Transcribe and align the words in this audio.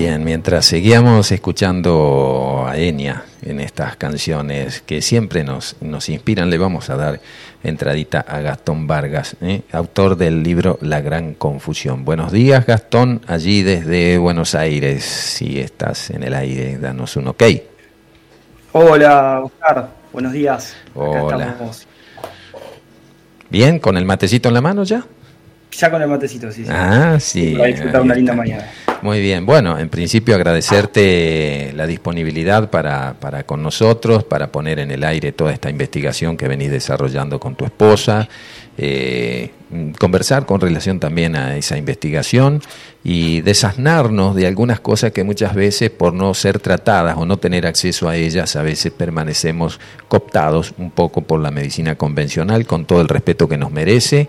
Bien, 0.00 0.24
mientras 0.24 0.64
seguíamos 0.64 1.30
escuchando 1.30 2.64
a 2.66 2.78
Enya 2.78 3.24
en 3.42 3.60
estas 3.60 3.96
canciones 3.96 4.80
que 4.80 5.02
siempre 5.02 5.44
nos, 5.44 5.76
nos 5.82 6.08
inspiran, 6.08 6.48
le 6.48 6.56
vamos 6.56 6.88
a 6.88 6.96
dar 6.96 7.20
entradita 7.62 8.20
a 8.20 8.40
Gastón 8.40 8.86
Vargas, 8.86 9.36
¿eh? 9.42 9.60
autor 9.72 10.16
del 10.16 10.42
libro 10.42 10.78
La 10.80 11.02
Gran 11.02 11.34
Confusión. 11.34 12.06
Buenos 12.06 12.32
días, 12.32 12.64
Gastón, 12.64 13.20
allí 13.26 13.62
desde 13.62 14.16
Buenos 14.16 14.54
Aires. 14.54 15.04
Si 15.04 15.60
estás 15.60 16.08
en 16.08 16.22
el 16.22 16.32
aire, 16.32 16.78
danos 16.78 17.16
un 17.16 17.28
ok. 17.28 17.42
Hola, 18.72 19.42
Oscar. 19.44 19.90
Buenos 20.14 20.32
días. 20.32 20.76
Hola. 20.94 21.56
Bien, 23.50 23.78
con 23.78 23.98
el 23.98 24.06
matecito 24.06 24.48
en 24.48 24.54
la 24.54 24.62
mano 24.62 24.82
ya. 24.82 25.04
Ya 25.72 25.90
con 25.90 26.00
el 26.00 26.08
matecito, 26.08 26.50
sí. 26.50 26.64
sí. 26.64 26.70
Ah, 26.72 27.18
sí. 27.20 27.54
Para 27.54 27.66
disfrutar 27.66 28.00
una 28.00 28.14
linda 28.14 28.32
mañana. 28.32 28.64
Muy 29.02 29.22
bien, 29.22 29.46
bueno, 29.46 29.78
en 29.78 29.88
principio 29.88 30.34
agradecerte 30.34 31.72
la 31.74 31.86
disponibilidad 31.86 32.68
para, 32.68 33.14
para 33.18 33.44
con 33.44 33.62
nosotros, 33.62 34.24
para 34.24 34.52
poner 34.52 34.78
en 34.78 34.90
el 34.90 35.04
aire 35.04 35.32
toda 35.32 35.52
esta 35.52 35.70
investigación 35.70 36.36
que 36.36 36.46
venís 36.46 36.70
desarrollando 36.70 37.40
con 37.40 37.54
tu 37.54 37.64
esposa, 37.64 38.28
eh, 38.76 39.52
conversar 39.98 40.44
con 40.44 40.60
relación 40.60 41.00
también 41.00 41.34
a 41.34 41.56
esa 41.56 41.78
investigación 41.78 42.60
y 43.02 43.40
desasnarnos 43.40 44.36
de 44.36 44.46
algunas 44.46 44.80
cosas 44.80 45.12
que 45.12 45.24
muchas 45.24 45.54
veces 45.54 45.88
por 45.88 46.12
no 46.12 46.34
ser 46.34 46.58
tratadas 46.58 47.16
o 47.16 47.24
no 47.24 47.38
tener 47.38 47.66
acceso 47.66 48.06
a 48.06 48.16
ellas, 48.16 48.54
a 48.56 48.62
veces 48.62 48.92
permanecemos 48.92 49.80
cooptados 50.08 50.74
un 50.76 50.90
poco 50.90 51.22
por 51.22 51.40
la 51.40 51.50
medicina 51.50 51.94
convencional, 51.94 52.66
con 52.66 52.84
todo 52.84 53.00
el 53.00 53.08
respeto 53.08 53.48
que 53.48 53.56
nos 53.56 53.70
merece 53.70 54.28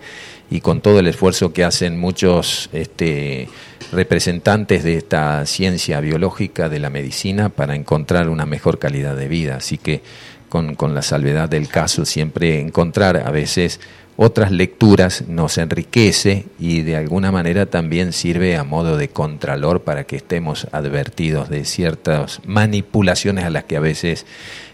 y 0.50 0.62
con 0.62 0.82
todo 0.82 1.00
el 1.00 1.08
esfuerzo 1.08 1.54
que 1.54 1.64
hacen 1.64 2.00
muchos 2.00 2.70
este, 2.74 3.48
representantes 3.92 4.84
de 4.84 4.98
esta 4.98 5.46
ciencia 5.46 6.00
biológica 6.00 6.70
de 6.70 6.80
la 6.80 6.90
medicina 6.90 7.50
para 7.50 7.76
encontrar 7.76 8.30
una 8.30 8.46
mejor 8.46 8.80
calidad 8.80 9.16
de 9.16 9.28
vida. 9.28 9.58
Así 9.58 9.78
que 9.78 10.02
con, 10.50 10.76
con 10.76 10.96
la 10.96 11.02
salvedad 11.02 11.50
del 11.50 11.68
caso, 11.68 12.06
siempre 12.06 12.60
encontrar 12.60 13.18
a 13.18 13.32
veces 13.32 13.80
otras 14.18 14.52
lecturas 14.52 15.28
nos 15.28 15.58
enriquece 15.58 16.46
y 16.60 16.82
de 16.82 16.96
alguna 16.96 17.32
manera 17.32 17.66
también 17.66 18.14
sirve 18.14 18.56
a 18.56 18.64
modo 18.64 18.98
de 18.98 19.10
contralor 19.10 19.82
para 19.82 20.04
que 20.04 20.18
estemos 20.18 20.68
advertidos 20.72 21.50
de 21.50 21.66
ciertas 21.66 22.40
manipulaciones 22.46 23.46
a 23.46 23.50
las 23.50 23.64
que 23.64 23.78
a 23.78 23.80
veces 23.80 24.26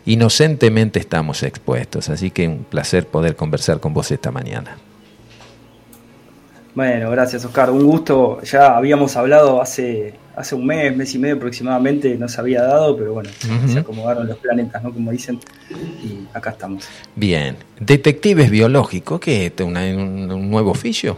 inocentemente 0.06 1.00
estamos 1.00 1.44
expuestos. 1.44 2.10
Así 2.10 2.32
que 2.32 2.48
un 2.48 2.64
placer 2.64 3.08
poder 3.08 3.36
conversar 3.36 3.80
con 3.80 3.94
vos 3.94 4.12
esta 4.12 4.32
mañana. 4.32 4.78
Bueno, 6.78 7.10
gracias 7.10 7.44
Oscar, 7.44 7.72
un 7.72 7.84
gusto. 7.84 8.40
Ya 8.44 8.78
habíamos 8.78 9.16
hablado 9.16 9.60
hace, 9.60 10.14
hace 10.36 10.54
un 10.54 10.64
mes, 10.64 10.96
mes 10.96 11.16
y 11.16 11.18
medio 11.18 11.34
aproximadamente, 11.38 12.16
no 12.20 12.30
se 12.30 12.40
había 12.40 12.62
dado, 12.62 12.96
pero 12.96 13.14
bueno, 13.14 13.32
se 13.66 13.80
acomodaron 13.80 14.28
los 14.28 14.38
planetas, 14.38 14.84
¿no? 14.84 14.94
Como 14.94 15.10
dicen, 15.10 15.40
y 15.72 16.28
acá 16.38 16.52
estamos. 16.52 16.88
Bien, 17.16 17.56
detectives 17.80 18.52
biológicos, 18.52 19.20
¿qué 19.20 19.48
es 19.48 19.54
un, 19.60 19.76
un 19.76 20.52
nuevo 20.52 20.70
oficio? 20.70 21.18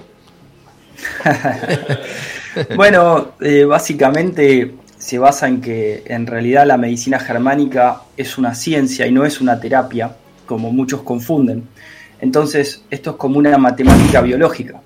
bueno, 2.77 3.33
eh, 3.41 3.65
básicamente 3.65 4.75
se 4.97 5.19
basa 5.19 5.49
en 5.49 5.59
que 5.59 6.03
en 6.05 6.25
realidad 6.25 6.67
la 6.67 6.77
medicina 6.77 7.19
germánica 7.19 8.03
es 8.15 8.37
una 8.37 8.55
ciencia 8.55 9.05
y 9.07 9.11
no 9.11 9.25
es 9.25 9.41
una 9.41 9.59
terapia, 9.59 10.15
como 10.45 10.71
muchos 10.71 11.01
confunden. 11.01 11.67
Entonces, 12.21 12.81
esto 12.89 13.09
es 13.09 13.15
como 13.17 13.39
una 13.39 13.57
matemática 13.57 14.21
biológica. 14.21 14.79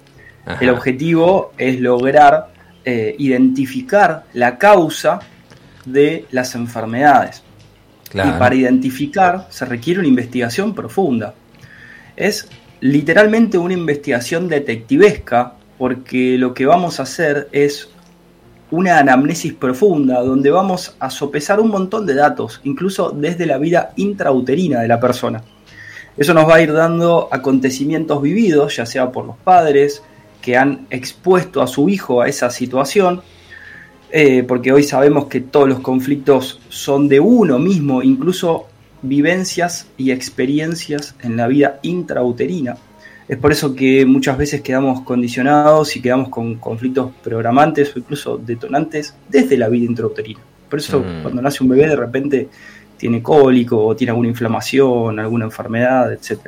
El 0.59 0.69
objetivo 0.69 1.53
es 1.57 1.79
lograr 1.79 2.53
eh, 2.85 3.15
identificar 3.17 4.25
la 4.33 4.57
causa 4.57 5.19
de 5.85 6.25
las 6.31 6.53
enfermedades. 6.55 7.41
Y 8.13 8.29
para 8.37 8.53
identificar 8.53 9.47
se 9.49 9.65
requiere 9.65 9.99
una 9.99 10.09
investigación 10.09 10.75
profunda. 10.75 11.33
Es 12.15 12.47
literalmente 12.81 13.57
una 13.57 13.73
investigación 13.73 14.49
detectivesca 14.49 15.53
porque 15.77 16.37
lo 16.37 16.53
que 16.53 16.65
vamos 16.65 16.99
a 16.99 17.03
hacer 17.03 17.47
es 17.53 17.89
una 18.69 18.99
anamnesis 18.99 19.53
profunda 19.53 20.21
donde 20.21 20.51
vamos 20.51 20.95
a 20.99 21.09
sopesar 21.09 21.59
un 21.59 21.69
montón 21.69 22.05
de 22.05 22.15
datos, 22.15 22.59
incluso 22.65 23.11
desde 23.11 23.45
la 23.45 23.57
vida 23.57 23.93
intrauterina 23.95 24.81
de 24.81 24.87
la 24.89 24.99
persona. 24.99 25.41
Eso 26.17 26.33
nos 26.33 26.47
va 26.47 26.55
a 26.55 26.61
ir 26.61 26.73
dando 26.73 27.29
acontecimientos 27.31 28.21
vividos, 28.21 28.75
ya 28.75 28.85
sea 28.85 29.11
por 29.11 29.25
los 29.25 29.37
padres, 29.37 30.03
que 30.43 30.57
han 30.57 30.87
expuesto 30.89 31.61
a 31.61 31.67
su 31.67 31.87
hijo 31.87 32.21
a 32.21 32.27
esa 32.27 32.49
situación, 32.49 33.21
eh, 34.11 34.43
porque 34.43 34.73
hoy 34.73 34.83
sabemos 34.83 35.25
que 35.27 35.39
todos 35.39 35.69
los 35.69 35.79
conflictos 35.79 36.59
son 36.67 37.07
de 37.07 37.21
uno 37.21 37.57
mismo, 37.57 38.03
incluso 38.03 38.67
vivencias 39.01 39.87
y 39.97 40.11
experiencias 40.11 41.15
en 41.23 41.37
la 41.37 41.47
vida 41.47 41.79
intrauterina. 41.81 42.75
Es 43.25 43.37
por 43.37 43.53
eso 43.53 43.73
que 43.73 44.05
muchas 44.05 44.37
veces 44.37 44.61
quedamos 44.61 45.01
condicionados 45.01 45.95
y 45.95 46.01
quedamos 46.01 46.27
con 46.27 46.55
conflictos 46.55 47.11
programantes 47.23 47.95
o 47.95 47.99
incluso 47.99 48.37
detonantes 48.37 49.15
desde 49.29 49.57
la 49.57 49.69
vida 49.69 49.85
intrauterina. 49.85 50.41
Por 50.69 50.79
eso 50.79 50.99
mm. 50.99 51.21
cuando 51.21 51.41
nace 51.41 51.63
un 51.63 51.69
bebé 51.69 51.87
de 51.87 51.95
repente 51.95 52.49
tiene 52.97 53.23
cólico 53.23 53.85
o 53.85 53.95
tiene 53.95 54.11
alguna 54.11 54.27
inflamación, 54.27 55.19
alguna 55.19 55.45
enfermedad, 55.45 56.11
etc. 56.11 56.39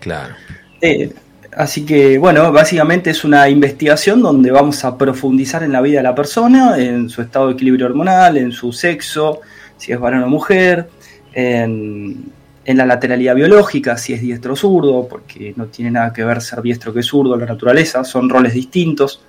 Claro. 0.00 0.34
Eh, 0.80 1.12
Así 1.56 1.84
que, 1.84 2.16
bueno, 2.18 2.52
básicamente 2.52 3.10
es 3.10 3.24
una 3.24 3.48
investigación 3.48 4.22
donde 4.22 4.50
vamos 4.50 4.84
a 4.84 4.96
profundizar 4.96 5.62
en 5.62 5.72
la 5.72 5.80
vida 5.80 5.98
de 5.98 6.04
la 6.04 6.14
persona, 6.14 6.78
en 6.78 7.08
su 7.08 7.22
estado 7.22 7.48
de 7.48 7.54
equilibrio 7.54 7.86
hormonal, 7.86 8.36
en 8.36 8.52
su 8.52 8.72
sexo, 8.72 9.40
si 9.76 9.92
es 9.92 9.98
varón 9.98 10.22
o 10.22 10.28
mujer, 10.28 10.88
en, 11.32 12.32
la 12.64 12.86
lateralidad 12.86 13.34
biológica, 13.34 13.96
si 13.96 14.12
es 14.12 14.20
diestro 14.20 14.52
o 14.52 14.56
zurdo, 14.56 15.08
porque 15.08 15.52
no 15.56 15.66
tiene 15.66 15.90
nada 15.90 16.12
que 16.12 16.22
ver 16.22 16.40
ser 16.40 16.62
diestro 16.62 16.94
que 16.94 17.02
zurdo 17.02 17.34
en 17.34 17.40
la 17.40 17.46
naturaleza, 17.46 18.04
son 18.04 18.28
roles 18.28 18.54
distintos. 18.54 19.20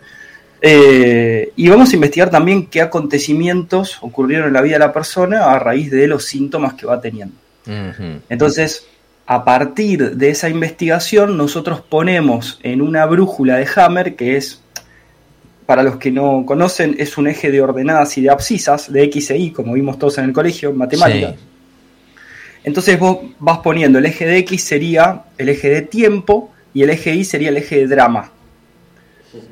Eh, 0.62 1.52
y 1.56 1.68
vamos 1.70 1.92
a 1.92 1.96
investigar 1.96 2.30
también 2.30 2.68
qué 2.68 2.82
acontecimientos 2.82 3.98
ocurrieron 4.02 4.50
en 4.50 4.54
la 4.54 4.62
vida 4.62 4.74
de 4.74 4.80
la 4.80 4.94
persona 4.94 5.46
a 5.46 5.58
raíz 5.58 5.90
de 5.90 6.06
los 6.06 6.24
síntomas 6.26 6.76
que 6.76 6.86
va 6.86 7.02
teniendo. 7.02 7.34
Entonces, 8.30 8.86
a 9.32 9.46
partir 9.46 10.18
de 10.18 10.30
esa 10.30 10.50
investigación 10.50 11.38
nosotros 11.38 11.80
ponemos 11.80 12.60
en 12.64 12.82
una 12.82 13.06
brújula 13.06 13.56
de 13.56 13.68
Hammer, 13.78 14.18
que 14.18 14.36
es, 14.36 14.60
para 15.66 15.84
los 15.84 15.96
que 15.96 16.12
no 16.12 16.44
conocen, 16.46 16.98
es 17.00 17.18
un 17.18 17.30
eje 17.30 17.50
de 17.50 17.62
ordenadas 17.62 18.18
y 18.18 18.24
de 18.24 18.30
abscisas, 18.30 18.92
de 18.92 19.04
X 19.04 19.32
e 19.32 19.38
Y, 19.38 19.52
como 19.52 19.72
vimos 19.72 19.98
todos 19.98 20.18
en 20.18 20.26
el 20.26 20.34
colegio, 20.34 20.72
en 20.72 20.78
matemática. 20.78 21.36
Entonces 22.66 23.00
vos 23.00 23.20
vas 23.40 23.60
poniendo 23.60 24.00
el 24.00 24.06
eje 24.06 24.26
de 24.26 24.38
X 24.40 24.66
sería 24.66 25.24
el 25.38 25.48
eje 25.48 25.70
de 25.70 25.84
tiempo 25.84 26.52
y 26.74 26.84
el 26.84 26.90
eje 26.90 27.16
Y 27.16 27.24
sería 27.24 27.52
el 27.52 27.56
eje 27.56 27.78
de 27.78 27.88
drama. 27.88 28.34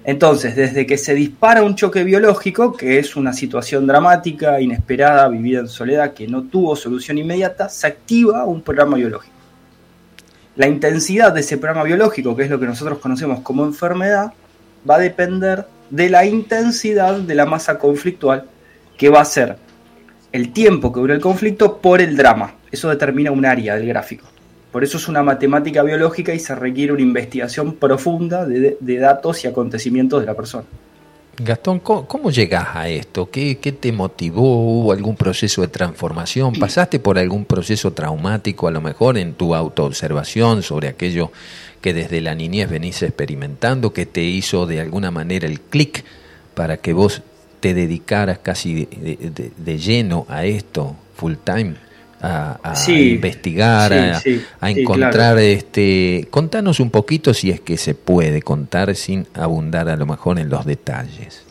Entonces, 0.04 0.58
desde 0.58 0.86
que 0.86 0.98
se 0.98 1.14
dispara 1.14 1.64
un 1.64 1.76
choque 1.76 2.04
biológico, 2.04 2.76
que 2.76 3.00
es 3.00 3.16
una 3.16 3.32
situación 3.32 3.88
dramática, 3.88 4.60
inesperada, 4.60 5.30
vivida 5.30 5.62
en 5.62 5.70
soledad, 5.70 6.14
que 6.14 6.28
no 6.28 6.44
tuvo 6.44 6.76
solución 6.76 7.18
inmediata, 7.18 7.70
se 7.70 7.88
activa 7.88 8.44
un 8.44 8.62
programa 8.62 8.98
biológico. 8.98 9.39
La 10.60 10.68
intensidad 10.68 11.32
de 11.32 11.40
ese 11.40 11.58
programa 11.58 11.86
biológico, 11.86 12.36
que 12.36 12.44
es 12.44 12.50
lo 12.50 12.60
que 12.60 12.66
nosotros 12.66 13.00
conocemos 13.00 13.40
como 13.40 13.64
enfermedad, 13.64 14.34
va 14.88 14.96
a 14.96 15.00
depender 15.00 15.66
de 15.90 16.10
la 16.10 16.26
intensidad 16.26 17.16
de 17.16 17.34
la 17.34 17.46
masa 17.46 17.80
conflictual, 17.80 18.44
que 18.98 19.08
va 19.08 19.22
a 19.22 19.26
ser 19.26 19.56
el 20.34 20.52
tiempo 20.52 20.92
que 20.92 21.00
dura 21.00 21.14
el 21.14 21.22
conflicto 21.22 21.78
por 21.78 22.02
el 22.02 22.18
drama. 22.18 22.56
Eso 22.74 22.90
determina 22.90 23.32
un 23.32 23.46
área 23.46 23.78
del 23.78 23.88
gráfico. 23.88 24.28
Por 24.70 24.84
eso 24.84 24.98
es 24.98 25.08
una 25.08 25.24
matemática 25.24 25.82
biológica 25.82 26.34
y 26.34 26.40
se 26.40 26.54
requiere 26.56 26.92
una 26.92 27.04
investigación 27.04 27.76
profunda 27.76 28.46
de, 28.46 28.98
datos 28.98 29.46
y 29.46 29.48
acontecimientos 29.48 30.20
de 30.20 30.26
la 30.26 30.34
persona. 30.34 30.66
Gastón, 31.42 31.80
¿cómo, 31.80 32.32
llegas 32.32 32.68
a 32.76 32.90
esto? 32.90 33.30
¿Qué, 33.32 33.56
te 33.56 33.94
motivó? 33.94 34.62
¿Hubo 34.62 34.92
algún 34.92 35.16
proceso 35.16 35.62
de 35.62 35.70
transformación? 35.70 36.54
¿Pasaste 36.54 37.00
por 37.00 37.18
algún 37.18 37.46
proceso 37.46 37.94
traumático 37.94 38.68
a 38.68 38.72
lo 38.72 38.82
mejor 38.82 39.18
en 39.18 39.34
tu 39.34 39.56
autoobservación 39.56 40.64
sobre 40.64 40.90
aquello 40.90 41.32
que 41.80 41.94
desde 41.94 42.20
la 42.20 42.36
niñez 42.36 42.70
venís 42.70 43.02
experimentando, 43.04 43.94
que 43.94 44.06
te 44.06 44.22
hizo 44.22 44.66
de 44.66 44.82
alguna 44.82 45.12
manera 45.12 45.48
el 45.48 45.62
clic 45.62 46.04
para 46.56 46.76
que 46.76 46.92
vos 46.92 47.22
te 47.62 47.74
dedicaras 47.74 48.40
casi 48.40 48.86
de 48.86 49.78
lleno 49.78 50.26
a 50.28 50.44
esto 50.44 50.98
full 51.16 51.36
time? 51.42 51.76
A, 52.22 52.74
investigar, 52.88 53.94
a, 53.94 54.70
encontrar 54.70 55.38
este. 55.40 56.28
Contanos 56.30 56.80
un 56.80 56.90
poquito 56.90 57.34
si 57.34 57.52
es 57.52 57.62
que 57.62 57.78
se 57.78 57.96
puede 57.96 58.42
contar 58.42 58.96
sin 58.96 59.28
abundar 59.34 59.90
a 59.90 59.96
lo 59.96 60.06
mejor 60.06 60.40
en 60.40 60.50
los 60.50 60.66
detalles. 60.66 61.44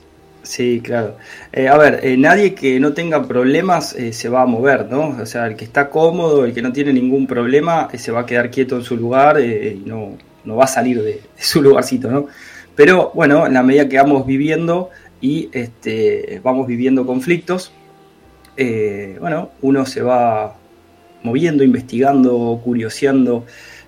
Sí, 0.42 0.80
claro. 0.82 1.16
Eh, 1.52 1.68
a 1.68 1.76
ver, 1.76 2.00
eh, 2.02 2.16
nadie 2.16 2.54
que 2.54 2.80
no 2.80 2.94
tenga 2.94 3.26
problemas 3.28 3.94
eh, 3.94 4.14
se 4.14 4.30
va 4.30 4.42
a 4.42 4.46
mover, 4.46 4.86
¿no? 4.90 5.18
O 5.20 5.26
sea, 5.26 5.46
el 5.46 5.56
que 5.56 5.64
está 5.66 5.90
cómodo, 5.90 6.46
el 6.46 6.54
que 6.54 6.62
no 6.62 6.72
tiene 6.72 6.92
ningún 6.92 7.26
problema, 7.26 7.88
se 7.94 8.12
va 8.12 8.20
a 8.20 8.26
quedar 8.26 8.50
quieto 8.50 8.76
en 8.76 8.82
su 8.82 8.96
lugar 8.96 9.40
y 9.40 9.82
no, 9.84 10.16
no 10.44 10.56
va 10.56 10.64
a 10.64 10.68
salir 10.68 11.02
de, 11.02 11.12
de, 11.12 11.22
su 11.36 11.60
lugarcito, 11.60 12.10
¿no? 12.10 12.28
Pero 12.74 13.10
bueno, 13.14 13.46
en 13.46 13.54
la 13.54 13.62
medida 13.62 13.88
que 13.90 13.98
vamos 13.98 14.24
viviendo, 14.24 14.88
y 15.20 15.50
este, 15.52 16.40
vamos 16.42 16.66
viviendo 16.66 17.04
conflictos, 17.04 17.72
eh, 18.58 19.16
bueno, 19.20 19.52
uno 19.62 19.86
se 19.86 20.02
va 20.02 20.54
moviendo, 21.22 21.64
investigando, 21.64 22.60
curioseando. 22.62 23.46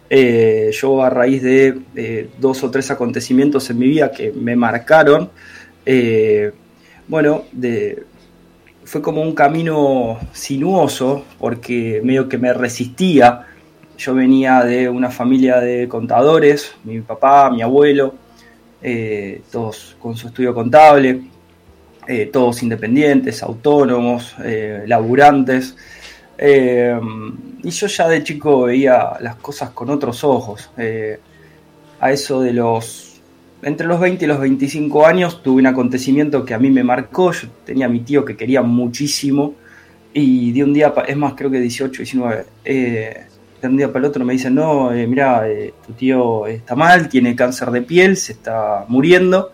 Eh, 0.08 0.70
yo 0.72 1.02
a 1.02 1.10
raíz 1.10 1.42
de 1.42 2.30
dos 2.38 2.64
o 2.64 2.70
tres 2.70 2.90
acontecimientos 2.90 3.68
en 3.70 3.78
mi 3.78 3.88
vida 3.88 4.10
que 4.10 4.32
me 4.32 4.56
marcaron, 4.56 5.30
bueno, 7.06 7.44
fue 8.84 9.02
como 9.02 9.22
un 9.22 9.34
camino 9.34 10.18
sinuoso 10.32 11.24
porque 11.38 12.00
medio 12.02 12.28
que 12.28 12.38
me 12.38 12.52
resistía. 12.52 13.46
Yo 13.96 14.14
venía 14.14 14.64
de 14.64 14.88
una 14.88 15.10
familia 15.10 15.60
de 15.60 15.86
contadores, 15.86 16.74
mi 16.84 17.00
papá, 17.00 17.50
mi 17.50 17.62
abuelo, 17.62 18.14
eh, 18.82 19.42
todos 19.52 19.96
con 20.00 20.16
su 20.16 20.28
estudio 20.28 20.54
contable, 20.54 21.20
eh, 22.10 22.26
todos 22.32 22.62
independientes, 22.62 23.42
autónomos, 23.42 24.34
eh, 24.44 24.84
laburantes. 24.86 25.76
y 27.62 27.70
yo 27.70 27.86
ya 27.86 28.08
de 28.08 28.24
chico 28.24 28.62
veía 28.62 29.12
las 29.20 29.36
cosas 29.36 29.70
con 29.70 29.90
otros 29.90 30.24
ojos. 30.24 30.70
a 32.00 32.12
eso 32.12 32.40
de 32.40 32.52
los... 32.52 33.06
Entre 33.62 33.86
los 33.86 34.00
20 34.00 34.24
y 34.24 34.28
los 34.28 34.40
25 34.40 35.06
años 35.06 35.42
tuve 35.42 35.60
un 35.60 35.66
acontecimiento 35.66 36.46
que 36.46 36.54
a 36.54 36.58
mí 36.58 36.70
me 36.70 36.82
marcó. 36.82 37.32
Yo 37.32 37.48
tenía 37.64 37.86
a 37.86 37.88
mi 37.90 38.00
tío 38.00 38.24
que 38.24 38.34
quería 38.36 38.62
muchísimo 38.62 39.54
y 40.14 40.50
de 40.52 40.64
un 40.64 40.72
día, 40.72 40.94
es 41.06 41.16
más, 41.16 41.34
creo 41.34 41.50
que 41.50 41.60
18, 41.60 42.02
19, 42.02 42.46
de 43.60 43.68
un 43.68 43.76
día 43.76 43.88
para 43.88 44.00
el 44.00 44.04
otro 44.06 44.24
me 44.24 44.32
dicen, 44.32 44.54
no, 44.54 44.92
eh, 44.92 45.06
mira, 45.06 45.48
eh, 45.48 45.74
tu 45.86 45.92
tío 45.92 46.46
está 46.46 46.74
mal, 46.74 47.08
tiene 47.08 47.36
cáncer 47.36 47.70
de 47.70 47.82
piel, 47.82 48.16
se 48.16 48.32
está 48.32 48.84
muriendo. 48.88 49.52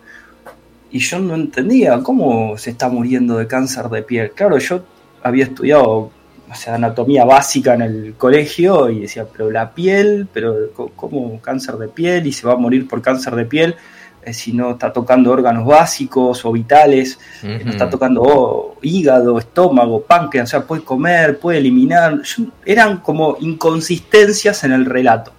Y 0.91 0.99
yo 0.99 1.19
no 1.19 1.35
entendía 1.35 1.99
cómo 2.01 2.57
se 2.57 2.71
está 2.71 2.89
muriendo 2.89 3.37
de 3.37 3.47
cáncer 3.47 3.89
de 3.89 4.03
piel. 4.03 4.31
Claro, 4.31 4.57
yo 4.57 4.83
había 5.21 5.45
estudiado 5.45 6.11
o 6.49 6.55
sea, 6.55 6.75
anatomía 6.75 7.25
básica 7.25 7.73
en 7.73 7.81
el 7.81 8.13
colegio 8.17 8.89
y 8.89 9.01
decía, 9.01 9.25
pero 9.25 9.51
la 9.51 9.73
piel, 9.73 10.27
pero 10.31 10.55
¿cómo 10.95 11.41
cáncer 11.41 11.75
de 11.75 11.89
piel? 11.89 12.25
Y 12.25 12.31
se 12.31 12.47
va 12.47 12.53
a 12.53 12.57
morir 12.57 12.87
por 12.87 13.01
cáncer 13.01 13.35
de 13.35 13.45
piel. 13.45 13.75
Eh, 14.23 14.33
si 14.33 14.53
no 14.53 14.71
está 14.71 14.93
tocando 14.93 15.31
órganos 15.31 15.65
básicos 15.65 16.45
o 16.45 16.51
vitales, 16.51 17.19
eh, 17.43 17.61
no 17.63 17.71
está 17.71 17.89
tocando 17.89 18.21
oh, 18.21 18.77
hígado, 18.81 19.37
estómago, 19.39 20.01
páncreas, 20.01 20.49
o 20.49 20.51
sea, 20.51 20.65
puede 20.65 20.83
comer, 20.83 21.39
puede 21.39 21.57
eliminar. 21.59 22.21
eran 22.65 22.97
como 22.97 23.37
inconsistencias 23.41 24.63
en 24.63 24.71
el 24.71 24.85
relato. 24.85 25.33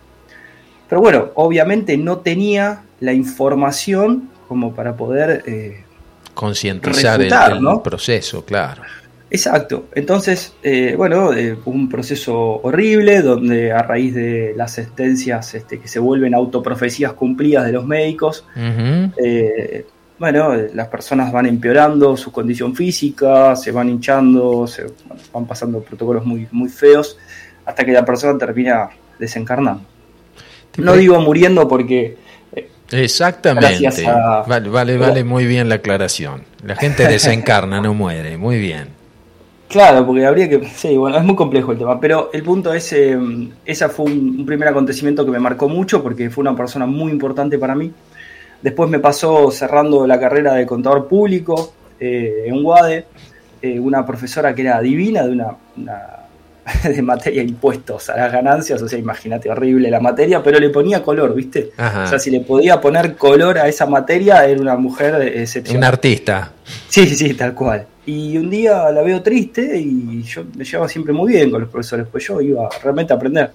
Pero 0.89 1.01
bueno, 1.01 1.29
obviamente 1.35 1.97
no 1.97 2.19
tenía 2.19 2.83
la 3.01 3.13
información 3.13 4.31
como 4.49 4.75
para 4.75 4.97
poder... 4.97 5.43
Eh, 5.47 5.85
Concientizar 6.35 7.21
el, 7.21 7.33
proceso, 7.83 8.45
claro. 8.45 8.83
Exacto. 9.31 9.89
Entonces, 9.95 10.55
eh, 10.63 10.95
bueno, 10.97 11.35
eh, 11.35 11.59
un 11.67 11.89
proceso 11.89 12.61
horrible 12.63 13.21
donde 13.21 13.73
a 13.73 13.83
raíz 13.83 14.15
de 14.15 14.55
las 14.57 14.73
sentencias 14.73 15.55
este, 15.55 15.79
que 15.79 15.89
se 15.89 15.99
vuelven 15.99 16.35
autoprofecías 16.35 17.13
cumplidas 17.13 17.67
de 17.67 17.73
los 17.73 17.85
médicos, 17.85 18.47
eh, 18.57 19.85
bueno, 20.19 20.55
las 20.75 20.89
personas 20.89 21.31
van 21.31 21.47
empeorando 21.47 22.17
su 22.17 22.33
condición 22.33 22.75
física, 22.75 23.55
se 23.55 23.71
van 23.71 23.91
hinchando, 23.91 24.67
se 24.67 24.87
van 25.33 25.47
pasando 25.47 25.81
protocolos 25.81 26.25
muy, 26.25 26.49
muy 26.51 26.69
feos, 26.71 27.19
hasta 27.67 27.85
que 27.85 27.93
la 27.93 28.05
persona 28.05 28.39
termina 28.39 28.89
desencarnando. 29.19 29.83
No 30.79 30.95
digo 30.95 31.21
muriendo 31.21 31.69
porque... 31.69 32.28
Exactamente. 32.91 34.05
Vale, 34.47 34.69
vale, 34.69 34.97
vale 34.97 35.25
muy 35.25 35.47
bien 35.47 35.69
la 35.69 35.77
aclaración. 35.77 36.43
La 36.65 36.77
gente 36.77 37.07
desencarna, 37.07 37.81
no 37.81 37.95
muere. 37.95 38.37
Muy 38.37 38.59
bien. 38.59 38.99
Claro, 39.69 40.07
porque 40.07 40.25
habría 40.25 40.49
que. 40.49 40.65
Sí, 40.67 40.97
bueno, 40.97 41.19
es 41.19 41.25
muy 41.25 41.37
complejo 41.37 41.73
el 41.73 41.79
tema. 41.79 42.01
Pero 42.01 42.31
el 42.33 42.43
punto 42.43 42.73
es. 42.73 42.93
Eh, 42.95 43.19
ese 43.65 43.89
fue 43.91 44.07
un, 44.07 44.47
primer 44.47 44.69
acontecimiento 44.69 45.25
que 45.25 45.31
me 45.31 45.39
marcó 45.39 45.69
mucho 45.69 46.03
porque 46.03 46.31
fue 46.31 46.43
una 46.43 46.57
persona 46.57 46.87
muy 46.87 47.13
importante 47.13 47.59
para 47.59 47.75
mí. 47.75 47.93
Después 48.63 48.89
me 48.89 48.99
pasó 48.99 49.51
cerrando 49.51 50.07
la 50.07 50.19
carrera 50.19 50.55
de 50.55 50.67
contador 50.67 51.07
público 51.07 51.75
eh, 52.01 52.45
en 52.47 52.65
UADE. 52.65 53.05
Eh, 53.61 53.79
una 53.79 54.07
profesora 54.07 54.55
que 54.55 54.63
era 54.63 54.81
divina 54.81 55.25
de 55.27 55.33
una, 55.33 55.57
de 56.85 57.03
materia 57.03 57.43
impuestos 57.43 58.09
a 58.11 58.17
las 58.17 58.33
ganancias, 58.33 58.81
o 58.83 58.89
sea, 58.89 58.99
imagínate, 58.99 59.51
horrible 59.51 59.91
la 59.91 60.01
materia, 60.01 60.43
pero 60.43 60.59
le 60.59 60.71
ponía 60.71 61.03
color, 61.03 61.35
¿viste? 61.35 61.71
O 61.77 62.07
sea, 62.07 62.19
si 62.19 62.31
le 62.31 62.41
podía 62.41 62.81
poner 62.81 63.17
color 63.17 63.59
a 63.59 63.69
esa 63.69 63.87
materia, 63.87 64.45
era 64.45 64.61
una 64.61 64.77
mujer 64.77 65.23
excepcional. 65.37 65.79
Un 65.79 65.85
artista. 65.85 66.53
Sí, 66.89 67.07
sí, 67.07 67.35
tal 67.35 67.55
cual. 67.55 67.87
Y 68.07 68.37
un 68.39 68.49
día 68.49 68.91
la 68.91 69.03
veo 69.03 69.23
triste 69.23 69.79
y 69.79 70.23
yo 70.23 70.45
me 70.57 70.65
llevaba 70.65 70.89
siempre 70.89 71.13
muy 71.13 71.33
bien 71.33 71.51
con 71.51 71.61
los 71.61 71.71
profesores, 71.71 72.07
pues 72.11 72.27
yo 72.27 72.41
iba 72.41 72.69
realmente 72.83 73.13
a 73.13 73.17
aprender. 73.17 73.51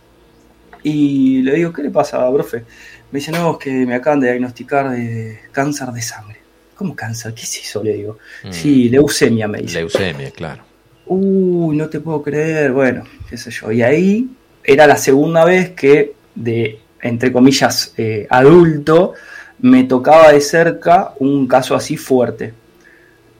Y 0.83 1.41
le 1.41 1.55
digo, 1.55 1.71
¿qué 1.71 1.83
le 1.83 1.89
pasa, 1.89 2.29
profe? 2.31 2.63
Me 3.11 3.19
dice, 3.19 3.31
no, 3.31 3.53
es 3.53 3.57
que 3.57 3.71
me 3.71 3.95
acaban 3.95 4.19
de 4.19 4.27
diagnosticar 4.27 4.89
de 4.89 5.39
cáncer 5.51 5.89
de 5.89 6.01
sangre. 6.01 6.37
¿Cómo 6.75 6.95
cáncer? 6.95 7.33
¿Qué 7.33 7.43
es 7.43 7.59
eso? 7.63 7.83
Le 7.83 7.93
digo. 7.93 8.17
Mm. 8.43 8.51
Sí, 8.51 8.89
leucemia, 8.89 9.47
me 9.47 9.59
dice. 9.59 9.79
Leucemia, 9.79 10.31
claro. 10.31 10.72
Uy, 11.05 11.75
no 11.75 11.89
te 11.89 11.99
puedo 11.99 12.21
creer. 12.21 12.71
Bueno, 12.71 13.03
qué 13.29 13.37
sé 13.37 13.51
yo. 13.51 13.71
Y 13.71 13.81
ahí 13.81 14.29
era 14.63 14.87
la 14.87 14.97
segunda 14.97 15.45
vez 15.45 15.71
que 15.71 16.13
de, 16.35 16.79
entre 17.01 17.31
comillas, 17.31 17.93
eh, 17.97 18.25
adulto, 18.29 19.13
me 19.59 19.83
tocaba 19.83 20.31
de 20.31 20.41
cerca 20.41 21.13
un 21.19 21.47
caso 21.47 21.75
así 21.75 21.97
fuerte. 21.97 22.53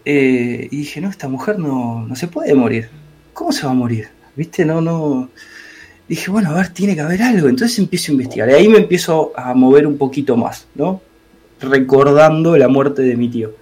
Eh, 0.05 0.67
y 0.69 0.77
dije, 0.77 0.99
no, 1.01 1.09
esta 1.09 1.27
mujer 1.27 1.59
no, 1.59 2.05
no 2.07 2.15
se 2.15 2.27
puede 2.27 2.53
morir. 2.53 2.89
¿Cómo 3.33 3.51
se 3.51 3.65
va 3.65 3.71
a 3.71 3.75
morir? 3.75 4.09
¿Viste? 4.35 4.65
No, 4.65 4.81
no. 4.81 5.29
Dije, 6.07 6.29
bueno, 6.29 6.51
a 6.51 6.55
ver, 6.55 6.69
tiene 6.69 6.95
que 6.95 7.01
haber 7.01 7.21
algo. 7.21 7.47
Entonces 7.47 7.79
empiezo 7.79 8.11
a 8.11 8.15
investigar. 8.15 8.49
Y 8.49 8.53
ahí 8.53 8.67
me 8.67 8.79
empiezo 8.79 9.31
a 9.35 9.53
mover 9.53 9.87
un 9.87 9.97
poquito 9.97 10.35
más, 10.35 10.67
¿no? 10.75 11.01
Recordando 11.59 12.57
la 12.57 12.67
muerte 12.67 13.01
de 13.01 13.15
mi 13.15 13.29
tío. 13.29 13.55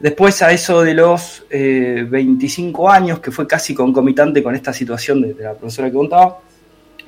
Después 0.00 0.40
a 0.40 0.50
eso 0.50 0.80
de 0.80 0.94
los 0.94 1.44
25 1.50 2.88
eh, 2.90 2.92
años, 2.92 3.20
que 3.20 3.30
fue 3.30 3.46
casi 3.46 3.74
concomitante 3.74 4.42
con 4.42 4.54
esta 4.54 4.72
situación 4.72 5.20
de, 5.20 5.34
la 5.34 5.52
profesora 5.52 5.88
que 5.88 5.94
contaba, 5.94 6.38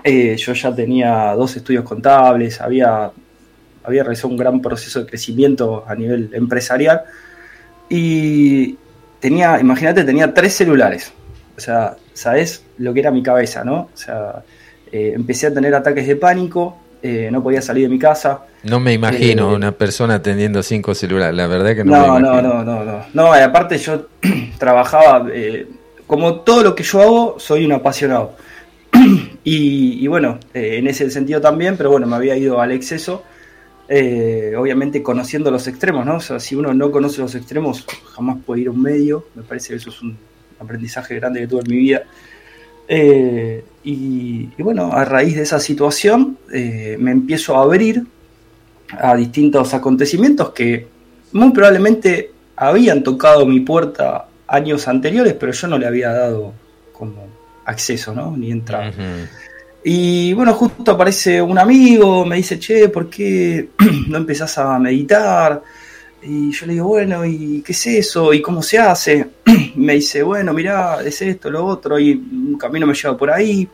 eh, 0.04 0.36
yo 0.36 0.52
ya 0.52 0.74
tenía 0.74 1.32
dos 1.32 1.56
estudios 1.56 1.84
contables, 1.84 2.60
había, 2.60 3.10
había 3.82 4.02
realizado 4.02 4.28
un 4.28 4.36
gran 4.36 4.60
proceso 4.60 5.00
de 5.00 5.06
crecimiento 5.06 5.84
a 5.88 5.94
nivel 5.94 6.30
empresarial 6.34 7.02
y 7.88 8.76
tenía, 9.20 9.58
imagínate, 9.58 10.04
tenía 10.04 10.34
tres 10.34 10.54
celulares. 10.54 11.14
O 11.56 11.60
sea, 11.60 11.96
¿sabes 12.12 12.64
lo 12.76 12.92
que 12.92 13.00
era 13.00 13.10
mi 13.10 13.22
cabeza, 13.22 13.64
no? 13.64 13.88
O 13.94 13.96
sea, 13.96 14.42
eh, 14.90 15.12
empecé 15.14 15.46
a 15.46 15.54
tener 15.54 15.74
ataques 15.74 16.06
de 16.06 16.16
pánico, 16.16 16.76
eh, 17.02 17.28
no 17.30 17.42
podía 17.42 17.60
salir 17.60 17.84
de 17.84 17.88
mi 17.88 17.98
casa. 17.98 18.42
No 18.62 18.80
me 18.80 18.92
imagino 18.92 19.50
eh, 19.50 19.54
una 19.54 19.72
persona 19.72 20.22
teniendo 20.22 20.62
cinco 20.62 20.94
celulares, 20.94 21.34
la 21.34 21.46
verdad 21.46 21.74
que 21.74 21.84
no, 21.84 21.96
no 21.96 22.14
me. 22.14 22.20
No, 22.20 22.42
no, 22.42 22.64
no, 22.64 22.84
no. 22.84 23.04
No, 23.12 23.32
aparte 23.32 23.78
yo 23.78 24.06
trabajaba, 24.58 25.26
como 26.06 26.40
todo 26.40 26.62
lo 26.62 26.74
que 26.74 26.82
yo 26.82 27.02
hago, 27.02 27.36
soy 27.38 27.64
un 27.64 27.72
apasionado. 27.72 28.36
y, 29.44 30.04
y, 30.04 30.06
bueno, 30.06 30.38
en 30.54 30.86
ese 30.86 31.10
sentido 31.10 31.40
también, 31.40 31.76
pero 31.76 31.90
bueno, 31.90 32.06
me 32.06 32.16
había 32.16 32.36
ido 32.36 32.60
al 32.60 32.72
exceso 32.72 33.24
eh, 33.94 34.54
obviamente 34.56 35.02
conociendo 35.02 35.50
los 35.50 35.66
extremos, 35.68 36.06
¿no? 36.06 36.16
O 36.16 36.20
sea, 36.20 36.40
si 36.40 36.54
uno 36.54 36.72
no 36.72 36.90
conoce 36.90 37.20
los 37.20 37.34
extremos, 37.34 37.84
jamás 38.14 38.38
puede 38.44 38.62
ir 38.62 38.68
a 38.68 38.70
un 38.70 38.80
medio. 38.80 39.26
Me 39.34 39.42
parece 39.42 39.68
que 39.68 39.74
eso 39.74 39.90
es 39.90 40.00
un 40.00 40.16
aprendizaje 40.58 41.16
grande 41.16 41.40
que 41.40 41.46
tuve 41.46 41.60
en 41.60 41.70
mi 41.70 41.76
vida. 41.76 42.02
Eh, 42.88 43.64
y, 43.84 44.46
bueno, 44.58 44.92
a 44.92 45.04
raíz 45.04 45.36
de 45.36 45.42
esa 45.42 45.58
situación 45.58 46.38
eh, 46.52 46.96
me 46.98 47.10
empiezo 47.10 47.56
a 47.56 47.62
abrir 47.62 48.04
a 48.90 49.16
distintos 49.16 49.74
acontecimientos 49.74 50.50
que 50.50 50.86
muy 51.32 51.50
probablemente 51.50 52.30
habían 52.56 53.02
tocado 53.02 53.46
mi 53.46 53.60
puerta 53.60 54.26
años 54.46 54.86
anteriores, 54.86 55.34
pero 55.34 55.52
yo 55.52 55.68
no 55.68 55.78
le 55.78 55.86
había 55.86 56.12
dado 56.12 56.52
como 56.92 57.26
acceso, 57.64 58.14
¿no? 58.14 58.36
Ni 58.36 58.50
entrada. 58.50 58.92
Y 59.84 60.32
bueno, 60.34 60.54
justo 60.54 60.92
aparece 60.92 61.42
un 61.42 61.58
amigo, 61.58 62.24
me 62.24 62.36
dice, 62.36 62.58
che, 62.58 62.88
¿por 62.88 63.10
qué 63.10 63.70
no 64.08 64.18
empezás 64.18 64.58
a 64.58 64.78
meditar? 64.78 65.62
Y 66.22 66.52
yo 66.52 66.66
le 66.66 66.74
digo, 66.74 66.86
bueno, 66.86 67.24
¿y 67.24 67.62
qué 67.62 67.72
es 67.72 67.86
eso? 67.86 68.32
¿Y 68.32 68.40
cómo 68.40 68.62
se 68.62 68.78
hace? 68.78 69.26
me 69.74 69.94
dice, 69.94 70.22
bueno, 70.22 70.52
mirá, 70.52 71.02
es 71.02 71.20
esto, 71.22 71.50
lo 71.50 71.64
otro, 71.64 71.98
y 71.98 72.12
un 72.12 72.56
camino 72.58 72.86
me 72.86 72.94
lleva 72.94 73.16
por 73.16 73.30
ahí. 73.30 73.68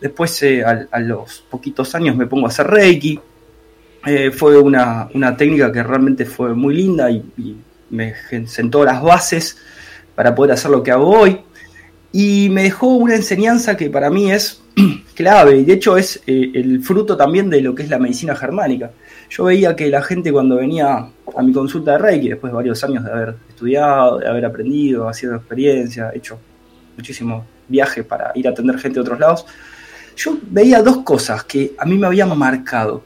Después, 0.00 0.42
eh, 0.44 0.62
a, 0.64 1.00
los 1.00 1.44
poquitos 1.50 1.92
años, 1.94 2.16
me 2.16 2.26
pongo 2.26 2.46
a 2.46 2.50
hacer 2.50 2.68
Reiki. 2.68 3.18
Eh, 4.06 4.30
fue 4.30 4.58
una, 4.58 5.08
técnica 5.36 5.72
que 5.72 5.82
realmente 5.82 6.24
fue 6.24 6.54
muy 6.54 6.74
linda 6.76 7.10
y, 7.10 7.16
y 7.36 7.56
me 7.90 8.14
sentó 8.46 8.84
las 8.84 9.02
bases 9.02 9.58
para 10.14 10.34
poder 10.34 10.52
hacer 10.52 10.70
lo 10.70 10.82
que 10.82 10.90
hago 10.90 11.10
hoy. 11.10 11.40
y 12.12 12.48
me 12.50 12.62
dejó 12.62 12.88
una 12.88 13.14
enseñanza 13.14 13.76
que 13.76 13.90
para 13.90 14.08
mí 14.08 14.32
es 14.32 14.62
clave 15.14 15.58
y 15.58 15.64
de 15.64 15.74
hecho 15.74 15.96
es 15.96 16.22
eh, 16.26 16.50
el 16.54 16.82
fruto 16.82 17.16
también 17.16 17.50
de 17.50 17.60
lo 17.60 17.74
que 17.74 17.82
es 17.82 17.90
la 17.90 17.98
medicina 17.98 18.34
germánica. 18.34 18.90
Yo 19.30 19.44
veía 19.44 19.76
que 19.76 19.88
la 19.88 20.02
gente 20.02 20.32
cuando 20.32 20.56
venía 20.56 21.06
a 21.36 21.42
mi 21.42 21.52
consulta 21.52 21.92
de 21.92 21.98
Reiki, 21.98 22.28
después 22.30 22.50
de 22.50 22.56
varios 22.56 22.82
años 22.84 23.04
de 23.04 23.10
haber 23.10 23.34
estudiado, 23.48 24.18
de 24.18 24.26
haber 24.26 24.44
aprendido, 24.44 25.08
haciendo 25.08 25.36
experiencia, 25.36 26.10
hecho 26.14 26.38
muchísimos 26.96 27.44
viajes 27.68 28.04
para 28.04 28.32
ir 28.34 28.48
a 28.48 28.50
atender 28.50 28.78
gente 28.78 28.94
de 28.96 29.00
otros 29.02 29.20
lados, 29.20 29.46
yo 30.16 30.38
veía 30.50 30.82
dos 30.82 30.98
cosas 30.98 31.44
que 31.44 31.74
a 31.78 31.84
mí 31.84 31.96
me 31.96 32.06
habían 32.06 32.36
marcado. 32.36 33.02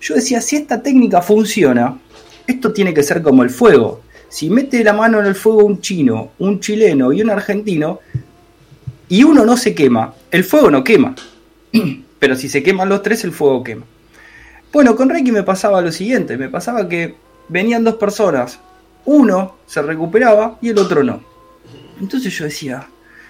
Yo 0.00 0.14
decía, 0.14 0.40
si 0.40 0.56
esta 0.56 0.82
técnica 0.82 1.22
funciona, 1.22 1.98
esto 2.46 2.72
tiene 2.72 2.92
que 2.92 3.02
ser 3.02 3.22
como 3.22 3.42
el 3.42 3.50
fuego. 3.50 4.02
Si 4.28 4.48
mete 4.48 4.82
la 4.84 4.92
mano 4.92 5.20
en 5.20 5.26
el 5.26 5.34
fuego 5.34 5.64
un 5.64 5.80
chino, 5.80 6.32
un 6.38 6.60
chileno 6.60 7.12
y 7.12 7.22
un 7.22 7.30
argentino, 7.30 8.00
y 9.08 9.24
uno 9.24 9.44
no 9.44 9.56
se 9.56 9.74
quema, 9.74 10.14
el 10.30 10.44
fuego 10.44 10.70
no 10.70 10.84
quema. 10.84 11.14
Pero 12.18 12.36
si 12.36 12.48
se 12.48 12.62
queman 12.62 12.88
los 12.88 13.02
tres, 13.02 13.24
el 13.24 13.32
fuego 13.32 13.62
quema. 13.62 13.84
Bueno, 14.72 14.96
con 14.96 15.10
Reiki 15.10 15.32
me 15.32 15.42
pasaba 15.42 15.82
lo 15.82 15.92
siguiente, 15.92 16.38
me 16.38 16.48
pasaba 16.48 16.88
que 16.88 17.16
venían 17.48 17.84
dos 17.84 17.96
personas, 17.96 18.58
uno 19.04 19.56
se 19.66 19.82
recuperaba 19.82 20.56
y 20.62 20.70
el 20.70 20.78
otro 20.78 21.04
no. 21.04 21.20
Entonces 22.00 22.32
yo 22.32 22.46
decía, 22.46 22.88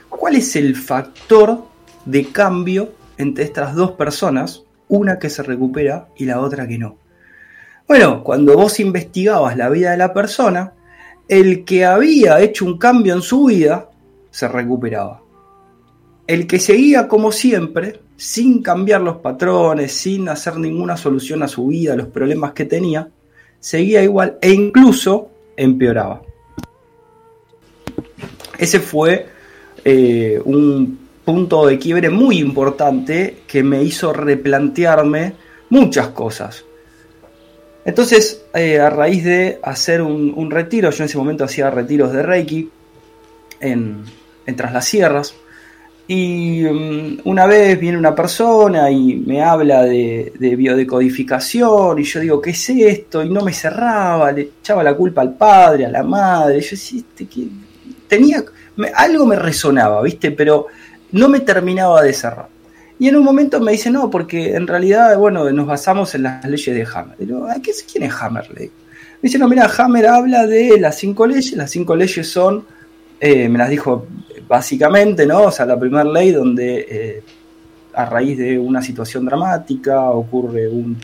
¿cuál 0.08 0.36
es 0.36 0.54
el 0.54 0.76
factor 0.76 1.64
de 2.04 2.26
cambio 2.28 2.92
entre 3.18 3.42
estas 3.42 3.74
dos 3.74 3.92
personas, 3.92 4.62
una 4.88 5.18
que 5.18 5.30
se 5.30 5.42
recupera 5.42 6.06
y 6.16 6.26
la 6.26 6.38
otra 6.38 6.68
que 6.68 6.78
no? 6.78 6.96
Bueno, 7.88 8.22
cuando 8.22 8.56
vos 8.56 8.78
investigabas 8.78 9.56
la 9.56 9.68
vida 9.68 9.90
de 9.90 9.96
la 9.96 10.14
persona, 10.14 10.74
el 11.26 11.64
que 11.64 11.84
había 11.84 12.38
hecho 12.40 12.64
un 12.64 12.78
cambio 12.78 13.14
en 13.14 13.22
su 13.22 13.46
vida 13.46 13.88
se 14.30 14.46
recuperaba. 14.46 15.21
El 16.32 16.46
que 16.46 16.58
seguía 16.58 17.08
como 17.08 17.30
siempre 17.30 18.00
sin 18.16 18.62
cambiar 18.62 19.02
los 19.02 19.18
patrones, 19.18 19.92
sin 19.92 20.30
hacer 20.30 20.56
ninguna 20.56 20.96
solución 20.96 21.42
a 21.42 21.46
su 21.46 21.66
vida, 21.66 21.92
a 21.92 21.96
los 21.96 22.06
problemas 22.06 22.54
que 22.54 22.64
tenía, 22.64 23.06
seguía 23.60 24.02
igual 24.02 24.38
e 24.40 24.50
incluso 24.50 25.28
empeoraba. 25.54 26.22
Ese 28.56 28.80
fue 28.80 29.26
eh, 29.84 30.40
un 30.42 31.00
punto 31.22 31.66
de 31.66 31.78
quiebre 31.78 32.08
muy 32.08 32.38
importante 32.38 33.42
que 33.46 33.62
me 33.62 33.82
hizo 33.82 34.14
replantearme 34.14 35.34
muchas 35.68 36.08
cosas. 36.08 36.64
Entonces, 37.84 38.46
eh, 38.54 38.80
a 38.80 38.88
raíz 38.88 39.22
de 39.22 39.58
hacer 39.62 40.00
un, 40.00 40.50
retiro, 40.50 40.88
yo 40.92 41.04
en 41.04 41.10
ese 41.10 41.18
momento 41.18 41.44
hacía 41.44 41.70
retiros 41.70 42.10
de 42.10 42.22
Reiki 42.22 42.70
en, 43.60 44.02
en 44.46 44.56
las 44.56 44.86
Sierras, 44.86 45.34
y 46.06 46.64
mm, 46.64 47.20
una 47.24 47.46
vez 47.46 47.78
viene 47.78 47.96
una 47.96 48.14
persona 48.14 48.90
y 48.90 49.16
me 49.16 49.42
habla 49.42 49.84
de, 49.84 50.32
biodecodificación 50.38 51.98
y 51.98 52.04
yo 52.04 52.20
digo, 52.20 52.40
¿qué 52.40 52.50
es 52.50 52.68
esto? 52.70 53.22
Y 53.22 53.30
no 53.30 53.42
me 53.42 53.52
cerraba, 53.52 54.32
le 54.32 54.50
echaba 54.60 54.82
la 54.82 54.94
culpa 54.94 55.20
al 55.20 55.34
padre, 55.34 55.86
a 55.86 55.90
la 55.90 56.02
madre. 56.02 56.60
Yo 56.60 56.70
decía, 56.70 57.00
este, 57.00 57.26
que 57.26 57.46
tenía, 58.08 58.44
algo 58.94 59.26
me 59.26 59.36
resonaba, 59.36 60.02
¿viste? 60.02 60.32
Pero 60.32 60.66
no 61.12 61.28
me 61.28 61.40
terminaba 61.40 62.02
de 62.02 62.12
cerrar. 62.12 62.48
Y 62.98 63.08
en 63.08 63.16
un 63.16 63.24
momento 63.24 63.58
me 63.60 63.72
dice, 63.72 63.90
no, 63.90 64.10
porque 64.10 64.54
en 64.54 64.66
realidad, 64.66 65.16
bueno, 65.18 65.50
nos 65.50 65.66
basamos 65.66 66.14
en 66.14 66.24
las 66.24 66.44
leyes 66.44 66.74
de 66.74 66.86
Hammer. 66.94 67.16
Digo, 67.18 67.48
¿quién 67.90 68.04
es 68.04 68.14
Hammer? 68.20 68.48
Me 68.54 68.70
dice, 69.22 69.38
no, 69.38 69.48
mira, 69.48 69.70
Hammer 69.76 70.06
habla 70.06 70.46
de 70.46 70.78
las 70.78 70.98
cinco 70.98 71.26
leyes. 71.26 71.52
Las 71.54 71.70
cinco 71.70 71.96
leyes 71.96 72.28
son, 72.28 72.64
eh, 73.18 73.48
me 73.48 73.58
las 73.58 73.70
dijo 73.70 74.06
básicamente, 74.52 75.24
¿no? 75.24 75.44
O 75.44 75.50
sea, 75.50 75.64
la 75.64 75.80
primera 75.80 76.04
ley 76.04 76.30
donde 76.30 76.86
eh, 76.86 77.22
a 77.94 78.04
raíz 78.04 78.36
de 78.36 78.58
una 78.58 78.82
situación 78.82 79.24
dramática 79.24 80.10
ocurre 80.10 80.68
un 80.68 80.98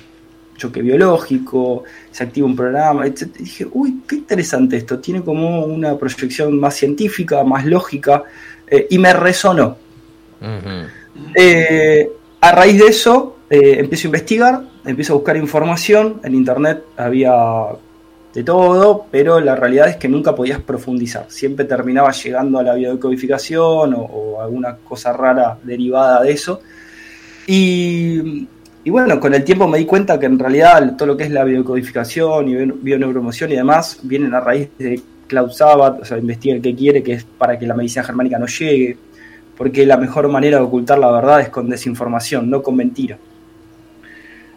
choque 0.55 0.83
biológico, 0.83 1.85
se 2.11 2.25
activa 2.25 2.47
un 2.47 2.55
programa, 2.55 3.07
etc. 3.07 3.23
Y 3.39 3.45
dije, 3.45 3.67
uy, 3.73 4.03
qué 4.07 4.17
interesante 4.17 4.77
esto, 4.77 4.99
tiene 4.99 5.23
como 5.23 5.65
una 5.65 5.97
proyección 5.97 6.61
más 6.61 6.75
científica, 6.75 7.43
más 7.43 7.65
lógica, 7.65 8.23
eh, 8.67 8.87
y 8.91 8.99
me 8.99 9.15
resonó. 9.15 9.79
Eh, 11.35 12.07
a 12.43 12.53
raíz 12.53 12.79
de 12.79 12.87
eso, 12.89 13.39
empiezo 13.49 14.09
a 14.09 14.11
investigar, 14.11 14.63
empiezo 14.85 15.15
a 15.15 15.17
buscar 15.17 15.39
información, 15.39 16.21
en 16.23 16.35
internet 16.35 16.85
había 16.99 17.33
de 18.39 18.45
todo, 18.45 19.07
pero 19.11 19.41
la 19.41 19.57
realidad 19.57 19.89
es 19.89 19.97
que 19.97 20.09
nunca 20.09 20.33
podías 20.33 20.61
profundizar. 20.61 21.27
Siempre 21.29 21.65
terminaba 21.65 22.13
llegando 22.13 22.61
a 22.61 22.63
la 22.63 22.75
biodecodificación 22.75 23.95
o, 23.97 24.41
alguna 24.41 24.77
cosa 24.77 25.13
rara 25.13 25.59
derivada 25.65 26.23
de 26.23 26.31
eso. 26.31 26.61
Y, 27.49 28.47
bueno, 28.87 29.19
con 29.19 29.35
el 29.35 29.43
tiempo 29.43 29.67
me 29.67 29.79
di 29.79 29.87
cuenta 29.87 30.21
que 30.21 30.27
en 30.27 30.39
realidad 30.39 30.97
todo 30.97 31.09
lo 31.09 31.17
que 31.17 31.25
es 31.25 31.31
la 31.33 31.43
biodecodificación 31.43 32.49
y 32.49 32.55
bioneuromoción 32.81 33.51
y 33.51 33.57
demás 33.57 33.99
vienen 34.05 34.33
a 34.33 34.41
raíz 34.41 34.69
de 34.79 35.03
Klaus 35.27 35.57
Sabat, 35.57 36.03
o 36.03 36.05
sea, 36.05 36.17
investiga 36.17 36.55
el 36.55 36.63
que 36.63 36.77
quiere, 36.77 37.03
que 37.03 37.15
es 37.15 37.25
para 37.25 37.59
que 37.59 37.67
la 37.67 37.75
medicina 37.75 38.05
germánica 38.05 38.39
no 38.39 38.47
llegue, 38.47 38.97
porque 39.57 39.85
la 39.85 39.97
mejor 39.97 40.29
manera 40.29 40.59
de 40.59 40.65
ocultar 40.65 40.99
la 40.99 41.11
verdad 41.11 41.41
es 41.41 41.49
con 41.49 41.69
desinformación, 41.69 42.49
no 42.49 42.63
con 42.63 42.77
mentira. 42.77 43.19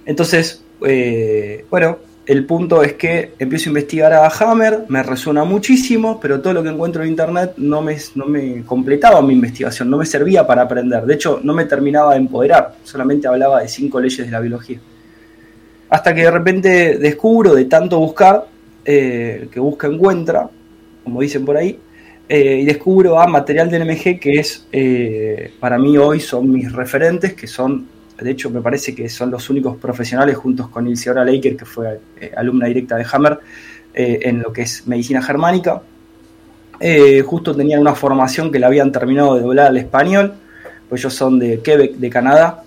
Entonces, 0.05 0.63
eh, 0.85 1.65
bueno, 1.69 1.97
el 2.25 2.45
punto 2.45 2.83
es 2.83 2.93
que 2.93 3.33
empiezo 3.39 3.69
a 3.69 3.71
investigar 3.71 4.13
a 4.13 4.27
Hammer, 4.27 4.85
me 4.89 5.01
resuena 5.01 5.43
muchísimo, 5.43 6.19
pero 6.19 6.39
todo 6.39 6.53
lo 6.53 6.63
que 6.63 6.69
encuentro 6.69 7.01
en 7.03 7.09
internet 7.09 7.53
no 7.57 7.81
me, 7.81 7.97
no 8.15 8.25
me 8.27 8.63
completaba 8.63 9.21
mi 9.21 9.33
investigación, 9.33 9.89
no 9.89 9.97
me 9.97 10.05
servía 10.05 10.45
para 10.45 10.63
aprender. 10.63 11.03
De 11.05 11.15
hecho, 11.15 11.39
no 11.43 11.53
me 11.53 11.65
terminaba 11.65 12.11
de 12.11 12.19
empoderar, 12.19 12.75
solamente 12.83 13.27
hablaba 13.27 13.61
de 13.61 13.67
cinco 13.67 13.99
leyes 13.99 14.25
de 14.25 14.31
la 14.31 14.39
biología. 14.39 14.79
Hasta 15.89 16.13
que 16.13 16.21
de 16.21 16.31
repente 16.31 16.97
descubro, 16.99 17.55
de 17.55 17.65
tanto 17.65 17.99
buscar, 17.99 18.45
eh, 18.85 19.47
que 19.51 19.59
busca 19.59 19.87
encuentra, 19.87 20.47
como 21.03 21.21
dicen 21.21 21.43
por 21.43 21.57
ahí, 21.57 21.79
eh, 22.29 22.59
y 22.61 22.65
descubro 22.65 23.19
a 23.19 23.27
material 23.27 23.69
de 23.69 23.79
NMG 23.79 24.19
que 24.19 24.39
es, 24.39 24.67
eh, 24.71 25.53
para 25.59 25.77
mí 25.77 25.97
hoy 25.97 26.19
son 26.19 26.49
mis 26.49 26.71
referentes, 26.71 27.33
que 27.33 27.47
son 27.47 27.87
de 28.23 28.31
hecho 28.31 28.49
me 28.49 28.61
parece 28.61 28.93
que 28.93 29.09
son 29.09 29.31
los 29.31 29.49
únicos 29.49 29.77
profesionales 29.77 30.37
juntos 30.37 30.69
con 30.69 30.87
Ilseora 30.87 31.25
Laker, 31.25 31.57
que 31.57 31.65
fue 31.65 31.99
eh, 32.19 32.31
alumna 32.35 32.67
directa 32.67 32.95
de 32.95 33.05
Hammer, 33.11 33.39
eh, 33.93 34.19
en 34.23 34.41
lo 34.41 34.53
que 34.53 34.63
es 34.63 34.87
medicina 34.87 35.21
germánica. 35.21 35.81
Eh, 36.79 37.21
justo 37.21 37.55
tenían 37.55 37.81
una 37.81 37.93
formación 37.95 38.51
que 38.51 38.59
la 38.59 38.67
habían 38.67 38.91
terminado 38.91 39.35
de 39.35 39.41
doblar 39.41 39.67
al 39.67 39.77
español, 39.77 40.33
pues 40.89 41.01
ellos 41.01 41.13
son 41.13 41.39
de 41.39 41.61
Quebec, 41.61 41.95
de 41.95 42.09
Canadá. 42.09 42.63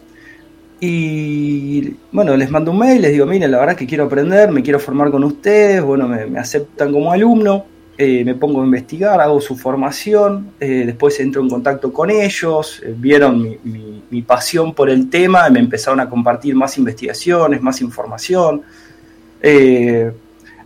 Y 0.80 1.96
bueno, 2.12 2.36
les 2.36 2.50
mando 2.50 2.70
un 2.70 2.78
mail, 2.78 3.00
les 3.00 3.12
digo, 3.12 3.26
miren, 3.26 3.50
la 3.50 3.58
verdad 3.58 3.76
que 3.76 3.86
quiero 3.86 4.04
aprender, 4.04 4.50
me 4.50 4.62
quiero 4.62 4.78
formar 4.78 5.10
con 5.10 5.24
ustedes, 5.24 5.82
bueno, 5.82 6.08
me 6.08 6.38
aceptan 6.38 6.92
como 6.92 7.10
alumno. 7.10 7.73
Eh, 7.96 8.24
me 8.24 8.34
pongo 8.34 8.60
a 8.60 8.64
investigar, 8.64 9.20
hago 9.20 9.40
su 9.40 9.56
formación, 9.56 10.54
eh, 10.58 10.82
después 10.84 11.20
entro 11.20 11.40
en 11.42 11.48
contacto 11.48 11.92
con 11.92 12.10
ellos, 12.10 12.82
eh, 12.84 12.92
vieron 12.96 13.56
mi, 13.62 14.22
pasión 14.22 14.74
por 14.74 14.90
el 14.90 15.10
tema 15.10 15.48
y 15.48 15.52
me 15.52 15.58
empezaron 15.60 16.00
a 16.00 16.08
compartir 16.08 16.54
más 16.54 16.76
investigaciones, 16.78 17.60
más 17.60 17.80
información. 17.80 18.62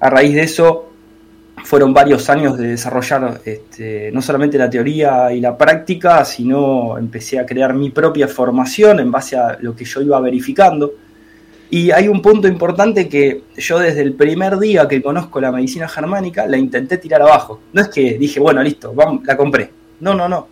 a 0.00 0.10
raíz 0.10 0.34
de 0.34 0.42
eso 0.42 0.90
fueron 1.64 1.92
varios 1.92 2.30
años 2.30 2.56
de 2.56 2.68
desarrollar 2.68 3.40
este, 3.44 4.10
no 4.12 4.22
solamente 4.22 4.58
la 4.58 4.70
teoría 4.70 5.32
y 5.32 5.40
la 5.40 5.56
práctica, 5.56 6.24
sino 6.24 6.96
empecé 6.98 7.38
a 7.38 7.46
crear 7.46 7.74
mi 7.74 7.90
propia 7.90 8.28
formación 8.28 9.00
en 9.00 9.10
base 9.10 9.36
a 9.36 9.58
lo 9.60 9.74
que 9.74 9.84
yo 9.84 10.00
iba 10.02 10.20
verificando. 10.20 10.92
Y 11.70 11.90
hay 11.90 12.08
un 12.08 12.22
punto 12.22 12.48
importante 12.48 13.08
que 13.08 13.42
yo 13.56 13.78
desde 13.78 14.00
el 14.00 14.14
primer 14.14 14.58
día 14.58 14.88
que 14.88 15.02
conozco 15.02 15.38
la 15.38 15.52
medicina 15.52 15.86
germánica 15.86 16.46
la 16.46 16.56
intenté 16.56 16.96
tirar 16.96 17.20
abajo. 17.20 17.60
No 17.74 17.82
es 17.82 17.88
que 17.88 18.16
dije, 18.16 18.40
bueno, 18.40 18.62
listo, 18.62 18.94
vamos, 18.94 19.22
la 19.24 19.36
compré. 19.36 19.70
No, 20.00 20.14
no, 20.14 20.28
no. 20.28 20.48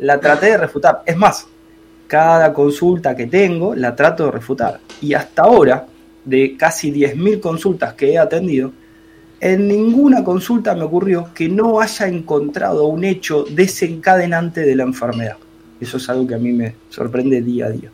La 0.00 0.18
traté 0.18 0.46
de 0.46 0.56
refutar. 0.58 1.02
Es 1.06 1.16
más, 1.16 1.46
cada 2.08 2.52
consulta 2.52 3.14
que 3.14 3.26
tengo 3.26 3.76
la 3.76 3.94
trato 3.94 4.24
de 4.24 4.32
refutar. 4.32 4.80
Y 5.00 5.14
hasta 5.14 5.42
ahora, 5.42 5.86
de 6.24 6.56
casi 6.56 6.92
10.000 6.92 7.38
consultas 7.38 7.94
que 7.94 8.12
he 8.12 8.18
atendido, 8.18 8.72
en 9.38 9.68
ninguna 9.68 10.24
consulta 10.24 10.74
me 10.74 10.82
ocurrió 10.82 11.28
que 11.32 11.48
no 11.48 11.80
haya 11.80 12.08
encontrado 12.08 12.86
un 12.88 13.04
hecho 13.04 13.44
desencadenante 13.48 14.62
de 14.62 14.74
la 14.74 14.82
enfermedad. 14.82 15.36
Eso 15.80 15.98
es 15.98 16.08
algo 16.08 16.26
que 16.26 16.34
a 16.34 16.38
mí 16.38 16.52
me 16.52 16.74
sorprende 16.88 17.40
día 17.40 17.66
a 17.66 17.70
día 17.70 17.90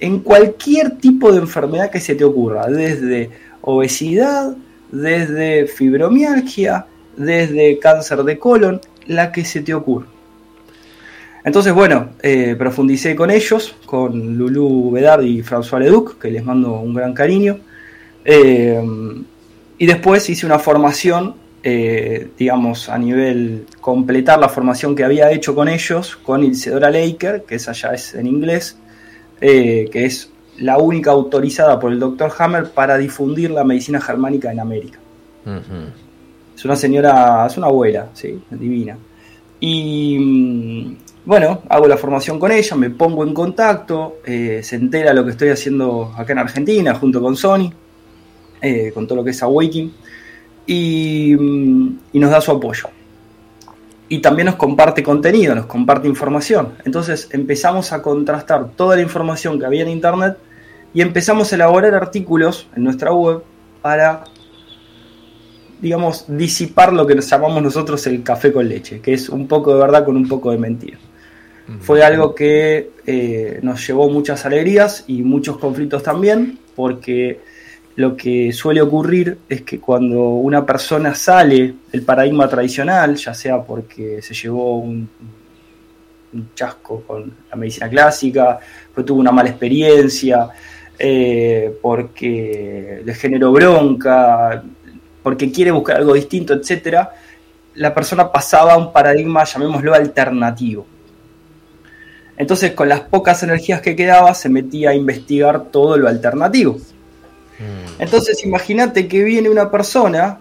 en 0.00 0.20
cualquier 0.20 0.98
tipo 0.98 1.32
de 1.32 1.38
enfermedad 1.38 1.90
que 1.90 2.00
se 2.00 2.14
te 2.14 2.24
ocurra, 2.24 2.66
desde 2.66 3.30
obesidad, 3.62 4.56
desde 4.90 5.66
fibromialgia, 5.66 6.86
desde 7.16 7.78
cáncer 7.78 8.22
de 8.24 8.38
colon, 8.38 8.80
la 9.06 9.32
que 9.32 9.44
se 9.44 9.62
te 9.62 9.74
ocurra. 9.74 10.06
Entonces, 11.44 11.72
bueno, 11.72 12.10
eh, 12.22 12.56
profundicé 12.58 13.14
con 13.14 13.30
ellos, 13.30 13.76
con 13.86 14.36
Lulu 14.36 14.90
Bedard 14.90 15.22
y 15.22 15.42
François 15.42 15.78
Leduc, 15.78 16.18
que 16.18 16.30
les 16.30 16.44
mando 16.44 16.80
un 16.80 16.92
gran 16.92 17.14
cariño. 17.14 17.58
Eh, 18.24 18.82
y 19.78 19.86
después 19.86 20.28
hice 20.28 20.44
una 20.44 20.58
formación 20.58 21.34
eh, 21.68 22.28
digamos, 22.38 22.88
a 22.88 22.96
nivel 22.96 23.66
completar 23.80 24.38
la 24.38 24.48
formación 24.48 24.94
que 24.94 25.02
había 25.02 25.32
hecho 25.32 25.52
con 25.52 25.66
ellos, 25.66 26.14
con 26.14 26.44
Isidora 26.44 26.92
Laker, 26.92 27.42
que 27.42 27.56
esa 27.56 27.72
ya 27.72 27.88
es 27.88 28.14
en 28.14 28.28
inglés, 28.28 28.78
eh, 29.40 29.88
que 29.90 30.04
es 30.04 30.30
la 30.58 30.78
única 30.78 31.10
autorizada 31.10 31.78
por 31.78 31.92
el 31.92 31.98
Dr. 31.98 32.32
Hammer 32.38 32.70
para 32.70 32.96
difundir 32.96 33.50
la 33.50 33.64
medicina 33.64 34.00
germánica 34.00 34.50
en 34.50 34.60
América. 34.60 34.98
Es 36.56 36.64
una 36.64 36.76
señora, 36.76 37.46
es 37.46 37.56
una 37.56 37.66
abuela, 37.66 38.08
sí, 38.14 38.40
divina. 38.50 38.96
Y 39.60 40.18
mm, 40.18 40.96
bueno, 41.26 41.62
hago 41.68 41.86
la 41.86 41.96
formación 41.96 42.38
con 42.38 42.52
ella, 42.52 42.76
me 42.76 42.90
pongo 42.90 43.24
en 43.24 43.34
contacto, 43.34 44.18
eh, 44.24 44.60
se 44.62 44.76
entera 44.76 45.12
lo 45.12 45.24
que 45.24 45.32
estoy 45.32 45.50
haciendo 45.50 46.12
acá 46.16 46.32
en 46.32 46.38
Argentina 46.38 46.94
junto 46.94 47.20
con 47.20 47.36
Sony, 47.36 47.70
eh, 48.60 48.90
con 48.92 49.06
todo 49.06 49.16
lo 49.16 49.24
que 49.24 49.30
es 49.30 49.42
Awakening, 49.42 49.92
y, 50.66 51.36
mm, 51.38 51.98
y 52.12 52.18
nos 52.18 52.30
da 52.30 52.40
su 52.40 52.52
apoyo. 52.52 52.88
Y 54.08 54.20
también 54.20 54.46
nos 54.46 54.54
comparte 54.56 55.02
contenido, 55.02 55.54
nos 55.54 55.66
comparte 55.66 56.06
información. 56.06 56.74
Entonces 56.84 57.28
empezamos 57.32 57.92
a 57.92 58.02
contrastar 58.02 58.70
toda 58.76 58.96
la 58.96 59.02
información 59.02 59.58
que 59.58 59.66
había 59.66 59.82
en 59.82 59.88
Internet 59.88 60.36
y 60.94 61.00
empezamos 61.00 61.52
a 61.52 61.56
elaborar 61.56 61.94
artículos 61.94 62.68
en 62.76 62.84
nuestra 62.84 63.12
web 63.12 63.42
para 63.82 64.24
digamos, 65.80 66.24
disipar 66.28 66.92
lo 66.92 67.06
que 67.06 67.14
nos 67.14 67.28
llamamos 67.28 67.62
nosotros 67.62 68.06
el 68.06 68.22
café 68.22 68.52
con 68.52 68.68
leche, 68.68 69.00
que 69.00 69.12
es 69.12 69.28
un 69.28 69.46
poco 69.46 69.74
de 69.74 69.80
verdad 69.80 70.04
con 70.04 70.16
un 70.16 70.28
poco 70.28 70.50
de 70.50 70.58
mentira. 70.58 70.98
Fue 71.80 72.04
algo 72.04 72.32
que 72.32 72.92
eh, 73.06 73.58
nos 73.60 73.84
llevó 73.84 74.08
muchas 74.08 74.46
alegrías 74.46 75.02
y 75.08 75.22
muchos 75.22 75.58
conflictos 75.58 76.00
también, 76.02 76.60
porque 76.76 77.40
lo 77.96 78.14
que 78.14 78.52
suele 78.52 78.82
ocurrir 78.82 79.38
es 79.48 79.62
que 79.62 79.80
cuando 79.80 80.20
una 80.20 80.64
persona 80.66 81.14
sale 81.14 81.74
del 81.90 82.02
paradigma 82.02 82.46
tradicional, 82.46 83.16
ya 83.16 83.32
sea 83.32 83.62
porque 83.62 84.20
se 84.20 84.34
llevó 84.34 84.78
un, 84.78 85.08
chasco 86.54 87.02
con 87.06 87.32
la 87.50 87.56
medicina 87.56 87.88
clásica, 87.88 88.58
porque 88.94 89.06
tuvo 89.06 89.20
una 89.20 89.32
mala 89.32 89.48
experiencia, 89.48 90.50
eh, 90.98 91.74
porque 91.80 93.00
le 93.02 93.14
generó 93.14 93.52
bronca, 93.52 94.62
porque 95.22 95.50
quiere 95.50 95.70
buscar 95.70 95.96
algo 95.96 96.12
distinto, 96.12 96.52
etcétera, 96.52 97.10
la 97.76 97.94
persona 97.94 98.30
pasaba 98.30 98.74
a 98.74 98.76
un 98.76 98.92
paradigma, 98.92 99.44
llamémoslo 99.44 99.94
alternativo. 99.94 100.86
Entonces, 102.36 102.72
con 102.72 102.90
las 102.90 103.00
pocas 103.00 103.42
energías 103.42 103.80
que 103.80 103.96
quedaba, 103.96 104.34
se 104.34 104.50
metía 104.50 104.90
a 104.90 104.94
investigar 104.94 105.70
todo 105.70 105.96
lo 105.96 106.08
alternativo. 106.08 106.78
Mm. 107.58 108.02
Entonces, 108.02 108.44
imagínate 108.44 109.08
que 109.08 109.24
viene 109.24 109.48
una 109.48 109.70
persona 109.70 110.38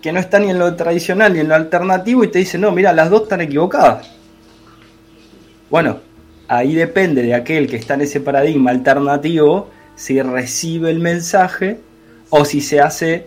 que 0.00 0.12
no 0.12 0.20
está 0.20 0.38
ni 0.38 0.50
en 0.50 0.58
lo 0.58 0.74
tradicional 0.76 1.32
ni 1.32 1.40
en 1.40 1.48
lo 1.48 1.54
alternativo 1.54 2.24
y 2.24 2.28
te 2.28 2.38
dice, 2.38 2.58
no, 2.58 2.70
mira, 2.72 2.92
las 2.92 3.10
dos 3.10 3.22
están 3.22 3.40
equivocadas. 3.40 4.08
Bueno, 5.70 5.98
ahí 6.46 6.74
depende 6.74 7.22
de 7.22 7.34
aquel 7.34 7.68
que 7.68 7.76
está 7.76 7.94
en 7.94 8.02
ese 8.02 8.20
paradigma 8.20 8.70
alternativo 8.70 9.68
si 9.96 10.22
recibe 10.22 10.90
el 10.90 11.00
mensaje 11.00 11.80
o 12.30 12.44
si 12.44 12.60
se 12.60 12.80
hace 12.80 13.26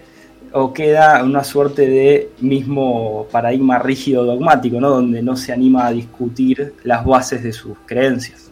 o 0.54 0.74
queda 0.74 1.24
una 1.24 1.44
suerte 1.44 1.88
de 1.88 2.30
mismo 2.40 3.28
paradigma 3.32 3.80
rígido 3.80 4.26
dogmático, 4.26 4.80
¿no? 4.82 4.90
Donde 4.90 5.22
no 5.22 5.36
se 5.36 5.54
anima 5.54 5.88
a 5.88 5.92
discutir 5.92 6.74
las 6.84 7.06
bases 7.06 7.44
de 7.44 7.54
sus 7.54 7.78
creencias. 7.86 8.52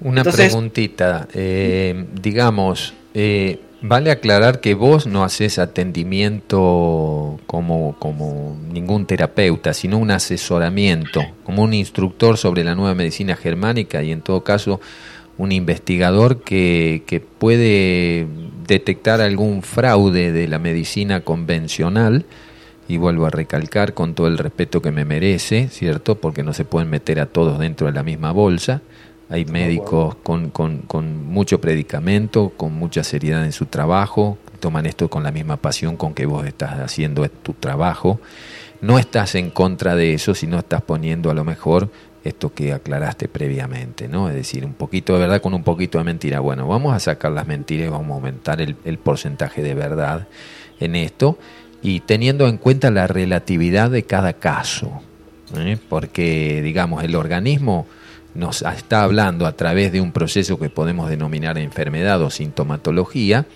Una 0.00 0.24
preguntita, 0.24 1.28
eh, 1.32 2.06
digamos, 2.20 2.94
eh, 3.14 3.60
vale 3.80 4.10
aclarar 4.10 4.60
que 4.60 4.74
vos 4.74 5.06
no 5.06 5.24
haces 5.24 5.58
atendimiento 5.58 7.38
como, 7.46 7.96
como 7.98 8.56
ningún 8.72 9.06
terapeuta, 9.06 9.74
sino 9.74 9.98
un 9.98 10.10
asesoramiento, 10.10 11.22
como 11.44 11.62
un 11.62 11.74
instructor 11.74 12.38
sobre 12.38 12.64
la 12.64 12.74
nueva 12.74 12.94
medicina 12.94 13.36
germánica 13.36 14.02
y 14.02 14.12
en 14.12 14.22
todo 14.22 14.44
caso 14.44 14.80
un 15.38 15.52
investigador 15.52 16.42
que, 16.42 17.02
que 17.06 17.20
puede 17.20 18.26
detectar 18.66 19.20
algún 19.20 19.62
fraude 19.62 20.30
de 20.30 20.46
la 20.46 20.58
medicina 20.58 21.20
convencional, 21.20 22.26
y 22.88 22.96
vuelvo 22.96 23.26
a 23.26 23.30
recalcar 23.30 23.94
con 23.94 24.14
todo 24.14 24.26
el 24.26 24.38
respeto 24.38 24.82
que 24.82 24.90
me 24.90 25.04
merece, 25.04 25.68
¿cierto? 25.68 26.16
Porque 26.16 26.42
no 26.42 26.52
se 26.52 26.64
pueden 26.64 26.90
meter 26.90 27.20
a 27.20 27.26
todos 27.26 27.58
dentro 27.58 27.86
de 27.86 27.92
la 27.92 28.02
misma 28.02 28.32
bolsa. 28.32 28.82
Hay 29.28 29.44
médicos 29.44 30.14
con, 30.16 30.50
con, 30.50 30.78
con 30.78 31.26
mucho 31.26 31.60
predicamento, 31.60 32.52
con 32.56 32.74
mucha 32.74 33.02
seriedad 33.02 33.44
en 33.44 33.52
su 33.52 33.66
trabajo, 33.66 34.36
toman 34.60 34.86
esto 34.86 35.10
con 35.10 35.22
la 35.24 35.32
misma 35.32 35.56
pasión 35.56 35.96
con 35.96 36.14
que 36.14 36.24
vos 36.24 36.46
estás 36.46 36.78
haciendo 36.78 37.28
tu 37.28 37.52
trabajo. 37.54 38.20
No 38.80 38.98
estás 38.98 39.34
en 39.34 39.50
contra 39.50 39.96
de 39.96 40.14
eso, 40.14 40.34
sino 40.34 40.58
estás 40.58 40.82
poniendo 40.82 41.30
a 41.30 41.34
lo 41.34 41.44
mejor 41.44 41.90
esto 42.24 42.54
que 42.54 42.72
aclaraste 42.72 43.28
previamente, 43.28 44.08
¿no? 44.08 44.28
Es 44.28 44.34
decir, 44.34 44.64
un 44.64 44.74
poquito 44.74 45.14
de 45.14 45.20
verdad 45.20 45.42
con 45.42 45.54
un 45.54 45.64
poquito 45.64 45.98
de 45.98 46.04
mentira. 46.04 46.40
Bueno, 46.40 46.68
vamos 46.68 46.94
a 46.94 47.00
sacar 47.00 47.32
las 47.32 47.46
mentiras 47.46 47.88
y 47.88 47.90
vamos 47.90 48.10
a 48.10 48.14
aumentar 48.14 48.60
el, 48.60 48.98
porcentaje 48.98 49.62
de 49.62 49.74
verdad 49.74 50.28
en 50.78 50.94
esto 50.94 51.38
y 51.82 52.00
teniendo 52.00 52.46
en 52.46 52.58
cuenta 52.58 52.90
la 52.90 53.08
relatividad 53.08 53.90
de 53.90 54.04
cada 54.04 54.34
caso, 54.34 55.02
¿eh? 55.56 55.76
porque, 55.88 56.62
digamos, 56.62 57.02
el 57.02 57.16
organismo 57.16 57.86
nos 58.34 58.62
está 58.62 59.02
hablando 59.02 59.46
a 59.46 59.52
través 59.52 59.92
de 59.92 60.00
un 60.00 60.12
proceso 60.12 60.58
que 60.58 60.70
podemos 60.70 61.08
denominar 61.10 61.58
enfermedad 61.58 62.22
o 62.22 62.30
sintomatología, 62.30 63.46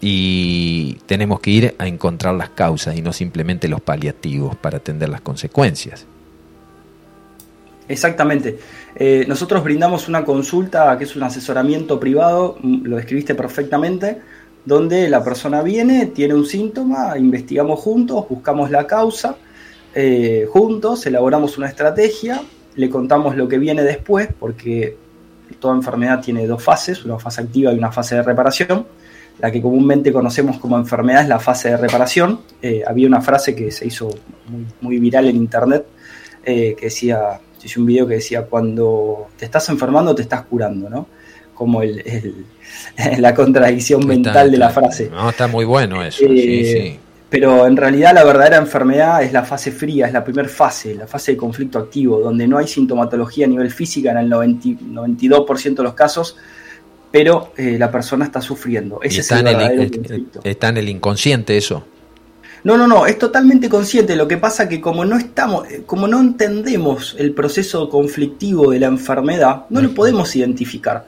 y 0.00 0.94
tenemos 1.06 1.40
que 1.40 1.50
ir 1.50 1.74
a 1.78 1.86
encontrar 1.86 2.34
las 2.34 2.50
causas 2.50 2.96
y 2.96 3.02
no 3.02 3.12
simplemente 3.12 3.68
los 3.68 3.80
paliativos 3.80 4.56
para 4.56 4.78
atender 4.78 5.10
las 5.10 5.20
consecuencias. 5.20 6.06
Exactamente. 7.86 8.58
Eh, 8.94 9.24
nosotros 9.28 9.62
brindamos 9.62 10.08
una 10.08 10.24
consulta 10.24 10.96
que 10.96 11.04
es 11.04 11.16
un 11.16 11.24
asesoramiento 11.24 11.98
privado, 11.98 12.56
mm, 12.62 12.86
lo 12.86 12.96
describiste 12.96 13.34
perfectamente, 13.34 14.20
donde 14.64 15.08
la 15.08 15.24
persona 15.24 15.62
viene, 15.62 16.06
tiene 16.06 16.34
un 16.34 16.46
síntoma, 16.46 17.18
investigamos 17.18 17.80
juntos, 17.80 18.26
buscamos 18.28 18.70
la 18.70 18.86
causa, 18.86 19.36
eh, 19.94 20.46
juntos, 20.50 21.04
elaboramos 21.06 21.58
una 21.58 21.66
estrategia, 21.68 22.40
le 22.76 22.90
contamos 22.90 23.36
lo 23.36 23.48
que 23.48 23.58
viene 23.58 23.82
después, 23.82 24.28
porque 24.38 24.96
toda 25.58 25.74
enfermedad 25.74 26.20
tiene 26.20 26.46
dos 26.46 26.62
fases, 26.62 27.04
una 27.04 27.18
fase 27.18 27.42
activa 27.42 27.72
y 27.72 27.78
una 27.78 27.92
fase 27.92 28.16
de 28.16 28.22
reparación. 28.22 28.86
La 29.40 29.50
que 29.50 29.62
comúnmente 29.62 30.12
conocemos 30.12 30.58
como 30.58 30.76
enfermedad 30.76 31.22
es 31.22 31.28
la 31.28 31.40
fase 31.40 31.70
de 31.70 31.76
reparación. 31.78 32.40
Eh, 32.60 32.82
había 32.86 33.06
una 33.06 33.22
frase 33.22 33.54
que 33.54 33.70
se 33.70 33.86
hizo 33.86 34.10
muy, 34.80 34.98
viral 34.98 35.28
en 35.28 35.36
internet 35.36 35.86
que 36.44 36.76
decía 36.80 37.40
hice 37.64 37.80
un 37.80 37.86
video 37.86 38.06
que 38.06 38.14
decía, 38.14 38.42
cuando 38.42 39.28
te 39.36 39.44
estás 39.44 39.68
enfermando 39.68 40.14
te 40.14 40.22
estás 40.22 40.42
curando, 40.42 40.88
¿no? 40.88 41.06
Como 41.54 41.82
el, 41.82 42.46
la 43.18 43.34
contradicción 43.34 44.06
mental 44.06 44.50
de 44.50 44.58
la 44.58 44.70
frase. 44.70 45.10
No, 45.10 45.30
está 45.30 45.46
muy 45.46 45.64
bueno 45.64 46.02
eso, 46.02 46.26
sí, 46.26 46.60
eh, 46.60 46.64
sí. 46.64 47.00
Pero 47.30 47.64
en 47.64 47.76
realidad 47.76 48.12
la 48.12 48.24
verdadera 48.24 48.56
enfermedad 48.56 49.22
es 49.22 49.32
la 49.32 49.44
fase 49.44 49.70
fría, 49.70 50.08
es 50.08 50.12
la 50.12 50.24
primera 50.24 50.48
fase, 50.48 50.96
la 50.96 51.06
fase 51.06 51.32
de 51.32 51.38
conflicto 51.38 51.78
activo, 51.78 52.18
donde 52.18 52.48
no 52.48 52.58
hay 52.58 52.66
sintomatología 52.66 53.46
a 53.46 53.48
nivel 53.48 53.70
física 53.70 54.10
en 54.10 54.18
el 54.18 54.30
92% 54.30 55.74
de 55.76 55.82
los 55.84 55.94
casos, 55.94 56.36
pero 57.12 57.52
eh, 57.56 57.76
la 57.78 57.88
persona 57.90 58.24
está 58.24 58.40
sufriendo. 58.40 59.00
Ese 59.00 59.20
está, 59.20 59.36
es 59.36 59.40
el 59.40 59.48
en 59.48 60.04
el, 60.12 60.28
está 60.42 60.68
en 60.70 60.78
el 60.78 60.88
inconsciente 60.88 61.56
eso. 61.56 61.84
No, 62.64 62.76
no, 62.76 62.86
no, 62.86 63.06
es 63.06 63.16
totalmente 63.16 63.68
consciente. 63.68 64.16
Lo 64.16 64.28
que 64.28 64.36
pasa 64.36 64.68
que 64.68 64.80
como 64.80 65.04
no 65.04 65.16
estamos, 65.16 65.68
eh, 65.70 65.82
como 65.86 66.08
no 66.08 66.20
entendemos 66.20 67.16
el 67.18 67.32
proceso 67.32 67.88
conflictivo 67.88 68.72
de 68.72 68.80
la 68.80 68.88
enfermedad, 68.88 69.66
no 69.70 69.80
lo 69.80 69.94
podemos 69.94 70.34
identificar. 70.34 71.06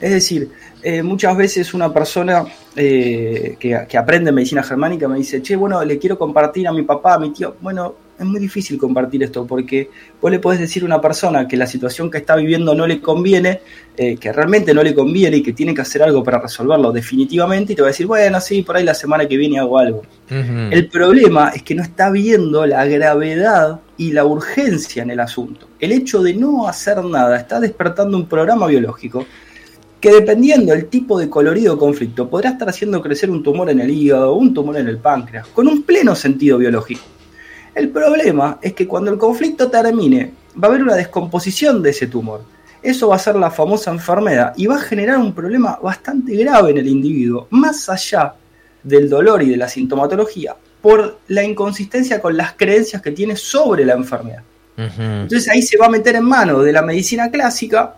Es 0.00 0.10
decir, 0.10 0.50
eh, 0.82 1.02
muchas 1.02 1.36
veces 1.36 1.72
una 1.74 1.92
persona 1.92 2.44
eh, 2.74 3.56
que, 3.58 3.86
que, 3.88 3.98
aprende 3.98 4.30
medicina 4.30 4.62
germánica 4.62 5.08
me 5.08 5.16
dice, 5.16 5.42
che, 5.42 5.56
bueno, 5.56 5.82
le 5.84 5.98
quiero 5.98 6.18
compartir 6.18 6.68
a 6.68 6.72
mi 6.72 6.82
papá, 6.82 7.14
a 7.14 7.18
mi 7.18 7.32
tío. 7.32 7.56
Bueno, 7.60 7.94
es 8.18 8.24
muy 8.24 8.40
difícil 8.40 8.78
compartir 8.78 9.22
esto 9.22 9.46
porque 9.46 9.90
vos 10.20 10.30
le 10.30 10.38
podés 10.38 10.60
decir 10.60 10.82
a 10.82 10.86
una 10.86 11.00
persona 11.00 11.46
que 11.46 11.56
la 11.56 11.66
situación 11.66 12.10
que 12.10 12.18
está 12.18 12.36
viviendo 12.36 12.74
no 12.74 12.86
le 12.86 13.00
conviene, 13.00 13.60
eh, 13.96 14.16
que 14.16 14.32
realmente 14.32 14.72
no 14.72 14.82
le 14.82 14.94
conviene 14.94 15.38
y 15.38 15.42
que 15.42 15.52
tiene 15.52 15.74
que 15.74 15.82
hacer 15.82 16.02
algo 16.02 16.24
para 16.24 16.40
resolverlo 16.40 16.92
definitivamente 16.92 17.72
y 17.72 17.76
te 17.76 17.82
va 17.82 17.88
a 17.88 17.90
decir, 17.90 18.06
bueno, 18.06 18.40
sí, 18.40 18.62
por 18.62 18.76
ahí 18.76 18.84
la 18.84 18.94
semana 18.94 19.26
que 19.26 19.36
viene 19.36 19.58
hago 19.58 19.78
algo. 19.78 20.02
El 20.28 20.88
problema 20.88 21.50
es 21.54 21.62
que 21.62 21.74
no 21.74 21.82
está 21.82 22.10
viendo 22.10 22.66
la 22.66 22.84
gravedad 22.86 23.80
y 23.96 24.12
la 24.12 24.24
urgencia 24.24 25.02
en 25.02 25.10
el 25.10 25.20
asunto. 25.20 25.68
El 25.78 25.92
hecho 25.92 26.22
de 26.22 26.34
no 26.34 26.66
hacer 26.66 27.04
nada 27.04 27.36
está 27.36 27.60
despertando 27.60 28.16
un 28.16 28.26
programa 28.26 28.66
biológico 28.66 29.26
que 30.00 30.12
dependiendo 30.12 30.72
del 30.72 30.86
tipo 30.86 31.18
de 31.18 31.28
colorido 31.30 31.78
conflicto 31.78 32.28
podrá 32.28 32.50
estar 32.50 32.68
haciendo 32.68 33.02
crecer 33.02 33.30
un 33.30 33.42
tumor 33.42 33.70
en 33.70 33.80
el 33.80 33.90
hígado 33.90 34.32
o 34.32 34.36
un 34.36 34.52
tumor 34.52 34.76
en 34.76 34.88
el 34.88 34.98
páncreas, 34.98 35.46
con 35.48 35.66
un 35.68 35.82
pleno 35.82 36.14
sentido 36.14 36.58
biológico. 36.58 37.02
El 37.74 37.90
problema 37.90 38.58
es 38.62 38.72
que 38.72 38.86
cuando 38.86 39.10
el 39.10 39.18
conflicto 39.18 39.68
termine, 39.70 40.32
va 40.62 40.68
a 40.68 40.70
haber 40.70 40.82
una 40.82 40.94
descomposición 40.94 41.82
de 41.82 41.90
ese 41.90 42.06
tumor. 42.06 42.42
Eso 42.82 43.08
va 43.08 43.16
a 43.16 43.18
ser 43.18 43.36
la 43.36 43.50
famosa 43.50 43.90
enfermedad 43.90 44.54
y 44.56 44.66
va 44.66 44.76
a 44.76 44.80
generar 44.80 45.18
un 45.18 45.34
problema 45.34 45.78
bastante 45.82 46.36
grave 46.36 46.70
en 46.70 46.78
el 46.78 46.86
individuo, 46.86 47.48
más 47.50 47.88
allá 47.88 48.34
del 48.82 49.08
dolor 49.08 49.42
y 49.42 49.50
de 49.50 49.56
la 49.56 49.68
sintomatología, 49.68 50.54
por 50.80 51.18
la 51.28 51.42
inconsistencia 51.42 52.20
con 52.20 52.36
las 52.36 52.52
creencias 52.52 53.02
que 53.02 53.10
tiene 53.10 53.34
sobre 53.36 53.84
la 53.84 53.94
enfermedad. 53.94 54.42
Entonces 54.76 55.48
ahí 55.48 55.62
se 55.62 55.78
va 55.78 55.86
a 55.86 55.90
meter 55.90 56.16
en 56.16 56.24
mano 56.24 56.60
de 56.60 56.72
la 56.72 56.82
medicina 56.82 57.30
clásica 57.30 57.96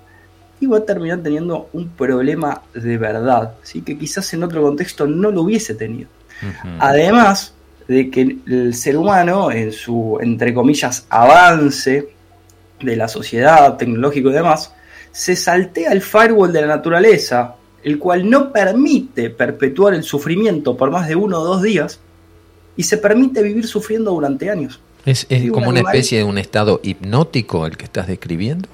y 0.60 0.66
va 0.66 0.78
a 0.78 0.84
terminar 0.84 1.20
teniendo 1.20 1.68
un 1.72 1.88
problema 1.88 2.62
de 2.74 2.98
verdad, 2.98 3.54
¿sí? 3.62 3.82
que 3.82 3.96
quizás 3.96 4.32
en 4.34 4.42
otro 4.42 4.62
contexto 4.62 5.06
no 5.06 5.30
lo 5.30 5.42
hubiese 5.42 5.74
tenido. 5.74 6.08
Además 6.78 7.54
de 7.86 8.10
que 8.10 8.38
el 8.46 8.74
ser 8.74 8.96
humano, 8.96 9.50
en 9.50 9.72
su, 9.72 10.18
entre 10.20 10.54
comillas, 10.54 11.06
avance 11.08 12.08
de 12.80 12.96
la 12.96 13.08
sociedad, 13.08 13.76
tecnológico 13.76 14.30
y 14.30 14.34
demás, 14.34 14.72
se 15.10 15.34
saltea 15.34 15.92
el 15.92 16.02
firewall 16.02 16.52
de 16.52 16.60
la 16.60 16.68
naturaleza, 16.68 17.56
el 17.82 17.98
cual 17.98 18.28
no 18.28 18.52
permite 18.52 19.30
perpetuar 19.30 19.94
el 19.94 20.02
sufrimiento 20.02 20.76
por 20.76 20.90
más 20.90 21.08
de 21.08 21.16
uno 21.16 21.40
o 21.40 21.44
dos 21.44 21.62
días, 21.62 22.00
y 22.76 22.84
se 22.84 22.98
permite 22.98 23.42
vivir 23.42 23.66
sufriendo 23.66 24.12
durante 24.12 24.50
años. 24.50 24.80
¿Es, 25.04 25.26
como 25.50 25.70
una 25.70 25.80
especie 25.80 26.18
de 26.18 26.24
un 26.24 26.38
estado 26.38 26.80
hipnótico 26.82 27.66
el 27.66 27.76
que 27.76 27.84
estás 27.86 28.06
describiendo? 28.06 28.68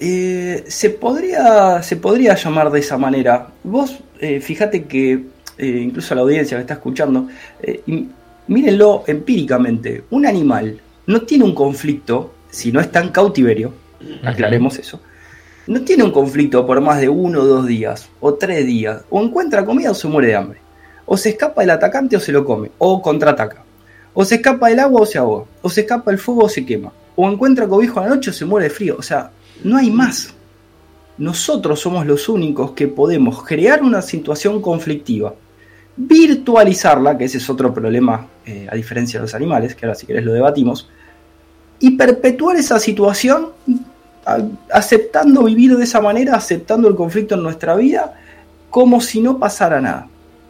Eh, 0.00 0.64
se, 0.66 0.90
podría, 0.90 1.82
se 1.82 1.96
podría 1.96 2.34
llamar 2.34 2.70
de 2.70 2.80
esa 2.80 2.96
manera. 2.96 3.48
Vos, 3.62 3.98
eh, 4.18 4.40
fíjate 4.40 4.84
que, 4.84 5.12
eh, 5.58 5.80
incluso 5.82 6.14
la 6.14 6.22
audiencia 6.22 6.56
que 6.56 6.62
está 6.62 6.74
escuchando, 6.74 7.28
mírenlo 8.46 9.04
empíricamente. 9.06 10.04
Un 10.10 10.26
animal 10.26 10.80
no 11.06 11.22
tiene 11.22 11.44
un 11.44 11.54
conflicto 11.54 12.32
si 12.50 12.72
no 12.72 12.80
está 12.80 13.00
en 13.00 13.10
cautiverio, 13.10 13.72
aclaremos 14.24 14.78
eso, 14.78 15.00
no 15.66 15.82
tiene 15.82 16.02
un 16.02 16.10
conflicto 16.10 16.66
por 16.66 16.80
más 16.80 17.00
de 17.00 17.08
uno 17.08 17.42
o 17.42 17.46
dos 17.46 17.66
días, 17.66 18.08
o 18.20 18.34
tres 18.34 18.66
días, 18.66 19.02
o 19.10 19.22
encuentra 19.22 19.64
comida 19.64 19.92
o 19.92 19.94
se 19.94 20.08
muere 20.08 20.28
de 20.28 20.36
hambre, 20.36 20.60
o 21.06 21.16
se 21.16 21.30
escapa 21.30 21.60
del 21.60 21.70
atacante 21.70 22.16
o 22.16 22.20
se 22.20 22.32
lo 22.32 22.44
come, 22.44 22.70
o 22.78 23.00
contraataca, 23.00 23.62
o 24.14 24.24
se 24.24 24.36
escapa 24.36 24.68
del 24.68 24.80
agua 24.80 25.02
o 25.02 25.06
se 25.06 25.18
ahoga, 25.18 25.44
o 25.62 25.70
se 25.70 25.82
escapa 25.82 26.10
del 26.10 26.18
fuego 26.18 26.44
o 26.44 26.48
se 26.48 26.66
quema, 26.66 26.92
o 27.14 27.30
encuentra 27.30 27.68
cobijo 27.68 28.00
a 28.00 28.04
la 28.04 28.14
noche 28.14 28.30
o 28.30 28.32
se 28.32 28.44
muere 28.44 28.68
de 28.68 28.74
frío, 28.74 28.96
o 28.98 29.02
sea, 29.02 29.30
no 29.64 29.76
hay 29.76 29.90
más. 29.90 30.34
Nosotros 31.18 31.80
somos 31.80 32.06
los 32.06 32.28
únicos 32.28 32.72
que 32.72 32.88
podemos 32.88 33.42
crear 33.42 33.82
una 33.82 34.00
situación 34.00 34.62
conflictiva, 34.62 35.34
virtualizarla, 35.96 37.18
que 37.18 37.24
ese 37.24 37.38
es 37.38 37.50
otro 37.50 37.74
problema 37.74 38.26
eh, 38.46 38.66
a 38.70 38.74
diferencia 38.74 39.18
de 39.18 39.24
los 39.24 39.34
animales, 39.34 39.74
que 39.74 39.84
ahora 39.84 39.94
si 39.94 40.06
querés 40.06 40.24
lo 40.24 40.32
debatimos, 40.32 40.88
y 41.78 41.90
perpetuar 41.92 42.56
esa 42.56 42.78
situación 42.78 43.48
aceptando 44.72 45.44
vivir 45.44 45.76
de 45.76 45.84
esa 45.84 46.00
manera, 46.00 46.36
aceptando 46.36 46.88
el 46.88 46.94
conflicto 46.94 47.34
en 47.34 47.42
nuestra 47.42 47.74
vida, 47.74 48.14
como 48.68 49.00
si 49.00 49.20
no 49.20 49.38
pasara 49.38 49.80
nada. 49.80 50.06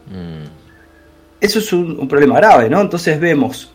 Mm. 0.06 0.48
Eso 1.40 1.58
es 1.58 1.72
un, 1.72 2.06
problema 2.06 2.36
grave, 2.36 2.68
¿no? 2.68 2.80
Entonces 2.80 3.18
vemos 3.18 3.72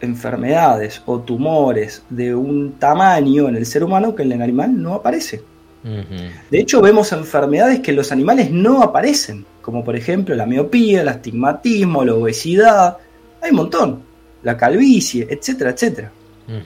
enfermedades 0.00 1.02
o 1.06 1.20
tumores 1.20 2.02
de 2.10 2.34
un 2.34 2.72
tamaño 2.72 3.48
en 3.48 3.56
el 3.56 3.66
ser 3.66 3.84
humano 3.84 4.14
que 4.14 4.22
en 4.22 4.32
el 4.32 4.42
animal 4.42 4.80
no 4.80 4.94
aparece. 4.94 5.42
De 6.50 6.58
hecho, 6.58 6.80
vemos 6.80 7.12
enfermedades 7.12 7.78
que 7.78 7.92
en 7.92 7.96
los 7.96 8.10
animales 8.10 8.50
no 8.50 8.82
aparecen, 8.82 9.46
como 9.62 9.84
por 9.84 9.94
ejemplo 9.94 10.34
la 10.34 10.44
miopía, 10.44 11.02
el 11.02 11.08
astigmatismo, 11.08 12.04
la 12.04 12.14
obesidad, 12.14 12.96
hay 13.40 13.50
un 13.50 13.56
montón, 13.56 14.02
la 14.42 14.56
calvicie, 14.56 15.28
etcétera, 15.30 15.70
etcétera. 15.70 16.10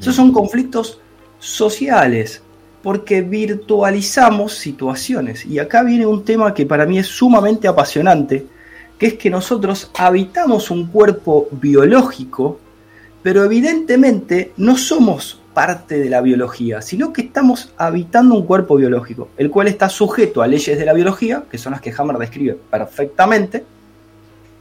Esos 0.01 0.15
son 0.15 0.33
conflictos 0.33 1.01
sociales, 1.39 2.43
porque 2.83 3.23
virtualizamos 3.23 4.55
situaciones. 4.55 5.45
Y 5.45 5.59
acá 5.59 5.83
viene 5.83 6.07
un 6.07 6.25
tema 6.25 6.55
que 6.55 6.67
para 6.67 6.87
mí 6.87 6.99
es 6.99 7.07
sumamente 7.07 7.69
apasionante, 7.69 8.47
que 8.99 9.07
es 9.07 9.15
que 9.15 9.31
nosotros 9.31 9.91
habitamos 9.95 10.71
un 10.71 10.87
cuerpo 10.87 11.49
biológico, 11.51 12.59
pero 13.23 13.45
evidentemente 13.45 14.53
no 14.57 14.77
somos 14.77 15.41
parte 15.55 15.99
de 15.99 16.09
la 16.09 16.21
biología, 16.21 16.81
sino 16.81 17.13
que 17.13 17.23
estamos 17.23 17.73
habitando 17.77 18.35
un 18.35 18.47
cuerpo 18.47 18.77
biológico, 18.77 19.29
el 19.37 19.51
cual 19.51 19.69
está 19.69 19.89
sujeto 19.89 20.43
a 20.43 20.47
leyes 20.47 20.79
de 20.79 20.85
la 20.85 20.93
biología, 20.93 21.45
que 21.51 21.59
son 21.59 21.73
las 21.73 21.81
que 21.81 21.93
Hammer 21.97 22.19
describe 22.19 22.57
perfectamente, 22.71 23.65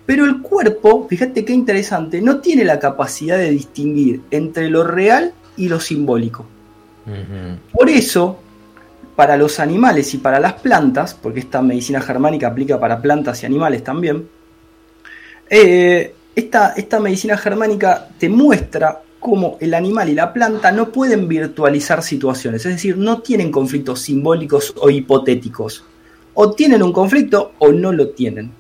pero 0.05 0.25
el 0.25 0.41
cuerpo, 0.41 1.07
fíjate 1.07 1.45
qué 1.45 1.53
interesante, 1.53 2.21
no 2.21 2.39
tiene 2.39 2.65
la 2.65 2.79
capacidad 2.79 3.37
de 3.37 3.51
distinguir 3.51 4.21
entre 4.31 4.69
lo 4.69 4.83
real 4.83 5.33
y 5.55 5.69
lo 5.69 5.79
simbólico. 5.79 6.45
Por 7.71 7.89
eso, 7.89 8.39
para 9.15 9.37
los 9.37 9.59
animales 9.59 10.13
y 10.13 10.17
para 10.17 10.39
las 10.39 10.53
plantas, 10.53 11.13
porque 11.13 11.39
esta 11.39 11.61
medicina 11.61 12.01
germánica 12.01 12.47
aplica 12.47 12.79
para 12.79 13.01
plantas 13.01 13.41
y 13.43 13.45
animales 13.45 13.83
también, 13.83 14.27
eh, 15.49 16.13
esta, 16.39 16.73
esta 16.75 16.99
medicina 16.99 17.37
germánica 17.37 18.09
te 18.17 18.29
muestra 18.29 19.01
cómo 19.19 19.57
el 19.59 19.73
animal 19.73 20.09
y 20.09 20.15
la 20.15 20.31
planta 20.33 20.71
no 20.71 20.91
pueden 20.91 21.27
virtualizar 21.27 22.01
situaciones, 22.01 22.65
es 22.65 22.73
decir, 22.73 22.97
no 22.97 23.21
tienen 23.21 23.51
conflictos 23.51 24.01
simbólicos 24.01 24.73
o 24.77 24.89
hipotéticos. 24.89 25.83
O 26.33 26.51
tienen 26.51 26.81
un 26.83 26.93
conflicto 26.93 27.53
o 27.59 27.71
no 27.71 27.91
lo 27.91 28.09
tienen 28.09 28.51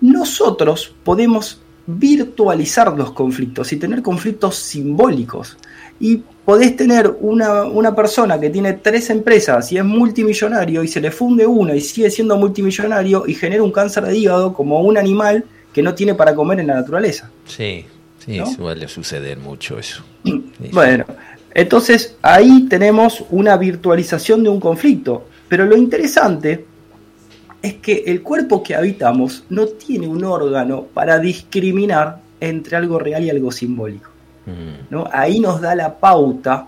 nosotros 0.00 0.94
podemos 1.02 1.60
virtualizar 1.86 2.96
los 2.96 3.12
conflictos 3.12 3.72
y 3.72 3.76
tener 3.76 4.02
conflictos 4.02 4.56
simbólicos. 4.56 5.56
Y 6.00 6.22
podés 6.44 6.76
tener 6.76 7.16
una, 7.20 7.94
persona 7.94 8.38
que 8.38 8.50
tiene 8.50 8.74
tres 8.74 9.10
empresas 9.10 9.72
y 9.72 9.78
es 9.78 9.84
multimillonario 9.84 10.84
y 10.84 10.88
se 10.88 11.00
le 11.00 11.10
funde 11.10 11.46
una 11.46 11.74
y 11.74 11.80
sigue 11.80 12.10
siendo 12.10 12.36
multimillonario 12.36 13.24
y 13.26 13.34
genera 13.34 13.62
un 13.62 13.72
cáncer 13.72 14.04
de 14.04 14.16
hígado 14.16 14.52
como 14.52 14.80
un 14.80 14.96
animal 14.96 15.44
que 15.78 15.82
no 15.84 15.94
tiene 15.94 16.16
para 16.16 16.34
comer 16.34 16.58
en 16.58 16.66
la 16.66 16.74
naturaleza. 16.74 17.30
Sí, 17.46 17.84
sí, 18.18 18.40
suele 18.56 18.88
suceder 18.88 19.38
mucho 19.38 19.78
eso. 19.78 20.02
Bueno, 20.72 21.04
entonces 21.54 22.16
ahí 22.20 22.66
tenemos 22.68 23.22
una 23.30 23.56
virtualización 23.56 24.42
de 24.42 24.48
un 24.48 24.58
conflicto. 24.58 25.28
Pero 25.48 25.66
lo 25.66 25.76
interesante 25.76 26.64
es 27.62 27.74
que 27.74 28.02
el 28.08 28.22
cuerpo 28.22 28.60
que 28.60 28.74
habitamos 28.74 29.44
no 29.50 29.68
tiene 29.68 30.08
un 30.08 30.24
órgano 30.24 30.86
para 30.92 31.20
discriminar 31.20 32.22
entre 32.40 32.76
algo 32.76 32.98
real 32.98 33.22
y 33.22 33.30
algo 33.30 33.52
simbólico. 33.52 34.10
Mm. 34.46 34.90
¿no? 34.92 35.08
Ahí 35.12 35.38
nos 35.38 35.60
da 35.60 35.76
la 35.76 35.94
pauta 35.94 36.66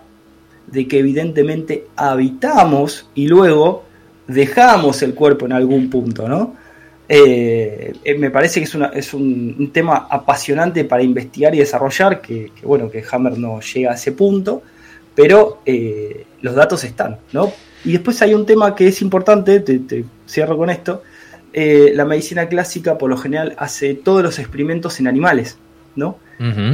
de 0.69 0.87
que 0.87 1.01
evidentemente 1.01 1.89
habitamos 1.97 3.09
y 3.17 3.27
luego 3.27 3.83
dejamos 4.29 5.03
el 5.03 5.17
cuerpo 5.17 5.47
en 5.47 5.53
algún 5.53 5.91
punto, 5.91 6.29
¿no? 6.29 6.60
Eh, 7.13 7.93
eh, 8.05 8.15
me 8.19 8.31
parece 8.31 8.61
que 8.61 8.67
es, 8.67 8.75
una, 8.77 8.87
es 8.87 9.13
un, 9.13 9.73
tema 9.73 10.07
apasionante 10.09 10.85
para 10.85 11.03
investigar 11.03 11.53
y 11.57 11.59
desarrollar, 11.59 12.21
que, 12.21 12.53
bueno, 12.63 12.89
que 12.89 13.03
Hammer 13.11 13.37
no 13.37 13.59
llega 13.61 13.91
a 13.91 13.95
ese 13.95 14.13
punto, 14.13 14.63
pero 15.13 15.61
eh, 15.67 16.25
los 16.41 16.55
datos 16.55 16.85
están, 16.85 17.19
¿no? 17.33 17.53
Y 17.85 17.93
después 17.93 18.23
hay 18.23 18.33
un 18.33 18.47
tema 18.47 18.77
que 18.77 18.87
es 18.87 19.03
importante, 19.03 19.59
te, 19.59 20.05
cierro 20.29 20.57
con 20.57 20.71
esto, 20.71 21.03
eh, 21.53 21.91
la 21.97 22.05
medicina 22.05 22.49
clásica 22.49 22.97
por 22.97 23.11
lo 23.11 23.17
general 23.17 23.57
hace 23.59 23.95
todos 23.95 24.23
los 24.23 24.39
experimentos 24.39 25.01
en 25.01 25.09
animales, 25.09 25.59
¿no? 25.97 26.17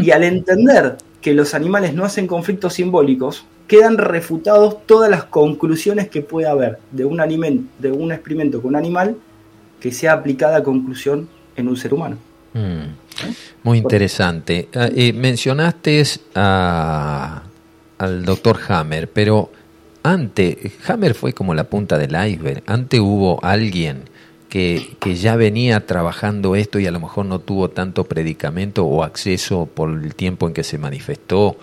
Y 0.02 0.10
al 0.10 0.22
entender 0.22 0.96
que 1.22 1.32
los 1.32 1.54
animales 1.54 1.94
no 1.94 2.04
hacen 2.04 2.26
conflictos 2.26 2.74
simbólicos, 2.74 3.46
quedan 3.66 3.96
refutados 3.96 4.86
todas 4.86 5.10
las 5.10 5.24
conclusiones 5.24 6.08
que 6.08 6.20
pueda 6.20 6.50
haber 6.50 6.78
de 6.92 7.06
un, 7.06 7.16
de 7.78 7.90
un 7.90 8.12
experimento 8.12 8.60
con 8.60 8.68
un 8.68 8.76
animal 8.76 9.16
que 9.80 9.92
sea 9.92 10.12
aplicada 10.12 10.58
a 10.58 10.62
conclusión 10.62 11.28
en 11.56 11.68
un 11.68 11.76
ser 11.76 11.94
humano. 11.94 12.16
Mm. 12.54 12.94
Muy 13.62 13.78
interesante. 13.78 14.68
Ah, 14.74 14.88
eh, 14.94 15.12
mencionaste 15.12 16.02
al 16.34 18.24
doctor 18.24 18.58
Hammer, 18.68 19.10
pero 19.10 19.50
antes, 20.02 20.56
Hammer 20.88 21.14
fue 21.14 21.32
como 21.32 21.54
la 21.54 21.64
punta 21.64 21.98
del 21.98 22.14
iceberg. 22.14 22.62
Antes 22.66 23.00
hubo 23.00 23.42
alguien 23.44 24.02
que, 24.48 24.96
que, 25.00 25.16
ya 25.16 25.36
venía 25.36 25.86
trabajando 25.86 26.54
esto 26.54 26.78
y 26.78 26.86
a 26.86 26.90
lo 26.90 27.00
mejor 27.00 27.26
no 27.26 27.40
tuvo 27.40 27.70
tanto 27.70 28.04
predicamento 28.04 28.84
o 28.84 29.02
acceso 29.02 29.66
por 29.66 29.90
el 29.90 30.14
tiempo 30.14 30.46
en 30.46 30.54
que 30.54 30.62
se 30.62 30.78
manifestó 30.78 31.56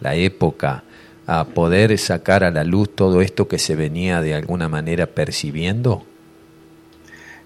la 0.00 0.14
época 0.14 0.84
a 1.26 1.44
poder 1.44 1.96
sacar 1.98 2.42
a 2.42 2.50
la 2.50 2.64
luz 2.64 2.90
todo 2.94 3.20
esto 3.20 3.46
que 3.46 3.58
se 3.58 3.76
venía 3.76 4.20
de 4.20 4.34
alguna 4.34 4.68
manera 4.68 5.06
percibiendo? 5.06 6.04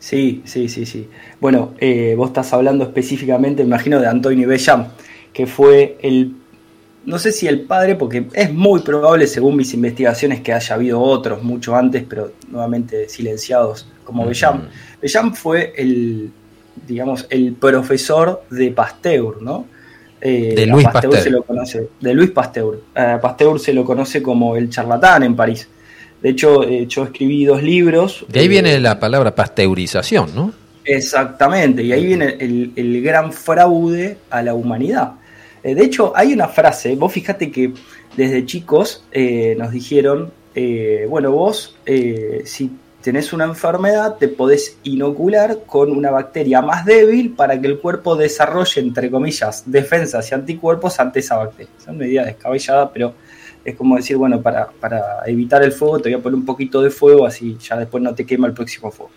Sí, 0.05 0.43
sí, 0.45 0.69
sí, 0.69 0.85
sí. 0.85 1.09
Bueno, 1.40 1.73
eh, 1.79 2.14
vos 2.14 2.29
estás 2.29 2.53
hablando 2.53 2.85
específicamente, 2.85 3.62
me 3.62 3.69
imagino, 3.69 3.99
de 3.99 4.07
Antonio 4.07 4.47
Bellam, 4.47 4.88
que 5.33 5.47
fue 5.47 5.97
el 6.03 6.35
no 7.07 7.19
sé 7.19 7.33
si 7.33 7.47
el 7.47 7.62
padre, 7.62 7.95
porque 7.95 8.27
es 8.35 8.53
muy 8.53 8.81
probable, 8.81 9.27
según 9.27 9.57
mis 9.57 9.73
investigaciones, 9.73 10.43
que 10.43 10.53
haya 10.53 10.75
habido 10.75 11.01
otros 11.01 11.43
mucho 11.43 11.75
antes, 11.75 12.05
pero 12.07 12.33
nuevamente 12.51 13.09
silenciados, 13.09 13.88
como 14.05 14.27
Bellam. 14.27 14.69
Bellam 15.01 15.33
fue 15.33 15.73
el, 15.75 16.31
digamos, 16.87 17.27
el 17.31 17.55
profesor 17.55 18.43
de 18.51 18.73
Pasteur, 18.73 19.40
¿no? 19.40 19.64
Eh, 20.21 20.53
de 20.55 20.67
Luis 20.67 20.87
Pasteur, 20.87 21.17
se 21.17 21.31
lo 21.31 21.45
conoce, 21.45 21.88
de 21.99 22.12
Luis 22.12 22.31
Pasteur. 22.31 22.83
Pasteur 23.23 23.59
se 23.59 23.73
lo 23.73 23.87
conoce 23.87 24.23
como 24.23 24.55
el 24.55 24.69
charlatán 24.69 25.23
en 25.23 25.35
París. 25.35 25.67
De 26.24 26.30
hecho, 26.30 26.64
eh, 26.64 26.87
yo 26.88 27.04
escribí 27.04 27.44
dos 27.44 27.62
libros. 27.62 28.24
De 28.30 28.40
ahí 28.40 28.48
viene 28.48 28.80
la 28.80 28.98
palabra 28.98 29.34
pasteurización, 29.34 30.34
¿no? 30.34 30.54
Exactamente, 30.82 31.82
y 31.82 31.92
ahí 31.92 32.06
viene 32.06 32.38
el, 32.40 33.02
gran 33.02 33.30
fraude 33.30 34.16
a 34.30 34.42
la 34.42 34.54
humanidad. 34.54 35.12
Eh, 35.62 35.74
de 35.74 35.84
hecho, 35.84 36.14
hay 36.16 36.32
una 36.32 36.48
frase, 36.48 36.96
vos 36.96 37.12
fíjate 37.12 37.50
que 37.50 37.74
desde 38.16 38.46
chicos 38.46 39.04
eh, 39.12 39.54
nos 39.58 39.70
dijeron, 39.70 40.32
eh, 40.54 41.06
bueno, 41.10 41.30
vos 41.30 41.76
si 42.46 42.70
tenés 43.02 43.34
una 43.34 43.44
enfermedad 43.44 44.16
te 44.16 44.28
podés 44.28 44.78
inocular 44.84 45.64
con 45.66 45.90
una 45.90 46.10
bacteria 46.10 46.62
más 46.62 46.87
débil 46.87 47.34
para 47.34 47.60
que 47.60 47.66
el 47.66 47.78
cuerpo 47.80 48.16
desarrolle, 48.16 48.80
entre 48.80 49.10
comillas, 49.10 49.64
defensas 49.66 50.30
y 50.30 50.34
anticuerpos 50.34 50.98
ante 51.00 51.18
esa 51.18 51.37
bacteria. 51.37 51.70
Es 51.78 51.87
una 51.87 51.98
medida 51.98 52.24
descabellada, 52.24 52.90
pero 52.90 53.12
es 53.64 53.74
como 53.77 53.96
decir, 53.96 54.16
bueno, 54.16 54.42
para, 54.42 54.68
para 54.68 55.22
evitar 55.27 55.62
el 55.62 55.72
fuego 55.72 55.98
te 55.98 56.11
voy 56.11 56.18
a 56.20 56.22
poner 56.22 56.37
un 56.37 56.44
poquito 56.44 56.83
de 56.83 56.90
fuego, 56.90 57.27
así 57.27 57.57
ya 57.59 57.77
después 57.77 58.03
no 58.03 58.14
te 58.14 58.27
quema 58.27 58.46
el 58.46 58.53
próximo 58.53 58.90
fuego. 58.90 59.11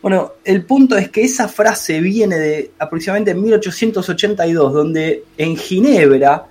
Bueno, 0.00 0.34
el 0.44 0.64
punto 0.64 0.96
es 0.96 1.10
que 1.10 1.22
esa 1.22 1.48
frase 1.48 2.00
viene 2.00 2.38
de 2.38 2.70
aproximadamente 2.78 3.34
1882, 3.34 4.72
donde 4.72 5.24
en 5.36 5.56
Ginebra 5.56 6.46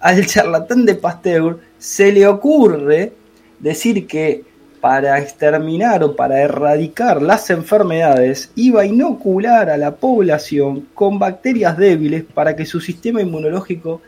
al 0.00 0.26
charlatán 0.26 0.84
de 0.84 0.94
Pasteur 0.96 1.60
se 1.78 2.10
le 2.10 2.26
ocurre 2.26 3.12
decir 3.60 4.06
que 4.06 4.44
para 4.80 5.18
exterminar 5.18 6.02
o 6.04 6.14
para 6.14 6.40
erradicar 6.40 7.20
las 7.20 7.50
enfermedades 7.50 8.50
iba 8.54 8.82
a 8.82 8.86
inocular 8.86 9.70
a 9.70 9.76
la 9.76 9.96
población 9.96 10.88
con 10.94 11.18
bacterias 11.18 11.76
débiles 11.76 12.24
para 12.24 12.54
que 12.54 12.64
su 12.64 12.80
sistema 12.80 13.20
inmunológico 13.20 14.00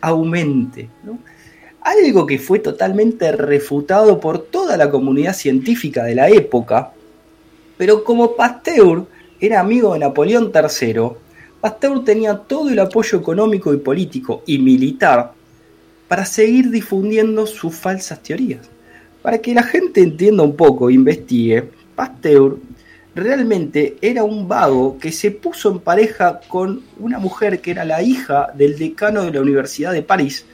aumente. 0.00 0.88
Algo 1.88 2.26
que 2.26 2.38
fue 2.38 2.58
totalmente 2.58 3.32
refutado 3.32 4.20
por 4.20 4.40
toda 4.42 4.76
la 4.76 4.90
comunidad 4.90 5.32
científica 5.32 6.04
de 6.04 6.14
la 6.14 6.28
época, 6.28 6.92
pero 7.78 8.04
como 8.04 8.36
Pasteur 8.36 9.06
era 9.40 9.60
amigo 9.60 9.94
de 9.94 10.00
Napoleón 10.00 10.52
III, 10.54 11.12
Pasteur 11.62 12.04
tenía 12.04 12.34
todo 12.36 12.68
el 12.68 12.78
apoyo 12.78 13.18
económico 13.18 13.72
y 13.72 13.78
político 13.78 14.42
y 14.44 14.58
militar 14.58 15.32
para 16.08 16.26
seguir 16.26 16.68
difundiendo 16.68 17.46
sus 17.46 17.74
falsas 17.74 18.22
teorías. 18.22 18.68
Para 19.22 19.38
que 19.38 19.54
la 19.54 19.62
gente 19.62 20.02
entienda 20.02 20.42
un 20.42 20.56
poco, 20.56 20.90
investigue, 20.90 21.70
Pasteur 21.96 22.58
realmente 23.14 23.96
era 24.02 24.24
un 24.24 24.46
vago 24.46 24.98
que 24.98 25.10
se 25.10 25.30
puso 25.30 25.70
en 25.70 25.78
pareja 25.78 26.40
con 26.48 26.82
una 26.98 27.18
mujer 27.18 27.62
que 27.62 27.70
era 27.70 27.86
la 27.86 28.02
hija 28.02 28.48
del 28.54 28.76
decano 28.76 29.22
de 29.22 29.32
la 29.32 29.40
Universidad 29.40 29.94
de 29.94 30.02
París, 30.02 30.44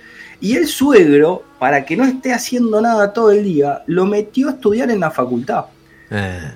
y 0.40 0.56
el 0.56 0.66
suegro, 0.66 1.44
para 1.58 1.84
que 1.84 1.96
no 1.96 2.04
esté 2.04 2.32
haciendo 2.32 2.80
nada 2.80 3.12
todo 3.12 3.30
el 3.30 3.44
día, 3.44 3.82
lo 3.86 4.06
metió 4.06 4.48
a 4.48 4.52
estudiar 4.52 4.90
en 4.90 5.00
la 5.00 5.10
facultad. 5.10 5.66
Eh. 6.10 6.52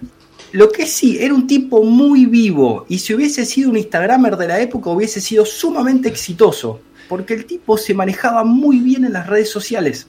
Lo 0.53 0.71
que 0.71 0.87
sí, 0.87 1.19
era 1.21 1.35
un 1.35 1.47
tipo 1.47 1.83
muy 1.83 2.25
vivo 2.25 2.87
y 2.89 2.99
si 2.99 3.15
hubiese 3.15 3.45
sido 3.45 3.71
un 3.71 3.77
Instagramer 3.77 4.37
de 4.37 4.49
la 4.49 4.61
época 4.61 4.91
hubiese 4.91 5.21
sido 5.21 5.45
sumamente 5.45 6.09
exitoso, 6.09 6.81
porque 7.09 7.35
el 7.35 7.45
tipo 7.45 7.77
se 7.77 7.93
manejaba 7.93 8.45
muy 8.45 8.79
bien 8.79 9.05
en 9.05 9.13
las 9.13 9.27
redes 9.27 9.51
sociales. 9.51 10.07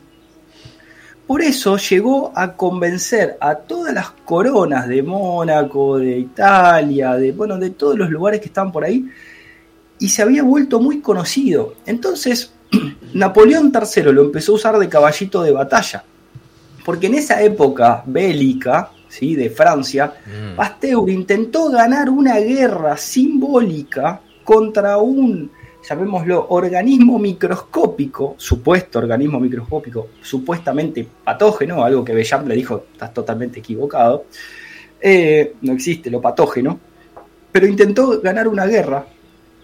Por 1.28 1.42
eso 1.44 1.78
llegó 1.78 2.32
a 2.36 2.56
convencer 2.56 3.38
a 3.40 3.54
todas 3.54 3.94
las 3.94 4.10
coronas 4.26 4.88
de 4.88 5.04
Mónaco, 5.04 5.98
de 5.98 6.18
Italia, 6.18 7.16
de, 7.16 7.34
bueno, 7.34 7.58
de 7.60 7.70
todos 7.70 7.98
los 7.98 8.10
lugares 8.10 8.40
que 8.40 8.48
estaban 8.48 8.72
por 8.72 8.84
ahí, 8.84 9.06
y 10.00 10.10
se 10.10 10.24
había 10.24 10.42
vuelto 10.42 10.80
muy 10.80 11.02
conocido. 11.02 11.76
Entonces, 11.86 12.52
Napoleón 13.14 13.72
III 13.74 14.12
lo 14.12 14.24
empezó 14.24 14.52
a 14.52 14.56
usar 14.56 14.78
de 14.78 14.90
caballito 14.90 15.42
de 15.42 15.52
batalla, 15.52 16.04
porque 16.86 17.08
en 17.08 17.16
esa 17.16 17.42
época 17.42 18.04
bélica, 18.06 18.92
¿sí? 19.08 19.36
de 19.36 19.50
Francia, 19.50 20.14
mm. 20.26 20.56
Pasteur 20.56 21.10
intentó 21.10 21.70
ganar 21.70 22.10
una 22.10 22.38
guerra 22.40 22.98
simbólica 22.98 24.22
contra 24.44 24.98
un, 24.98 25.52
llamémoslo, 25.88 26.48
organismo 26.50 27.20
microscópico, 27.20 28.36
supuesto 28.38 29.00
organismo 29.00 29.40
microscópico, 29.40 30.10
supuestamente 30.22 31.08
patógeno, 31.24 31.84
algo 31.84 32.04
que 32.04 32.14
Bellam 32.14 32.48
le 32.48 32.56
dijo, 32.56 32.86
estás 32.92 33.14
totalmente 33.14 33.60
equivocado, 33.60 34.26
eh, 35.02 35.56
no 35.62 35.74
existe 35.74 36.10
lo 36.10 36.22
patógeno, 36.22 36.80
pero 37.52 37.68
intentó 37.68 38.20
ganar 38.22 38.48
una 38.48 38.66
guerra 38.66 39.06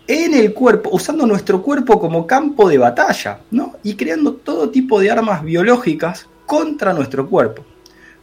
en 0.07 0.33
el 0.33 0.53
cuerpo, 0.53 0.91
usando 0.93 1.25
nuestro 1.25 1.61
cuerpo 1.61 1.99
como 1.99 2.27
campo 2.27 2.69
de 2.69 2.77
batalla, 2.77 3.39
¿no? 3.51 3.75
Y 3.83 3.95
creando 3.95 4.33
todo 4.33 4.69
tipo 4.69 4.99
de 4.99 5.11
armas 5.11 5.43
biológicas 5.43 6.27
contra 6.45 6.93
nuestro 6.93 7.27
cuerpo 7.27 7.63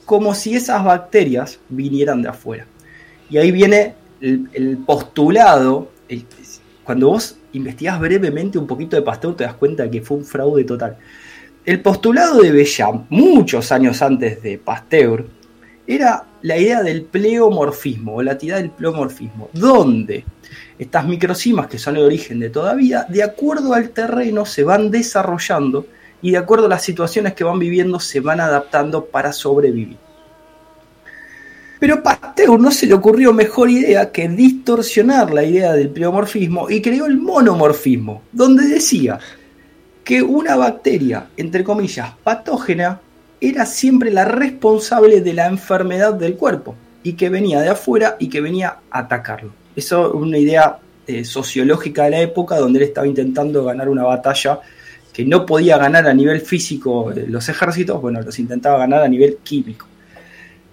como 0.04 0.34
si 0.34 0.54
esas 0.54 0.84
bacterias 0.84 1.58
vinieran 1.68 2.22
de 2.22 2.28
afuera. 2.28 2.66
Y 3.30 3.38
ahí 3.38 3.50
viene 3.50 3.94
el, 4.20 4.78
postulado, 4.84 5.88
cuando 6.84 7.08
vos 7.08 7.38
investigás 7.52 7.98
brevemente 8.00 8.58
un 8.58 8.66
poquito 8.66 8.96
de 8.96 9.02
Pasteur 9.02 9.36
te 9.36 9.44
das 9.44 9.54
cuenta 9.54 9.84
de 9.84 9.90
que 9.90 10.02
fue 10.02 10.18
un 10.18 10.24
fraude 10.24 10.64
total. 10.64 10.98
El 11.64 11.80
postulado 11.80 12.40
de 12.40 12.50
Bellam, 12.50 13.06
muchos 13.08 13.70
años 13.72 14.02
antes 14.02 14.42
de 14.42 14.58
Pasteur, 14.58 15.26
era 15.86 16.24
la 16.42 16.58
idea 16.58 16.82
del 16.82 17.02
pleomorfismo 17.02 18.22
la 18.22 18.36
teoría 18.36 18.56
del 18.56 18.70
pleomorfismo, 18.70 19.48
donde 19.52 20.24
estas 20.78 21.06
microcimas 21.06 21.68
que 21.68 21.78
son 21.78 21.96
el 21.96 22.02
origen 22.02 22.40
de 22.40 22.50
toda 22.50 22.74
vida, 22.74 23.06
de 23.08 23.22
acuerdo 23.22 23.74
al 23.74 23.90
terreno 23.90 24.44
se 24.44 24.64
van 24.64 24.90
desarrollando 24.90 25.86
y 26.20 26.32
de 26.32 26.38
acuerdo 26.38 26.66
a 26.66 26.70
las 26.70 26.82
situaciones 26.82 27.34
que 27.34 27.44
van 27.44 27.58
viviendo 27.58 27.98
se 28.00 28.20
van 28.20 28.40
adaptando 28.40 29.04
para 29.06 29.32
sobrevivir. 29.32 29.96
Pero 31.78 32.00
Pasteur 32.00 32.60
no 32.60 32.70
se 32.70 32.86
le 32.86 32.94
ocurrió 32.94 33.32
mejor 33.32 33.68
idea 33.68 34.12
que 34.12 34.28
distorsionar 34.28 35.32
la 35.32 35.42
idea 35.42 35.72
del 35.72 35.90
pleomorfismo 35.90 36.70
y 36.70 36.80
creó 36.80 37.06
el 37.06 37.18
monomorfismo, 37.18 38.22
donde 38.30 38.66
decía 38.66 39.18
que 40.04 40.22
una 40.22 40.54
bacteria, 40.54 41.26
entre 41.36 41.64
comillas, 41.64 42.12
patógena, 42.22 43.00
era 43.42 43.66
siempre 43.66 44.12
la 44.12 44.24
responsable 44.24 45.20
de 45.20 45.34
la 45.34 45.48
enfermedad 45.48 46.14
del 46.14 46.36
cuerpo 46.36 46.76
y 47.02 47.14
que 47.14 47.28
venía 47.28 47.60
de 47.60 47.70
afuera 47.70 48.16
y 48.20 48.28
que 48.28 48.40
venía 48.40 48.76
a 48.88 49.00
atacarlo. 49.00 49.52
Eso 49.74 50.08
es 50.08 50.14
una 50.14 50.38
idea 50.38 50.78
eh, 51.08 51.24
sociológica 51.24 52.04
de 52.04 52.10
la 52.10 52.20
época 52.20 52.56
donde 52.56 52.78
él 52.78 52.84
estaba 52.84 53.06
intentando 53.06 53.64
ganar 53.64 53.88
una 53.88 54.04
batalla 54.04 54.60
que 55.12 55.24
no 55.24 55.44
podía 55.44 55.76
ganar 55.76 56.06
a 56.06 56.14
nivel 56.14 56.40
físico 56.40 57.12
los 57.26 57.48
ejércitos, 57.48 58.00
bueno, 58.00 58.22
los 58.22 58.38
intentaba 58.38 58.78
ganar 58.78 59.02
a 59.02 59.08
nivel 59.08 59.38
químico. 59.42 59.86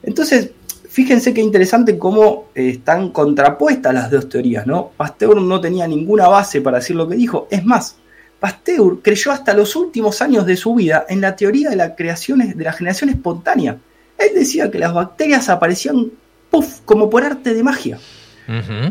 Entonces, 0.03 0.51
fíjense 0.88 1.34
qué 1.34 1.41
interesante 1.41 1.97
cómo 1.97 2.49
eh, 2.53 2.69
están 2.69 3.10
contrapuestas 3.10 3.93
las 3.93 4.12
dos 4.12 4.29
teorías, 4.29 4.67
¿no? 4.67 4.91
Pasteur 4.95 5.41
no 5.41 5.60
tenía 5.60 5.88
ninguna 5.88 6.27
base 6.27 6.62
para 6.62 6.77
decir 6.77 6.95
lo 6.95 7.08
que 7.08 7.15
dijo. 7.15 7.47
Es 7.49 7.65
más, 7.65 7.97
Pasteur 8.39 8.99
creyó 9.02 9.32
hasta 9.32 9.54
los 9.54 9.75
últimos 9.75 10.21
años 10.21 10.45
de 10.45 10.56
su 10.56 10.73
vida 10.75 11.06
en 11.10 11.21
la 11.21 11.36
teoría 11.36 11.69
de 11.69 11.75
la 11.75 11.95
creación, 11.95 12.39
de 12.39 12.63
la 12.63 12.73
generación 12.73 13.10
espontánea. 13.10 13.78
Él 14.17 14.30
decía 14.34 14.71
que 14.71 14.80
las 14.80 14.93
bacterias 14.93 15.49
aparecían 15.49 16.12
puff, 16.49 16.80
como 16.86 17.10
por 17.10 17.23
arte 17.23 17.54
de 17.54 17.63
magia. 17.63 17.99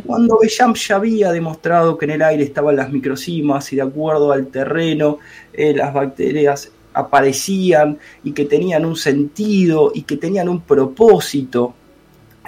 Cuando 0.06 0.38
Bellamp 0.38 0.76
ya 0.76 0.94
había 0.94 1.32
demostrado 1.32 1.98
que 1.98 2.04
en 2.04 2.12
el 2.12 2.22
aire 2.22 2.44
estaban 2.44 2.76
las 2.76 2.92
microcimas 2.92 3.72
y 3.72 3.76
de 3.76 3.82
acuerdo 3.82 4.30
al 4.30 4.46
terreno 4.46 5.18
eh, 5.52 5.74
las 5.74 5.92
bacterias 5.92 6.70
aparecían 6.94 7.98
y 8.22 8.30
que 8.30 8.44
tenían 8.44 8.84
un 8.84 8.94
sentido 8.94 9.90
y 9.92 10.02
que 10.02 10.16
tenían 10.16 10.48
un 10.48 10.60
propósito 10.60 11.74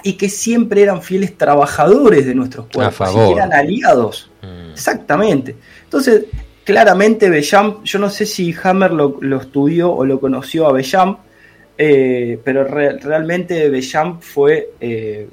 y 0.03 0.13
que 0.13 0.29
siempre 0.29 0.83
eran 0.83 1.01
fieles 1.01 1.37
trabajadores 1.37 2.25
de 2.25 2.33
nuestros 2.33 2.67
cuerpos, 2.67 3.11
y 3.11 3.13
que 3.13 3.31
eran 3.33 3.51
aliados. 3.51 4.31
Mm. 4.41 4.71
Exactamente. 4.71 5.57
Entonces, 5.83 6.25
claramente 6.63 7.29
Bellamp, 7.29 7.83
yo 7.83 7.99
no 7.99 8.09
sé 8.09 8.25
si 8.25 8.53
Hammer 8.63 8.91
lo, 8.91 9.19
estudió 9.39 9.91
o 9.91 10.05
lo 10.05 10.19
conoció 10.19 10.67
a 10.67 10.71
Bellamp, 10.71 11.19
eh, 11.77 12.39
pero 12.43 12.63
realmente 12.63 13.69
Bellamp 13.69 14.21
fue 14.21 14.71
eh, 14.79 15.27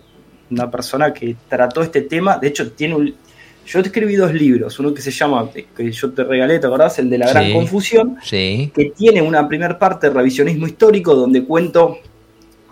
una 0.50 0.70
persona 0.70 1.12
que 1.12 1.36
trató 1.48 1.82
este 1.82 2.02
tema, 2.02 2.38
de 2.38 2.48
hecho 2.48 2.72
tiene 2.72 2.94
un... 2.94 3.14
Yo 3.66 3.80
escribí 3.80 4.16
dos 4.16 4.32
libros, 4.32 4.78
uno 4.78 4.94
que 4.94 5.02
se 5.02 5.10
llama, 5.10 5.50
que 5.52 5.92
yo 5.92 6.10
te 6.12 6.24
regalé, 6.24 6.58
¿te 6.58 6.66
acordás? 6.66 6.98
El 7.00 7.10
de 7.10 7.18
la 7.18 7.28
gran 7.28 7.52
confusión, 7.52 8.16
que 8.26 8.92
tiene 8.96 9.20
una 9.20 9.46
primera 9.46 9.78
parte 9.78 10.08
de 10.08 10.14
revisionismo 10.14 10.66
histórico 10.66 11.14
donde 11.14 11.44
cuento 11.44 11.98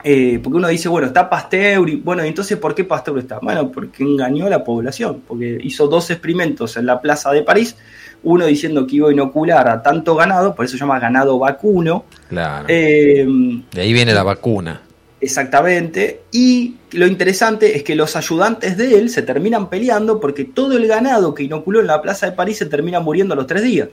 eh, 0.08 0.38
porque 0.40 0.58
uno 0.58 0.68
dice, 0.68 0.88
bueno, 0.88 1.08
está 1.08 1.28
Pasteur, 1.28 1.88
y 1.88 1.96
bueno, 1.96 2.22
entonces 2.22 2.56
¿por 2.58 2.76
qué 2.76 2.84
Pasteur 2.84 3.18
está? 3.18 3.40
Bueno, 3.40 3.72
porque 3.72 4.04
engañó 4.04 4.46
a 4.46 4.50
la 4.50 4.62
población, 4.62 5.22
porque 5.26 5.58
hizo 5.64 5.88
dos 5.88 6.08
experimentos 6.12 6.76
en 6.76 6.86
la 6.86 7.00
plaza 7.00 7.32
de 7.32 7.42
París, 7.42 7.76
uno 8.22 8.46
diciendo 8.46 8.86
que 8.86 8.96
iba 8.96 9.08
a 9.08 9.12
inocular 9.12 9.68
a 9.68 9.82
tanto 9.82 10.14
ganado, 10.16 10.54
por 10.54 10.64
eso 10.64 10.72
se 10.72 10.80
llama 10.80 10.98
ganado 10.98 11.38
vacuno. 11.38 12.04
Claro. 12.28 12.66
Eh, 12.68 13.26
de 13.72 13.80
ahí 13.80 13.92
viene 13.92 14.12
la 14.12 14.22
vacuna. 14.22 14.82
Exactamente. 15.20 16.22
Y 16.32 16.76
lo 16.92 17.06
interesante 17.06 17.76
es 17.76 17.82
que 17.82 17.94
los 17.94 18.16
ayudantes 18.16 18.76
de 18.76 18.98
él 18.98 19.10
se 19.10 19.22
terminan 19.22 19.68
peleando 19.68 20.20
porque 20.20 20.44
todo 20.44 20.76
el 20.76 20.86
ganado 20.86 21.34
que 21.34 21.44
inoculó 21.44 21.80
en 21.80 21.86
la 21.86 22.02
Plaza 22.02 22.26
de 22.26 22.32
París 22.32 22.58
se 22.58 22.66
termina 22.66 23.00
muriendo 23.00 23.34
a 23.34 23.36
los 23.36 23.46
tres 23.46 23.62
días. 23.62 23.88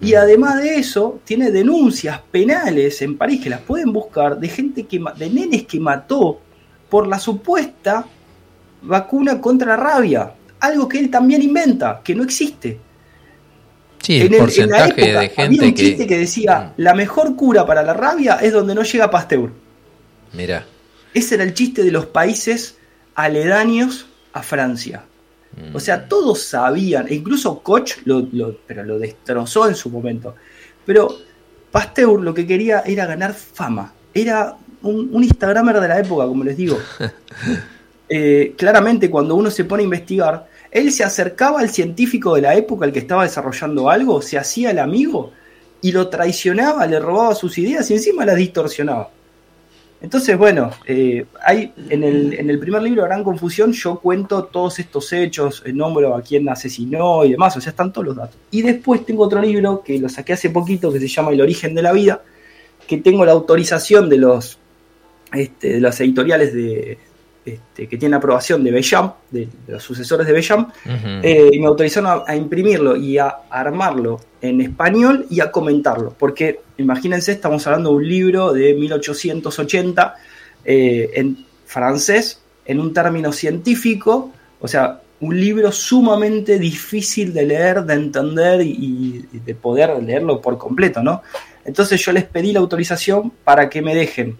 Y 0.00 0.12
mm. 0.12 0.16
además 0.16 0.62
de 0.62 0.76
eso, 0.76 1.20
tiene 1.24 1.50
denuncias 1.50 2.20
penales 2.30 3.02
en 3.02 3.16
París 3.16 3.42
que 3.42 3.50
las 3.50 3.60
pueden 3.60 3.92
buscar 3.92 4.38
de 4.38 4.48
gente 4.48 4.84
que 4.84 5.02
de 5.16 5.30
nenes 5.30 5.64
que 5.64 5.80
mató 5.80 6.40
por 6.88 7.06
la 7.06 7.18
supuesta 7.18 8.06
vacuna 8.82 9.40
contra 9.40 9.68
la 9.68 9.76
rabia, 9.76 10.32
algo 10.60 10.88
que 10.88 10.98
él 10.98 11.10
también 11.10 11.42
inventa, 11.42 12.00
que 12.04 12.14
no 12.14 12.22
existe. 12.22 12.78
Sí, 14.04 14.20
el 14.20 14.36
porcentaje 14.36 15.12
de 15.12 15.28
gente 15.30 15.42
había 15.42 15.62
un 15.62 15.74
chiste 15.74 16.06
que, 16.06 16.18
decía, 16.18 16.72
mm. 16.76 16.82
la 16.82 16.94
mejor 16.94 17.36
cura 17.36 17.64
para 17.64 17.82
la 17.82 17.94
rabia 17.94 18.34
es 18.34 18.52
donde 18.52 18.74
no 18.74 18.82
llega 18.82 19.10
Pasteur. 19.10 19.50
Mira. 20.34 20.66
Ese 21.14 21.36
era 21.36 21.44
el 21.44 21.54
chiste 21.54 21.82
de 21.82 21.90
los 21.90 22.04
países 22.04 22.76
aledaños 23.14 24.06
a 24.34 24.42
Francia. 24.42 25.04
O 25.72 25.80
sea, 25.80 25.98
mm. 25.98 26.08
todos 26.08 26.42
sabían, 26.42 27.06
e 27.08 27.14
incluso 27.14 27.60
Koch 27.60 27.98
lo, 28.04 28.28
pero 28.66 28.82
lo 28.82 28.98
destrozó 28.98 29.68
en 29.68 29.74
su 29.74 29.88
momento. 29.88 30.34
Pero 30.84 31.16
Pasteur 31.70 32.20
lo 32.20 32.34
que 32.34 32.46
quería 32.46 32.80
era 32.84 33.06
ganar 33.06 33.32
fama. 33.32 33.94
Era 34.12 34.54
un, 34.82 35.08
un 35.12 35.24
Instagramer 35.24 35.80
de 35.80 35.88
la 35.88 35.98
época, 35.98 36.26
como 36.26 36.44
les 36.44 36.56
digo. 36.56 36.78
Eh, 38.06 38.54
claramente, 38.58 39.08
cuando 39.08 39.34
uno 39.34 39.50
se 39.50 39.64
pone 39.64 39.82
a 39.82 39.84
investigar, 39.84 40.46
él 40.74 40.90
se 40.90 41.04
acercaba 41.04 41.60
al 41.60 41.70
científico 41.70 42.34
de 42.34 42.42
la 42.42 42.56
época, 42.56 42.84
el 42.84 42.92
que 42.92 42.98
estaba 42.98 43.22
desarrollando 43.22 43.88
algo, 43.88 44.20
se 44.20 44.36
hacía 44.36 44.72
el 44.72 44.80
amigo 44.80 45.30
y 45.80 45.92
lo 45.92 46.08
traicionaba, 46.08 46.84
le 46.86 46.98
robaba 46.98 47.32
sus 47.36 47.56
ideas 47.58 47.88
y 47.90 47.94
encima 47.94 48.26
las 48.26 48.36
distorsionaba. 48.36 49.08
Entonces, 50.02 50.36
bueno, 50.36 50.72
eh, 50.84 51.26
hay 51.46 51.72
en 51.88 52.02
el, 52.02 52.34
en 52.34 52.50
el, 52.50 52.58
primer 52.58 52.82
libro, 52.82 53.04
Gran 53.04 53.22
Confusión, 53.22 53.72
yo 53.72 54.00
cuento 54.00 54.44
todos 54.46 54.80
estos 54.80 55.12
hechos, 55.12 55.62
el 55.64 55.76
nombre 55.76 56.08
a 56.12 56.20
quién 56.20 56.48
asesinó 56.48 57.24
y 57.24 57.30
demás, 57.30 57.56
o 57.56 57.60
sea, 57.60 57.70
están 57.70 57.92
todos 57.92 58.08
los 58.08 58.16
datos. 58.16 58.36
Y 58.50 58.62
después 58.62 59.06
tengo 59.06 59.22
otro 59.22 59.40
libro 59.40 59.80
que 59.80 59.96
lo 60.00 60.08
saqué 60.08 60.32
hace 60.32 60.50
poquito, 60.50 60.92
que 60.92 60.98
se 60.98 61.06
llama 61.06 61.30
El 61.30 61.40
origen 61.40 61.72
de 61.76 61.82
la 61.82 61.92
vida, 61.92 62.20
que 62.88 62.98
tengo 62.98 63.24
la 63.24 63.32
autorización 63.32 64.10
de 64.10 64.18
los, 64.18 64.58
este, 65.32 65.74
de 65.74 65.80
las 65.80 66.00
editoriales 66.00 66.52
de, 66.52 66.98
este, 67.44 67.86
que 67.86 67.98
tiene 67.98 68.16
aprobación 68.16 68.64
de 68.64 68.70
Bellam, 68.70 69.12
de, 69.30 69.48
los 69.68 69.82
sucesores 69.82 70.26
de 70.26 70.32
Bellam, 70.32 70.72
eh, 71.22 71.50
y 71.52 71.58
me 71.58 71.66
autorizaron 71.66 72.22
a, 72.26 72.34
imprimirlo 72.34 72.96
y 72.96 73.18
a, 73.18 73.28
armarlo 73.50 74.18
en 74.40 74.62
español 74.62 75.26
y 75.28 75.40
a 75.40 75.50
comentarlo. 75.50 76.14
Porque 76.18 76.60
imagínense, 76.78 77.32
estamos 77.32 77.66
hablando 77.66 77.90
de 77.90 77.96
un 77.96 78.08
libro 78.08 78.52
de 78.54 78.72
1880 78.72 80.14
eh, 80.64 81.10
en 81.14 81.44
francés, 81.66 82.40
en 82.64 82.80
un 82.80 82.94
término 82.94 83.30
científico, 83.30 84.32
o 84.58 84.66
sea, 84.66 85.02
un 85.20 85.38
libro 85.38 85.70
sumamente 85.70 86.58
difícil 86.58 87.34
de 87.34 87.44
leer, 87.44 87.84
de 87.84 87.94
entender 87.94 88.62
y, 88.62 89.26
y 89.32 89.38
de 89.38 89.54
poder 89.54 90.02
leerlo 90.02 90.40
por 90.40 90.56
completo, 90.56 91.02
¿no? 91.02 91.22
Entonces 91.64 92.00
yo 92.02 92.12
les 92.12 92.24
pedí 92.24 92.52
la 92.52 92.60
autorización 92.60 93.32
para 93.44 93.68
que 93.68 93.82
me 93.82 93.94
dejen 93.94 94.38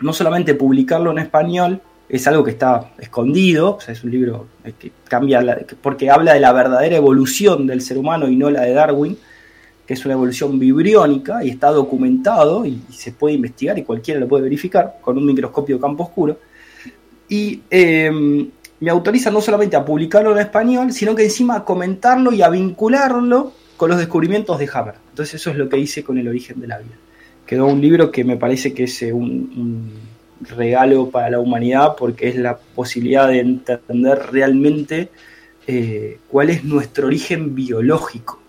no 0.00 0.12
solamente 0.12 0.54
publicarlo 0.54 1.10
en 1.10 1.18
español, 1.18 1.80
es 2.10 2.26
algo 2.26 2.42
que 2.42 2.50
está 2.50 2.92
escondido, 2.98 3.78
es 3.86 4.02
un 4.02 4.10
libro 4.10 4.48
que 4.78 4.90
cambia, 5.08 5.64
porque 5.80 6.10
habla 6.10 6.34
de 6.34 6.40
la 6.40 6.52
verdadera 6.52 6.96
evolución 6.96 7.68
del 7.68 7.80
ser 7.80 7.98
humano 7.98 8.28
y 8.28 8.34
no 8.34 8.50
la 8.50 8.62
de 8.62 8.72
Darwin, 8.72 9.16
que 9.86 9.94
es 9.94 10.04
una 10.04 10.14
evolución 10.14 10.58
vibriónica 10.58 11.44
y 11.44 11.50
está 11.50 11.68
documentado 11.70 12.66
y, 12.66 12.82
se 12.90 13.12
puede 13.12 13.36
investigar 13.36 13.78
y 13.78 13.84
cualquiera 13.84 14.18
lo 14.18 14.26
puede 14.26 14.42
verificar 14.42 14.98
con 15.00 15.18
un 15.18 15.26
microscopio 15.26 15.76
de 15.76 15.80
campo 15.80 16.02
oscuro. 16.02 16.38
Y 17.28 17.62
em, 17.70 18.50
me 18.80 18.90
autoriza 18.90 19.30
no 19.30 19.40
solamente 19.40 19.76
a 19.76 19.84
publicarlo 19.84 20.32
en 20.32 20.38
español, 20.38 20.92
sino 20.92 21.14
que 21.14 21.22
encima 21.22 21.58
a 21.58 21.64
comentarlo 21.64 22.32
y 22.32 22.42
a 22.42 22.48
vincularlo 22.48 23.52
con 23.76 23.88
los 23.88 23.98
descubrimientos 23.98 24.58
de 24.58 24.68
Hammer. 24.72 24.96
Entonces 25.10 25.36
eso 25.36 25.50
es 25.50 25.56
lo 25.56 25.68
que 25.68 25.78
hice 25.78 26.02
con 26.02 26.18
el 26.18 26.26
origen 26.26 26.60
de 26.60 26.66
la 26.66 26.78
vida. 26.78 26.96
Quedó 27.46 27.66
un 27.66 27.80
libro 27.80 28.10
que 28.10 28.24
me 28.24 28.36
parece 28.36 28.74
que 28.74 28.84
es 28.84 29.02
eh, 29.02 29.12
un 29.12 29.90
regalo 30.40 31.10
para 31.10 31.30
la 31.30 31.38
humanidad 31.38 31.96
porque 31.96 32.28
es 32.28 32.36
la 32.36 32.56
posibilidad 32.56 33.28
de 33.28 33.40
entender 33.40 34.18
realmente 34.30 35.10
eh, 35.66 36.18
cuál 36.28 36.50
es 36.50 36.64
nuestro 36.64 37.06
origen 37.06 37.54
biológico. 37.54 38.40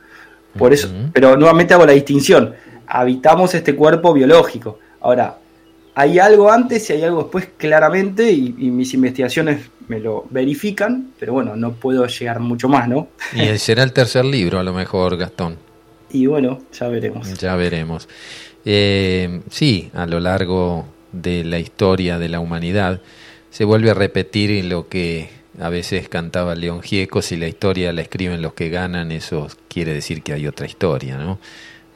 Por 0.58 0.74
eso, 0.74 0.90
pero 1.14 1.38
nuevamente 1.38 1.74
hago 1.74 1.86
la 1.86 1.94
distinción. 1.94 2.54
Habitamos 2.88 3.54
este 3.54 3.76
cuerpo 3.76 4.14
biológico. 4.14 4.80
Ahora, 5.00 5.38
hay 5.96 6.20
algo 6.20 6.52
antes 6.52 6.90
y 6.90 6.94
hay 6.94 7.04
algo 7.04 7.24
después 7.24 7.50
claramente 7.58 8.32
y, 8.32 8.52
mis 8.52 8.94
investigaciones 8.94 9.70
me 9.88 10.00
lo 10.00 10.26
verifican, 10.30 11.12
pero 11.20 11.34
bueno, 11.34 11.56
no 11.56 11.74
puedo 11.74 12.06
llegar 12.08 12.40
mucho 12.40 12.70
más, 12.70 12.88
¿no? 12.88 13.10
Y 13.34 13.58
será 13.58 13.84
el 13.84 13.92
tercer 13.92 14.26
libro 14.26 14.60
a 14.60 14.64
lo 14.64 14.74
mejor, 14.74 15.18
Gastón. 15.18 15.58
Y 16.10 16.26
bueno, 16.26 16.60
ya 16.74 16.88
veremos. 16.88 17.38
Ya 17.40 17.56
veremos. 17.56 18.08
Eh, 18.64 19.42
sí, 19.50 19.90
a 19.94 20.06
lo 20.06 20.20
largo 20.20 20.86
de 21.12 21.44
la 21.44 21.60
historia 21.60 22.20
de 22.20 22.30
la 22.30 22.40
humanidad, 22.40 23.02
se 23.50 23.66
vuelve 23.66 23.92
a 23.92 23.94
repetir 23.94 24.64
lo 24.66 24.88
que 24.88 25.30
a 25.60 25.70
veces 25.70 26.08
cantaba 26.10 26.56
León 26.56 26.82
Gieco, 26.82 27.22
si 27.22 27.36
la 27.36 27.48
historia 27.48 27.92
la 27.94 28.02
escriben 28.02 28.42
los 28.42 28.54
que 28.54 28.70
ganan, 28.70 29.12
eso 29.12 29.48
quiere 29.68 29.94
decir 29.94 30.24
que 30.24 30.34
hay 30.34 30.48
otra 30.48 30.66
historia, 30.66 31.18
¿no? 31.18 31.40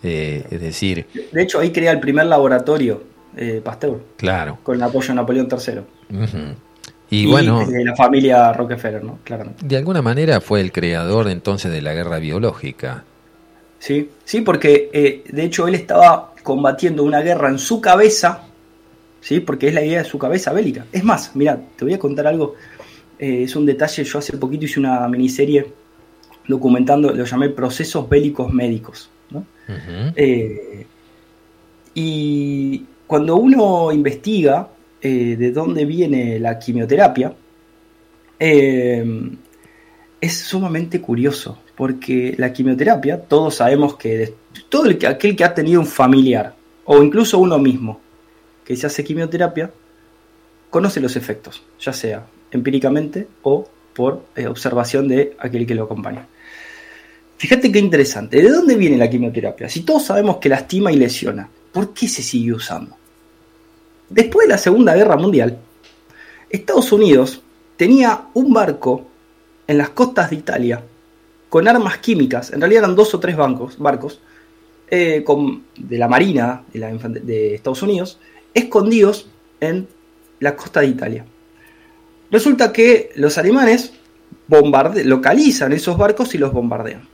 Eh, 0.04 0.46
es 0.52 0.62
decir... 0.62 1.08
De 1.32 1.42
hecho, 1.42 1.60
ahí 1.60 1.72
crea 1.72 1.92
el 1.92 2.00
primer 2.00 2.26
laboratorio, 2.28 3.04
eh, 3.36 3.62
Pasteur. 3.64 4.02
Claro. 4.18 4.60
Con 4.62 4.76
el 4.76 4.84
apoyo 4.84 5.08
de 5.08 5.16
Napoleón 5.16 5.48
III. 5.50 5.82
Y, 7.10 7.26
bueno... 7.28 7.66
De 7.66 7.84
la 7.84 7.96
familia 7.96 8.52
Rockefeller, 8.54 9.04
¿no? 9.04 9.20
Claramente. 9.24 9.66
De 9.66 9.78
alguna 9.78 10.02
manera 10.02 10.42
fue 10.42 10.60
el 10.62 10.72
creador 10.72 11.30
entonces 11.30 11.72
de 11.72 11.82
la 11.82 11.94
guerra 11.94 12.20
biológica. 12.20 13.04
Sí, 13.80 14.10
sí, 14.24 14.42
porque 14.42 14.90
eh, 14.94 15.24
de 15.28 15.44
hecho 15.44 15.68
él 15.68 15.76
estaba 15.76 16.34
combatiendo 16.44 17.04
una 17.04 17.22
guerra 17.22 17.50
en 17.50 17.60
su 17.60 17.82
cabeza 17.82 18.44
¿sí? 19.26 19.40
porque 19.40 19.70
es 19.70 19.74
la 19.74 19.84
idea 19.84 20.04
de 20.04 20.08
su 20.08 20.20
cabeza 20.20 20.54
bélica. 20.54 20.86
Es 20.92 21.04
más, 21.04 21.36
mira, 21.36 21.60
te 21.76 21.84
voy 21.84 21.96
a 21.96 22.00
contar 22.00 22.28
algo, 22.28 22.54
eh, 23.18 23.44
es 23.44 23.56
un 23.56 23.66
detalle, 23.66 24.04
yo 24.04 24.20
hace 24.20 24.38
poquito 24.38 24.66
hice 24.66 24.80
una 24.80 25.08
miniserie 25.08 25.66
documentando, 26.48 27.12
lo 27.12 27.26
llamé 27.26 27.50
procesos 27.50 28.08
bélicos 28.08 28.54
médicos. 28.54 29.10
Eh, 30.16 30.86
y 31.96 32.86
cuando 33.08 33.38
uno 33.38 33.92
investiga 33.92 34.70
eh, 35.02 35.36
de 35.36 35.52
dónde 35.52 35.86
viene 35.86 36.40
la 36.40 36.60
quimioterapia, 36.60 37.34
es 38.38 40.38
sumamente 40.38 41.02
curioso, 41.02 41.58
porque 41.76 42.36
la 42.38 42.54
quimioterapia, 42.54 43.22
todos 43.22 43.56
sabemos 43.56 43.96
que 43.96 44.36
todo 44.70 44.86
el, 44.86 45.04
aquel 45.08 45.36
que 45.36 45.44
ha 45.44 45.54
tenido 45.54 45.80
un 45.80 45.88
familiar, 45.88 46.54
o 46.84 47.02
incluso 47.02 47.40
uno 47.40 47.58
mismo, 47.58 48.02
que 48.66 48.76
se 48.76 48.88
hace 48.88 49.04
quimioterapia 49.04 49.72
conoce 50.70 51.00
los 51.00 51.16
efectos, 51.16 51.64
ya 51.80 51.94
sea 51.94 52.26
empíricamente 52.52 53.28
o 53.44 53.70
por 53.94 54.26
eh, 54.36 54.48
observación 54.48 55.08
de 55.08 55.36
aquel 55.40 55.66
que 55.66 55.76
lo 55.76 55.84
acompaña. 55.84 56.28
Fíjate 57.38 57.72
qué 57.72 57.80
interesante, 57.80 58.42
¿de 58.42 58.50
dónde 58.50 58.76
viene 58.76 58.98
la 58.98 59.10
quimioterapia? 59.10 59.70
Si 59.70 59.82
todos 59.82 60.06
sabemos 60.06 60.38
que 60.38 60.50
lastima 60.50 60.92
y 60.92 60.98
lesiona, 60.98 61.50
¿por 61.72 61.94
qué 61.94 62.08
se 62.08 62.24
sigue 62.24 62.54
usando? 62.54 62.98
Después 64.10 64.48
de 64.48 64.54
la 64.54 64.58
Segunda 64.58 64.96
Guerra 64.96 65.18
Mundial, 65.18 65.58
Estados 66.50 66.92
Unidos 66.92 67.42
tenía 67.78 68.26
un 68.34 68.54
barco 68.54 69.06
en 69.68 69.78
las 69.78 69.90
costas 69.90 70.30
de 70.30 70.38
Italia 70.38 70.84
con 71.50 71.68
armas 71.68 71.98
químicas, 72.00 72.52
en 72.52 72.62
realidad 72.62 72.84
eran 72.84 72.96
dos 72.96 73.14
o 73.14 73.20
tres 73.20 73.36
barcos 73.36 74.20
eh, 74.90 75.24
de 75.78 75.98
la 75.98 76.08
Marina 76.08 76.64
de 76.72 77.56
Estados 77.56 77.82
Unidos, 77.82 78.20
escondidos 78.56 79.28
en 79.60 79.88
la 80.40 80.56
costa 80.56 80.80
de 80.82 80.88
Italia. 80.88 81.26
Resulta 82.32 82.74
que 82.74 83.12
los 83.16 83.38
alemanes 83.38 83.94
localizan 85.04 85.74
esos 85.74 85.98
barcos 85.98 86.34
y 86.34 86.40
los 86.40 86.52
bombardean. 86.52 87.08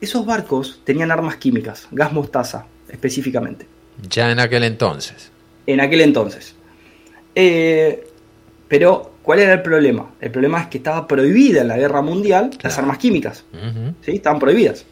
Esos 0.00 0.26
barcos 0.26 0.80
tenían 0.84 1.10
armas 1.10 1.36
químicas, 1.36 1.86
gas 1.92 2.12
mostaza 2.12 2.66
específicamente. 2.88 3.66
Ya 4.08 4.30
en 4.30 4.40
aquel 4.40 4.64
entonces. 4.64 5.30
En 5.66 5.80
aquel 5.80 6.00
entonces. 6.00 6.54
Eh, 7.34 8.06
pero, 8.68 9.14
¿cuál 9.22 9.40
era 9.40 9.54
el 9.54 9.62
problema? 9.62 10.10
El 10.20 10.30
problema 10.30 10.62
es 10.62 10.66
que 10.68 10.78
estaba 10.78 11.06
prohibida 11.06 11.62
en 11.62 11.68
la 11.68 11.78
guerra 11.78 12.02
mundial 12.02 12.50
las 12.62 12.78
armas 12.78 12.98
químicas. 12.98 13.44
¿sí? 14.02 14.12
Estaban 14.12 14.38
prohibidas. 14.38 14.84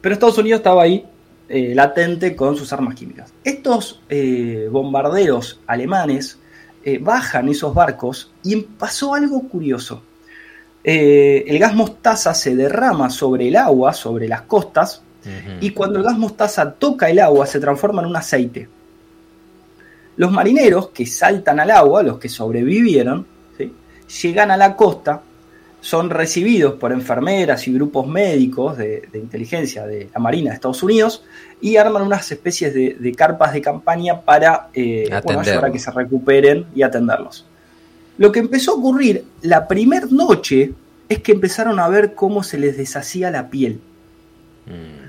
Pero 0.00 0.14
Estados 0.14 0.38
Unidos 0.38 0.60
estaba 0.60 0.82
ahí 0.82 1.04
eh, 1.52 1.74
latente 1.74 2.36
con 2.36 2.56
sus 2.56 2.72
armas 2.72 2.94
químicas. 2.94 3.34
Estos 3.42 4.00
eh, 4.08 4.68
bombarderos 4.70 5.58
alemanes 5.66 6.38
eh, 6.84 6.98
bajan 6.98 7.48
esos 7.48 7.74
barcos 7.74 8.30
y 8.44 8.54
pasó 8.54 9.14
algo 9.14 9.48
curioso. 9.48 10.00
el 10.84 11.58
gas 11.58 11.74
mostaza 11.74 12.34
se 12.34 12.54
derrama 12.54 13.10
sobre 13.10 13.48
el 13.48 13.56
agua, 13.56 13.92
sobre 13.92 14.28
las 14.28 14.42
costas, 14.42 15.02
y 15.60 15.70
cuando 15.70 15.98
el 15.98 16.04
gas 16.04 16.16
mostaza 16.16 16.72
toca 16.72 17.10
el 17.10 17.18
agua 17.18 17.46
se 17.46 17.58
transforma 17.58 18.00
en 18.00 18.08
un 18.08 18.16
aceite. 18.16 18.68
Los 20.16 20.30
marineros 20.30 20.90
que 20.90 21.04
saltan 21.04 21.58
al 21.58 21.72
agua, 21.72 22.04
los 22.04 22.20
que 22.20 22.28
sobrevivieron, 22.28 23.26
llegan 24.22 24.52
a 24.52 24.56
la 24.56 24.76
costa 24.76 25.20
son 25.80 26.10
recibidos 26.10 26.74
por 26.74 26.92
enfermeras 26.92 27.66
y 27.66 27.72
grupos 27.72 28.06
médicos 28.06 28.76
de, 28.76 29.08
inteligencia 29.14 29.86
de 29.86 30.10
la 30.12 30.20
Marina 30.20 30.50
de 30.50 30.56
Estados 30.56 30.82
Unidos 30.82 31.24
y 31.60 31.76
arman 31.76 32.02
unas 32.02 32.30
especies 32.30 32.74
de, 32.74 33.14
carpas 33.16 33.52
de 33.52 33.62
campaña 33.62 34.20
para 34.20 34.68
eh, 34.74 35.08
ayudar 35.10 35.64
a 35.64 35.72
que 35.72 35.78
se 35.78 35.90
recuperen 35.90 36.66
y 36.74 36.82
atenderlos. 36.82 37.46
Lo 38.18 38.30
que 38.30 38.40
empezó 38.40 38.72
a 38.72 38.74
ocurrir 38.74 39.24
la 39.40 39.66
primera 39.66 40.06
noche 40.10 40.74
es 41.08 41.20
que 41.20 41.32
empezaron 41.32 41.80
a 41.80 41.88
ver 41.88 42.14
cómo 42.14 42.42
se 42.42 42.58
les 42.58 42.76
deshacía 42.76 43.30
la 43.30 43.48
piel. 43.48 43.80
Mm. 44.66 45.00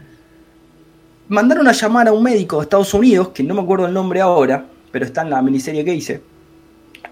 Mandaron 1.28 1.68
a 1.68 1.74
llamar 1.74 2.08
a 2.08 2.14
un 2.14 2.24
médico 2.24 2.58
de 2.58 2.64
Estados 2.64 2.94
Unidos, 2.94 3.30
que 3.30 3.44
no 3.44 3.54
me 3.54 3.62
acuerdo 3.62 3.86
el 3.86 3.94
nombre 3.94 4.22
ahora, 4.22 4.66
pero 4.92 5.06
está 5.06 5.22
en 5.22 5.30
la 5.30 5.42
miniserie 5.42 5.84
que 5.84 5.94
hice. 5.94 6.22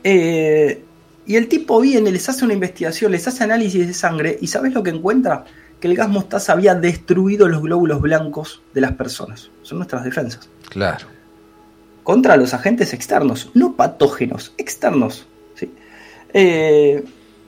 Eh, 0.03 0.83
y 1.29 1.35
el 1.35 1.47
tipo 1.47 1.79
viene, 1.79 2.11
les 2.11 2.27
hace 2.27 2.43
una 2.43 2.55
investigación, 2.55 3.11
les 3.11 3.27
hace 3.27 3.43
análisis 3.43 3.85
de 3.85 3.93
sangre, 3.93 4.39
y 4.41 4.47
¿sabes 4.47 4.73
lo 4.73 4.81
que 4.81 4.89
encuentra? 4.89 5.45
Que 5.79 5.87
el 5.87 5.95
gas 5.95 6.09
mostaza 6.09 6.53
había 6.53 6.73
destruido 6.73 7.47
los 7.47 7.61
glóbulos 7.61 8.01
blancos 8.01 8.63
de 8.73 8.81
las 8.81 8.93
personas. 8.93 9.51
Son 9.61 9.77
nuestras 9.77 10.03
defensas. 10.03 10.49
Claro. 10.69 11.05
Contra 12.01 12.35
los 12.35 12.55
agentes 12.55 12.93
externos, 12.93 13.51
no 13.53 13.75
patógenos, 13.75 14.55
externos. 14.57 15.27
¿sí? 15.53 15.71
Eh, 16.33 17.03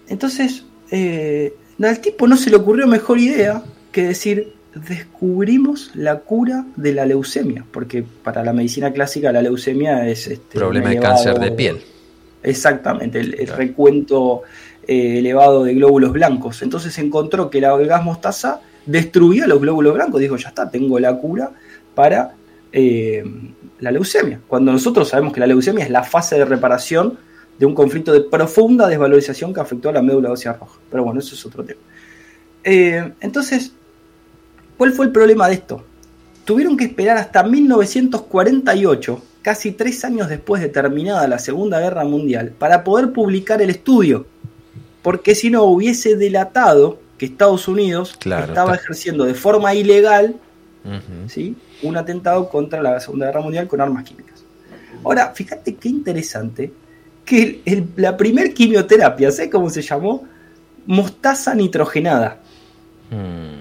entonces, 0.09 0.63
eh, 0.91 1.55
al 1.81 1.99
tipo 2.01 2.27
no 2.27 2.37
se 2.37 2.51
le 2.51 2.57
ocurrió 2.57 2.85
mejor 2.85 3.17
idea 3.17 3.63
que 3.91 4.09
decir, 4.09 4.53
descubrimos 4.75 5.89
la 5.95 6.19
cura 6.19 6.67
de 6.75 6.93
la 6.93 7.07
leucemia, 7.07 7.65
porque 7.71 8.03
para 8.03 8.43
la 8.43 8.53
medicina 8.53 8.93
clásica 8.93 9.31
la 9.31 9.41
leucemia 9.41 10.07
es... 10.07 10.27
Este, 10.27 10.59
Problema 10.59 10.89
de 10.89 10.99
cáncer 10.99 11.39
de 11.39 11.51
piel. 11.51 11.81
Exactamente, 12.43 13.19
el, 13.19 13.47
recuento 13.47 14.41
eh, 14.87 15.19
elevado 15.19 15.63
de 15.63 15.75
glóbulos 15.75 16.11
blancos. 16.11 16.61
Entonces 16.61 16.97
encontró 16.97 17.49
que 17.49 17.61
la, 17.61 17.73
el 17.75 17.87
gas 17.87 18.03
mostaza 18.03 18.61
destruía 18.85 19.47
los 19.47 19.61
glóbulos 19.61 19.93
blancos. 19.93 20.19
Dijo, 20.19 20.37
ya 20.37 20.49
está, 20.49 20.69
tengo 20.69 20.99
la 20.99 21.15
cura 21.17 21.51
para 21.93 22.33
eh, 22.73 23.23
la 23.79 23.91
leucemia. 23.91 24.39
Cuando 24.47 24.71
nosotros 24.71 25.09
sabemos 25.09 25.33
que 25.33 25.39
la 25.39 25.47
leucemia 25.47 25.83
es 25.83 25.91
la 25.91 26.03
fase 26.03 26.37
de 26.37 26.45
reparación 26.45 27.17
de 27.57 27.65
un 27.65 27.75
conflicto 27.75 28.11
de 28.11 28.21
profunda 28.21 28.87
desvalorización 28.87 29.53
que 29.53 29.59
afectó 29.59 29.89
a 29.89 29.93
la 29.93 30.01
médula 30.01 30.31
ósea 30.31 30.53
roja. 30.53 30.79
Pero 30.89 31.03
bueno, 31.03 31.19
eso 31.19 31.35
es 31.35 31.45
otro 31.45 31.63
tema. 31.63 31.79
Eh, 32.63 33.13
entonces, 33.19 33.73
¿cuál 34.77 34.93
fue 34.93 35.05
el 35.05 35.11
problema 35.11 35.47
de 35.47 35.55
esto? 35.55 35.83
Tuvieron 36.45 36.75
que 36.75 36.85
esperar 36.85 37.17
hasta 37.17 37.43
1948, 37.43 39.21
casi 39.41 39.71
tres 39.71 40.03
años 40.05 40.29
después 40.29 40.61
de 40.61 40.69
terminada 40.69 41.27
la 41.27 41.39
Segunda 41.39 41.79
Guerra 41.79 42.03
Mundial, 42.03 42.53
para 42.57 42.83
poder 42.83 43.11
publicar 43.11 43.61
el 43.61 43.69
estudio. 43.69 44.25
Porque 45.01 45.35
si 45.35 45.49
no, 45.49 45.63
hubiese 45.63 46.15
delatado 46.15 46.99
que 47.17 47.25
Estados 47.25 47.67
Unidos 47.67 48.17
estaba 48.19 48.75
ejerciendo 48.75 49.25
de 49.25 49.33
forma 49.33 49.73
ilegal 49.73 50.35
¿sí? 51.27 51.55
un 51.83 51.97
atentado 51.97 52.49
contra 52.49 52.81
la 52.81 52.99
Segunda 52.99 53.27
Guerra 53.27 53.41
Mundial 53.41 53.67
con 53.67 53.81
armas 53.81 54.03
químicas. 54.03 54.43
Ahora, 55.03 55.31
fíjate 55.33 55.75
qué 55.75 55.89
interesante 55.89 56.71
que 57.25 57.61
la 57.95 58.17
primer 58.17 58.53
quimioterapia, 58.53 59.31
¿sabes 59.31 59.51
cómo 59.51 59.69
se 59.69 59.81
llamó? 59.81 60.27
Mostaza 60.85 61.55
nitrogenada. 61.55 62.39
Hmm. 63.09 63.60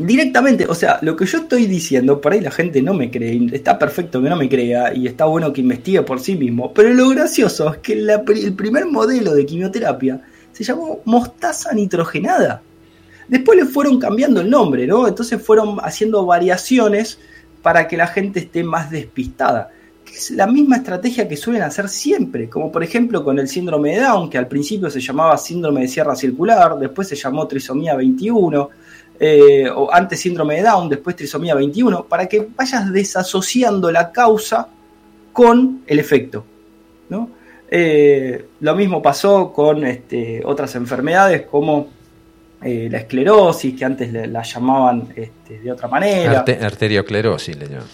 Directamente, 0.00 0.66
o 0.66 0.74
sea, 0.74 0.98
lo 1.02 1.14
que 1.14 1.26
yo 1.26 1.38
estoy 1.38 1.66
diciendo, 1.66 2.20
por 2.20 2.32
ahí 2.32 2.40
la 2.40 2.50
gente 2.50 2.80
no 2.80 2.94
me 2.94 3.10
cree, 3.10 3.48
está 3.52 3.78
perfecto 3.78 4.22
que 4.22 4.28
no 4.28 4.36
me 4.36 4.48
crea 4.48 4.94
y 4.94 5.06
está 5.06 5.26
bueno 5.26 5.52
que 5.52 5.60
investigue 5.60 6.02
por 6.02 6.20
sí 6.20 6.36
mismo, 6.36 6.72
pero 6.72 6.92
lo 6.94 7.08
gracioso 7.10 7.74
es 7.74 7.78
que 7.78 7.92
el 7.92 8.54
primer 8.54 8.86
modelo 8.86 9.34
de 9.34 9.44
quimioterapia 9.44 10.22
se 10.52 10.64
llamó 10.64 11.00
mostaza 11.04 11.72
nitrogenada. 11.72 12.62
Después 13.28 13.58
le 13.58 13.66
fueron 13.66 13.98
cambiando 14.00 14.40
el 14.40 14.50
nombre, 14.50 14.86
¿no? 14.86 15.06
Entonces 15.06 15.40
fueron 15.40 15.78
haciendo 15.82 16.24
variaciones 16.26 17.18
para 17.62 17.86
que 17.86 17.96
la 17.96 18.06
gente 18.06 18.40
esté 18.40 18.64
más 18.64 18.90
despistada 18.90 19.70
es 20.12 20.30
la 20.30 20.46
misma 20.46 20.76
estrategia 20.76 21.28
que 21.28 21.36
suelen 21.36 21.62
hacer 21.62 21.88
siempre, 21.88 22.48
como 22.48 22.70
por 22.70 22.82
ejemplo 22.82 23.24
con 23.24 23.38
el 23.38 23.48
síndrome 23.48 23.94
de 23.94 24.00
Down, 24.02 24.30
que 24.30 24.38
al 24.38 24.48
principio 24.48 24.90
se 24.90 25.00
llamaba 25.00 25.36
síndrome 25.36 25.82
de 25.82 25.88
sierra 25.88 26.16
circular, 26.16 26.78
después 26.78 27.08
se 27.08 27.16
llamó 27.16 27.46
trisomía 27.46 27.94
21, 27.94 28.70
eh, 29.20 29.68
o 29.68 29.92
antes 29.92 30.18
síndrome 30.18 30.56
de 30.56 30.62
Down, 30.62 30.88
después 30.88 31.14
trisomía 31.14 31.54
21, 31.54 32.04
para 32.06 32.26
que 32.26 32.48
vayas 32.56 32.90
desasociando 32.90 33.90
la 33.92 34.10
causa 34.10 34.68
con 35.32 35.82
el 35.86 35.98
efecto. 35.98 36.44
Eh, 37.72 38.46
lo 38.60 38.74
mismo 38.74 39.00
pasó 39.00 39.52
con 39.52 39.84
este, 39.84 40.42
otras 40.44 40.74
enfermedades 40.74 41.42
como 41.42 41.88
eh, 42.62 42.88
la 42.90 42.98
esclerosis, 42.98 43.78
que 43.78 43.84
antes 43.84 44.12
la 44.12 44.42
llamaban 44.42 45.08
este, 45.14 45.60
de 45.60 45.70
otra 45.70 45.86
manera. 45.86 46.40
arterioclerosis 46.40 47.56
le 47.56 47.66
llaman. 47.68 47.86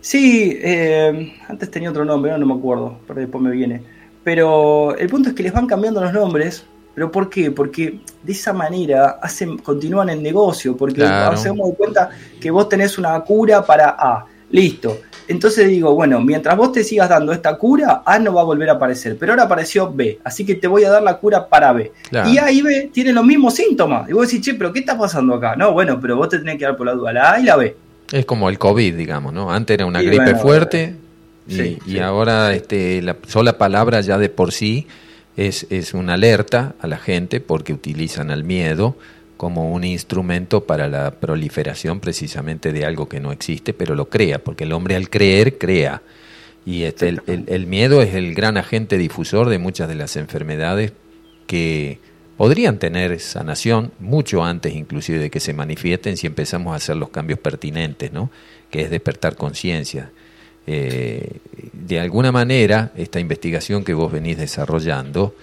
Sí, 0.00 0.58
eh, 0.60 1.34
antes 1.46 1.70
tenía 1.70 1.90
otro 1.90 2.04
nombre, 2.04 2.36
no, 2.38 2.46
me 2.46 2.54
acuerdo, 2.54 2.98
pero 3.06 3.20
después 3.20 3.42
me 3.42 3.50
viene. 3.50 3.82
Pero 4.24 4.96
el 4.96 5.08
punto 5.08 5.28
es 5.28 5.34
que 5.34 5.42
les 5.42 5.52
van 5.52 5.66
cambiando 5.66 6.00
los 6.00 6.12
nombres. 6.12 6.64
¿Pero 6.94 7.10
por 7.10 7.30
qué? 7.30 7.50
Porque 7.50 8.00
de 8.22 8.32
esa 8.32 8.52
manera 8.52 9.18
hacen, 9.22 9.58
continúan 9.58 10.10
el 10.10 10.22
negocio. 10.22 10.76
Porque 10.76 10.96
claro. 10.96 11.34
hacemos 11.34 11.68
de 11.70 11.74
cuenta 11.74 12.10
que 12.40 12.50
vos 12.50 12.68
tenés 12.68 12.98
una 12.98 13.18
cura 13.20 13.64
para 13.64 13.96
A. 13.98 14.26
Listo. 14.50 14.98
Entonces 15.28 15.68
digo, 15.68 15.94
bueno, 15.94 16.20
mientras 16.20 16.56
vos 16.56 16.72
te 16.72 16.84
sigas 16.84 17.08
dando 17.08 17.32
esta 17.32 17.56
cura, 17.56 18.02
A 18.04 18.18
no 18.18 18.34
va 18.34 18.42
a 18.42 18.44
volver 18.44 18.68
a 18.68 18.74
aparecer. 18.74 19.16
Pero 19.18 19.32
ahora 19.32 19.44
apareció 19.44 19.90
B. 19.90 20.18
Así 20.24 20.44
que 20.44 20.56
te 20.56 20.66
voy 20.66 20.84
a 20.84 20.90
dar 20.90 21.02
la 21.02 21.16
cura 21.16 21.48
para 21.48 21.72
B. 21.72 21.92
Y 22.26 22.38
A 22.38 22.50
y 22.50 22.60
B 22.60 22.90
tienen 22.92 23.14
los 23.14 23.24
mismos 23.24 23.54
síntomas. 23.54 24.08
Y 24.10 24.12
vos 24.12 24.28
decís, 24.28 24.44
che, 24.44 24.54
pero 24.54 24.72
¿qué 24.72 24.80
está 24.80 24.98
pasando 24.98 25.34
acá? 25.34 25.56
No, 25.56 25.72
bueno, 25.72 25.98
pero 26.00 26.16
vos 26.16 26.28
te 26.28 26.38
tenés 26.38 26.58
que 26.58 26.64
dar 26.64 26.76
por 26.76 26.86
la 26.86 26.92
duda 26.92 27.12
la 27.12 27.32
A 27.32 27.40
y 27.40 27.44
la 27.44 27.56
B. 27.56 27.76
Es 28.12 28.26
como 28.26 28.50
el 28.50 28.58
COVID, 28.58 28.94
digamos, 28.94 29.32
¿no? 29.32 29.50
Antes 29.50 29.74
era 29.74 29.86
una 29.86 30.02
gripe 30.02 30.34
fuerte 30.34 30.96
y, 31.46 31.98
ahora 31.98 32.52
este, 32.52 33.00
la 33.00 33.16
sola 33.26 33.58
palabra 33.58 34.00
ya 34.00 34.18
de 34.18 34.28
por 34.28 34.52
sí 34.52 34.86
es, 35.36 35.66
es 35.70 35.94
una 35.94 36.14
alerta 36.14 36.74
a 36.80 36.86
la 36.86 36.98
gente 36.98 37.40
porque 37.40 37.72
utilizan 37.72 38.30
al 38.30 38.44
miedo 38.44 38.96
como 39.36 39.72
un 39.72 39.84
instrumento 39.84 40.64
para 40.64 40.88
la 40.88 41.10
proliferación 41.12 42.00
precisamente 42.00 42.72
de 42.72 42.84
algo 42.84 43.08
que 43.08 43.20
no 43.20 43.32
existe, 43.32 43.74
pero 43.74 43.94
lo 43.94 44.08
crea, 44.08 44.38
porque 44.38 44.64
el 44.64 44.72
hombre 44.72 44.94
al 44.94 45.10
creer 45.10 45.58
crea. 45.58 46.02
Y 46.64 46.84
este, 46.84 47.08
el, 47.08 47.22
el 47.26 47.66
miedo 47.66 48.02
es 48.02 48.14
el 48.14 48.34
gran 48.34 48.56
agente 48.56 48.96
difusor 48.98 49.48
de 49.48 49.58
muchas 49.58 49.88
de 49.88 49.96
las 49.96 50.16
enfermedades 50.16 50.92
que 51.48 51.98
podrían 52.36 52.78
tener 52.78 53.18
sanación 53.20 53.92
mucho 53.98 54.44
antes 54.44 54.74
inclusive 54.74 55.18
de 55.18 55.30
que 55.30 55.40
se 55.40 55.54
manifiesten 55.54 56.16
si 56.16 56.26
empezamos 56.26 56.72
a 56.72 56.76
hacer 56.76 56.96
los 56.96 57.10
cambios 57.10 57.38
pertinentes, 57.38 58.12
¿no? 58.12 58.30
que 58.70 58.82
es 58.82 58.90
despertar 58.90 59.36
conciencia. 59.36 60.10
Eh, 60.66 61.38
de 61.72 62.00
alguna 62.00 62.32
manera, 62.32 62.92
esta 62.96 63.20
investigación 63.20 63.84
que 63.84 63.94
vos 63.94 64.12
venís 64.12 64.38
desarrollando 64.38 65.34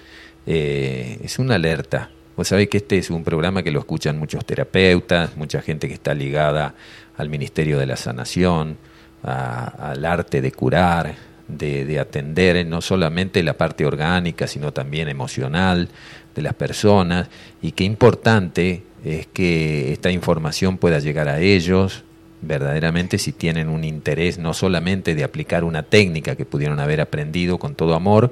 eh, 0.45 1.19
es 1.23 1.39
una 1.39 1.55
alerta. 1.55 2.09
Vos 2.35 2.47
sabés 2.47 2.69
que 2.69 2.77
este 2.77 2.97
es 2.97 3.09
un 3.09 3.23
programa 3.23 3.63
que 3.63 3.71
lo 3.71 3.79
escuchan 3.79 4.17
muchos 4.17 4.45
terapeutas, 4.45 5.35
mucha 5.35 5.61
gente 5.61 5.87
que 5.87 5.93
está 5.93 6.13
ligada 6.13 6.73
al 7.17 7.29
Ministerio 7.29 7.77
de 7.77 7.85
la 7.85 7.97
Sanación, 7.97 8.77
al 9.23 10.05
arte 10.05 10.41
de 10.41 10.53
curar, 10.53 11.15
de, 11.49 11.83
de, 11.83 11.99
atender 11.99 12.65
no 12.65 12.79
solamente 12.79 13.43
la 13.43 13.55
parte 13.55 13.85
orgánica, 13.85 14.47
sino 14.47 14.71
también 14.71 15.09
emocional, 15.09 15.89
de 16.35 16.41
las 16.41 16.53
personas 16.53 17.27
y 17.61 17.71
qué 17.73 17.83
importante 17.83 18.83
es 19.03 19.27
que 19.27 19.91
esta 19.93 20.11
información 20.11 20.77
pueda 20.77 20.99
llegar 20.99 21.27
a 21.27 21.39
ellos 21.39 22.03
verdaderamente 22.41 23.17
si 23.17 23.31
tienen 23.31 23.69
un 23.69 23.83
interés 23.83 24.37
no 24.37 24.53
solamente 24.53 25.15
de 25.15 25.23
aplicar 25.23 25.63
una 25.63 25.83
técnica 25.83 26.35
que 26.35 26.45
pudieron 26.45 26.79
haber 26.79 27.01
aprendido 27.01 27.57
con 27.57 27.75
todo 27.75 27.95
amor, 27.95 28.31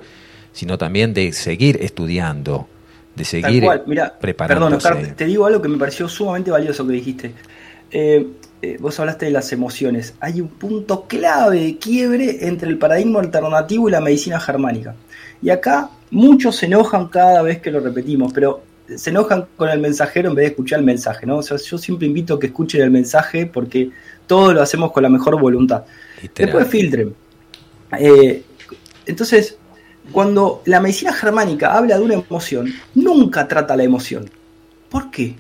sino 0.54 0.78
también 0.78 1.14
de 1.14 1.34
seguir 1.34 1.80
estudiando, 1.82 2.68
de 3.16 3.26
seguir 3.26 3.66
preparándose. 4.20 4.90
Perdón, 4.90 5.16
te 5.16 5.26
digo 5.26 5.46
algo 5.46 5.62
que 5.62 5.68
me 5.68 5.78
pareció 5.78 6.08
sumamente 6.08 6.52
valioso 6.52 6.86
que 6.86 6.94
dijiste. 6.94 7.32
Eh, 7.92 8.28
eh, 8.62 8.78
vos 8.80 9.00
hablaste 9.00 9.28
de 9.28 9.32
las 9.32 9.52
emociones. 9.54 10.16
Hay 10.20 10.42
un 10.42 10.48
punto 10.48 11.06
clave 11.08 11.60
de 11.62 11.78
quiebre 11.78 12.48
entre 12.48 12.70
el 12.70 12.78
paradigma 12.78 13.20
alternativo 13.20 13.88
y 13.88 13.92
la 13.92 14.02
medicina 14.02 14.40
germánica. 14.40 14.96
Y 15.42 15.52
acá 15.52 15.92
muchos 16.10 16.56
se 16.56 16.66
enojan 16.66 17.08
cada 17.08 17.42
vez 17.44 17.60
que 17.60 17.70
lo 17.70 17.80
repetimos, 17.80 18.34
pero 18.34 18.64
se 18.96 19.10
enojan 19.10 19.48
con 19.56 19.70
el 19.70 19.80
mensajero 19.80 20.30
en 20.30 20.36
vez 20.36 20.44
de 20.44 20.50
escuchar 20.50 20.80
el 20.80 20.86
mensaje, 20.86 21.26
¿no? 21.26 21.38
O 21.38 21.44
sea, 21.44 21.58
yo 21.58 21.78
siempre 21.78 22.08
invito 22.08 22.36
a 22.36 22.40
que 22.40 22.48
escuchen 22.48 22.82
el 22.82 22.92
mensaje 22.92 23.46
porque 23.46 23.92
todo 24.26 24.54
lo 24.54 24.62
hacemos 24.62 24.92
con 24.92 25.04
la 25.04 25.10
mejor 25.10 25.40
voluntad. 25.40 25.84
Después 26.36 26.68
filtren. 26.68 27.14
Eh, 28.00 28.44
entonces, 29.06 29.58
cuando 30.12 30.62
la 30.66 30.80
medicina 30.80 31.14
germánica 31.14 31.74
habla 31.74 31.98
de 31.98 32.04
una 32.04 32.14
emoción, 32.16 32.74
nunca 32.96 33.48
trata 33.48 33.76
la 33.76 33.84
emoción. 33.84 34.30
¿Por 34.90 35.12
qué? 35.12 35.36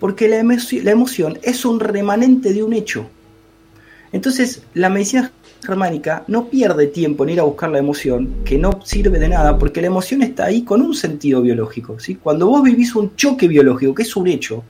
Porque 0.00 0.28
la, 0.28 0.42
la 0.42 0.90
emoción 0.90 1.38
es 1.42 1.64
un 1.64 1.78
remanente 1.80 2.52
de 2.52 2.62
un 2.62 2.72
hecho. 2.72 3.08
Entonces, 4.12 4.62
la 4.74 4.90
medicina 4.90 5.30
germánica 5.64 6.24
no 6.28 6.48
pierde 6.48 6.88
tiempo 6.88 7.24
en 7.24 7.30
ir 7.30 7.40
a 7.40 7.44
buscar 7.44 7.70
la 7.70 7.78
emoción, 7.78 8.42
que 8.44 8.58
no 8.58 8.80
sirve 8.84 9.18
de 9.18 9.28
nada, 9.28 9.58
porque 9.58 9.80
la 9.80 9.86
emoción 9.86 10.22
está 10.22 10.46
ahí 10.46 10.62
con 10.62 10.82
un 10.82 10.94
sentido 10.94 11.40
biológico. 11.42 11.98
¿sí? 11.98 12.16
Cuando 12.16 12.46
vos 12.46 12.62
vivís 12.62 12.94
un 12.94 13.14
choque 13.16 13.48
biológico, 13.48 13.94
que 13.94 14.02
es 14.02 14.16
un 14.16 14.26
hecho, 14.26 14.64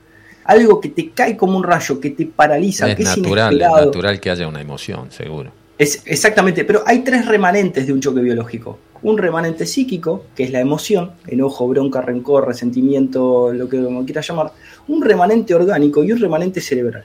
algo 0.45 0.80
que 0.80 0.90
te 0.90 1.11
cae 1.11 1.36
como 1.36 1.57
un 1.57 1.64
rayo, 1.64 2.01
que 2.01 2.11
te 2.11 2.26
paraliza, 2.26 2.90
es 2.90 2.97
que 2.97 3.05
natural, 3.05 3.61
es 3.61 3.68
natural 3.68 4.20
que 4.20 4.30
haya 4.30 4.47
una 4.49 4.61
emoción, 4.61 5.11
seguro. 5.11 5.51
Es, 5.78 6.03
exactamente, 6.05 6.64
pero 6.64 6.82
hay 6.86 7.01
tres 7.01 7.26
remanentes 7.26 7.86
de 7.86 7.93
un 7.93 8.01
choque 8.01 8.20
biológico. 8.20 8.78
un 9.03 9.18
remanente 9.18 9.66
psíquico, 9.66 10.26
que 10.36 10.45
es 10.45 10.53
la 10.53 10.61
emoción, 10.61 11.12
enojo, 11.26 11.66
bronca, 11.66 12.03
rencor, 12.03 12.47
resentimiento, 12.47 13.53
lo 13.53 13.68
que 13.68 13.78
uno 13.78 14.05
quiera 14.05 14.20
llamar, 14.20 14.53
un 14.86 15.03
remanente 15.03 15.55
orgánico 15.57 16.05
y 16.05 16.12
un 16.12 16.20
remanente 16.20 16.61
cerebral. 16.61 17.05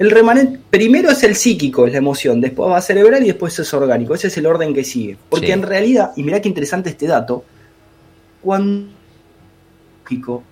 El 0.00 0.10
remanente, 0.10 0.58
primero 0.70 1.10
es 1.10 1.22
el 1.24 1.36
psíquico, 1.36 1.86
es 1.86 1.92
la 1.92 1.98
emoción, 1.98 2.40
después 2.40 2.70
va 2.70 2.78
a 2.78 2.80
cerebral 2.80 3.22
y 3.22 3.26
después 3.26 3.58
es 3.58 3.74
orgánico. 3.74 4.14
Ese 4.14 4.28
es 4.28 4.38
el 4.38 4.46
orden 4.46 4.72
que 4.72 4.82
sigue. 4.82 5.18
Porque 5.28 5.52
en 5.52 5.60
realidad, 5.60 6.12
y 6.16 6.22
mirá 6.22 6.40
qué 6.40 6.48
interesante 6.48 6.88
este 6.88 7.06
dato, 7.06 7.44
cuando 8.40 8.88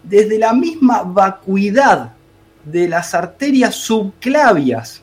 desde 0.03 0.39
la 0.39 0.53
misma 0.53 1.03
vacuidad 1.03 2.13
de 2.63 2.89
las 2.89 3.15
arterias 3.15 3.75
subclavias 3.75 5.01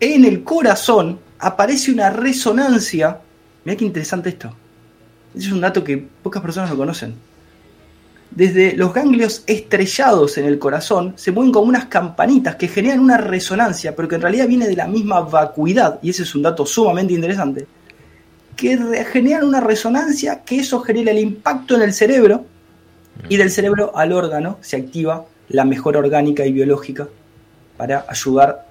en 0.00 0.24
el 0.24 0.42
corazón 0.42 1.20
aparece 1.38 1.92
una 1.92 2.08
resonancia. 2.08 3.20
Mirá 3.66 3.76
qué 3.76 3.84
interesante 3.84 4.30
esto. 4.30 4.50
Ese 5.34 5.48
es 5.48 5.52
un 5.52 5.60
dato 5.60 5.84
que 5.84 5.98
pocas 6.22 6.40
personas 6.40 6.70
lo 6.70 6.76
conocen 6.78 7.14
desde 8.34 8.74
los 8.76 8.94
ganglios 8.94 9.44
estrellados 9.46 10.38
en 10.38 10.46
el 10.46 10.58
corazón 10.58 11.14
se 11.16 11.32
mueven 11.32 11.52
como 11.52 11.66
unas 11.66 11.86
campanitas 11.86 12.56
que 12.56 12.68
generan 12.68 13.00
una 13.00 13.18
resonancia, 13.18 13.94
pero 13.94 14.08
que 14.08 14.14
en 14.14 14.22
realidad 14.22 14.48
viene 14.48 14.66
de 14.66 14.76
la 14.76 14.86
misma 14.86 15.20
vacuidad, 15.20 15.98
y 16.02 16.10
ese 16.10 16.22
es 16.22 16.34
un 16.34 16.42
dato 16.42 16.64
sumamente 16.64 17.12
interesante, 17.12 17.66
que 18.56 19.04
generan 19.10 19.44
una 19.44 19.60
resonancia 19.60 20.42
que 20.44 20.60
eso 20.60 20.80
genera 20.80 21.10
el 21.10 21.18
impacto 21.18 21.74
en 21.74 21.82
el 21.82 21.92
cerebro, 21.92 22.46
y 23.28 23.36
del 23.36 23.50
cerebro 23.50 23.92
al 23.94 24.12
órgano 24.12 24.58
se 24.62 24.76
activa 24.76 25.26
la 25.48 25.64
mejora 25.64 25.98
orgánica 25.98 26.46
y 26.46 26.52
biológica 26.52 27.08
para 27.76 28.06
ayudar 28.08 28.66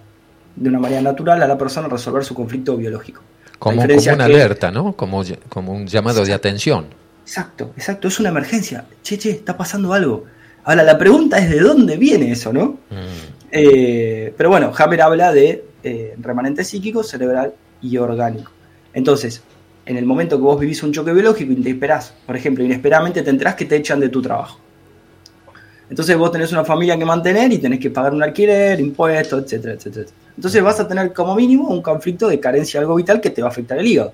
de 0.56 0.70
una 0.70 0.80
manera 0.80 1.02
natural 1.02 1.42
a 1.44 1.48
la 1.48 1.58
persona 1.58 1.88
a 1.88 1.90
resolver 1.90 2.24
su 2.26 2.34
conflicto 2.34 2.76
biológico. 2.76 3.22
Como, 3.60 3.82
una 3.82 4.26
alerta, 4.26 4.72
¿no? 4.72 4.94
Como, 4.94 5.24
como 5.48 5.74
un 5.74 5.86
llamado 5.86 6.26
de 6.26 6.34
atención. 6.34 6.88
Exacto, 7.32 7.72
exacto, 7.78 8.10
es 8.10 8.20
una 8.20 8.28
emergencia. 8.28 8.84
Che, 9.02 9.18
che, 9.18 9.30
está 9.30 9.56
pasando 9.56 9.94
algo. 9.94 10.26
Ahora, 10.66 10.84
la 10.84 10.98
pregunta 10.98 11.38
es 11.38 11.50
de 11.50 11.62
dónde 11.62 11.96
viene 11.96 12.30
eso, 12.30 12.52
¿no? 12.52 12.80
Mm. 12.90 13.48
Eh, 13.50 14.34
pero 14.36 14.50
bueno, 14.50 14.74
Hammer 14.78 15.02
habla 15.02 15.32
de 15.32 15.64
eh, 15.82 16.14
remanente 16.20 16.66
psíquico, 16.66 17.04
cerebral 17.04 17.54
y 17.82 17.96
orgánico. 17.96 18.52
Entonces, 18.94 19.42
en 19.86 19.96
el 19.96 20.06
momento 20.06 20.36
que 20.36 20.44
vos 20.44 20.60
vivís 20.60 20.84
un 20.84 20.92
choque 20.92 21.14
biológico 21.14 21.54
y 21.54 21.56
te 21.56 21.70
esperás, 21.70 22.14
por 22.26 22.36
ejemplo, 22.36 22.66
inesperadamente 22.66 23.22
te 23.22 23.30
enterás 23.30 23.56
que 23.56 23.64
te 23.64 23.78
echan 23.78 24.02
de 24.02 24.10
tu 24.10 24.22
trabajo. 24.22 24.60
Entonces 25.90 26.18
vos 26.18 26.34
tenés 26.34 26.52
una 26.52 26.66
familia 26.66 26.98
que 26.98 27.06
mantener 27.06 27.54
y 27.54 27.60
tenés 27.60 27.80
que 27.80 27.92
pagar 27.92 28.14
un 28.14 28.24
alquiler, 28.24 28.78
impuestos, 28.82 29.46
etcétera, 29.46 29.76
etcétera. 29.76 30.08
Entonces 30.36 30.62
vas 30.62 30.82
a 30.82 30.88
tener 30.88 31.14
como 31.14 31.34
mínimo 31.36 31.70
un 31.70 31.82
conflicto 31.82 32.28
de 32.28 32.42
carencia 32.42 32.82
algo 32.82 32.96
vital 32.96 33.22
que 33.22 33.30
te 33.30 33.42
va 33.42 33.48
a 33.48 33.52
afectar 33.52 33.78
el 33.78 33.88
hígado. 33.88 34.14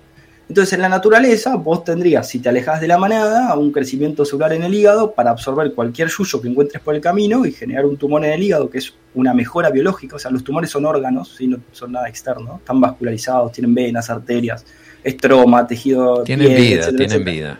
Entonces, 0.50 0.74
en 0.74 0.82
la 0.82 0.88
naturaleza, 0.88 1.56
vos 1.56 1.84
tendrías, 1.84 2.30
si 2.30 2.39
te 2.39 2.48
alejas 2.48 2.80
de 2.80 2.88
la 2.88 2.98
manada, 2.98 3.54
un 3.58 3.72
crecimiento 3.72 4.24
celular 4.24 4.54
en 4.54 4.64
el 4.64 4.74
hígado 4.74 5.12
para 5.12 5.32
absorber 5.32 5.74
cualquier 5.74 6.08
yuyo 6.08 6.41
que 6.41 6.48
encuentres 6.48 6.82
por 6.82 6.95
el 6.95 7.02
camino 7.02 7.45
y 7.45 7.52
generar 7.52 7.86
un 7.86 7.98
tumor 7.98 8.24
en 8.24 8.32
el 8.32 8.41
hígado, 8.41 8.70
que 8.70 8.78
es 8.78 8.93
una 9.14 9.34
mejora 9.34 9.70
biológica. 9.70 10.16
O 10.16 10.20
sea, 10.20 10.32
los 10.32 10.45
tumores 10.45 10.70
son 10.70 10.86
órganos, 10.86 11.36
¿sí? 11.38 11.48
no 11.48 11.60
son 11.74 11.91
nada 11.91 12.08
externo, 12.08 12.58
están 12.60 12.80
vascularizados, 12.80 13.52
tienen 13.52 13.76
venas, 13.76 14.10
arterias, 14.10 14.66
estroma, 15.04 15.68
tejido. 15.68 16.24
Tienen 16.24 16.56
vida, 16.56 16.95
tienen 16.95 17.26
vida. 17.26 17.60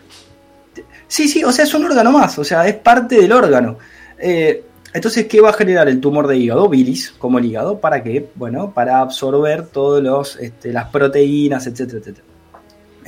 Sí, 1.06 1.28
sí, 1.28 1.44
o 1.44 1.52
sea, 1.52 1.64
es 1.64 1.74
un 1.74 1.84
órgano 1.84 2.10
más, 2.10 2.38
o 2.38 2.44
sea, 2.44 2.66
es 2.66 2.76
parte 2.76 3.20
del 3.20 3.32
órgano. 3.32 3.78
Eh, 4.18 4.64
entonces, 4.94 5.26
¿qué 5.26 5.42
va 5.42 5.50
a 5.50 5.52
generar 5.52 5.88
el 5.88 6.00
tumor 6.00 6.26
de 6.26 6.38
hígado? 6.38 6.68
Bilis, 6.70 7.14
como 7.18 7.38
el 7.38 7.44
hígado, 7.44 7.80
¿para 7.80 8.02
qué? 8.02 8.28
Bueno, 8.34 8.72
para 8.72 9.00
absorber 9.00 9.66
todas 9.66 10.36
este, 10.36 10.72
las 10.72 10.88
proteínas, 10.88 11.66
etcétera, 11.66 11.98
etcétera. 11.98 12.24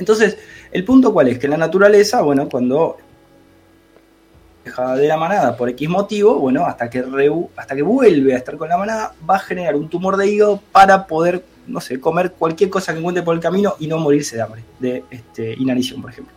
Entonces, 0.01 0.35
el 0.71 0.83
punto 0.83 1.13
cuál 1.13 1.27
es, 1.27 1.37
que 1.37 1.47
la 1.47 1.57
naturaleza, 1.57 2.21
bueno, 2.21 2.49
cuando 2.49 2.97
deja 4.65 4.95
de 4.95 5.07
la 5.07 5.15
manada 5.15 5.55
por 5.55 5.69
X 5.69 5.87
motivo, 5.87 6.39
bueno, 6.39 6.65
hasta 6.65 6.89
que, 6.89 7.05
hasta 7.55 7.75
que 7.75 7.83
vuelve 7.83 8.33
a 8.33 8.37
estar 8.37 8.57
con 8.57 8.67
la 8.67 8.77
manada, 8.77 9.13
va 9.29 9.35
a 9.35 9.39
generar 9.39 9.75
un 9.75 9.87
tumor 9.89 10.17
de 10.17 10.27
hígado 10.27 10.59
para 10.71 11.05
poder, 11.05 11.43
no 11.67 11.79
sé, 11.79 11.99
comer 11.99 12.31
cualquier 12.31 12.71
cosa 12.71 12.93
que 12.93 12.99
encuentre 12.99 13.23
por 13.23 13.35
el 13.35 13.41
camino 13.41 13.75
y 13.79 13.85
no 13.85 13.99
morirse 13.99 14.37
de 14.37 14.41
hambre, 14.41 14.63
de 14.79 15.03
este, 15.11 15.53
inanición, 15.53 16.01
por 16.01 16.09
ejemplo. 16.09 16.33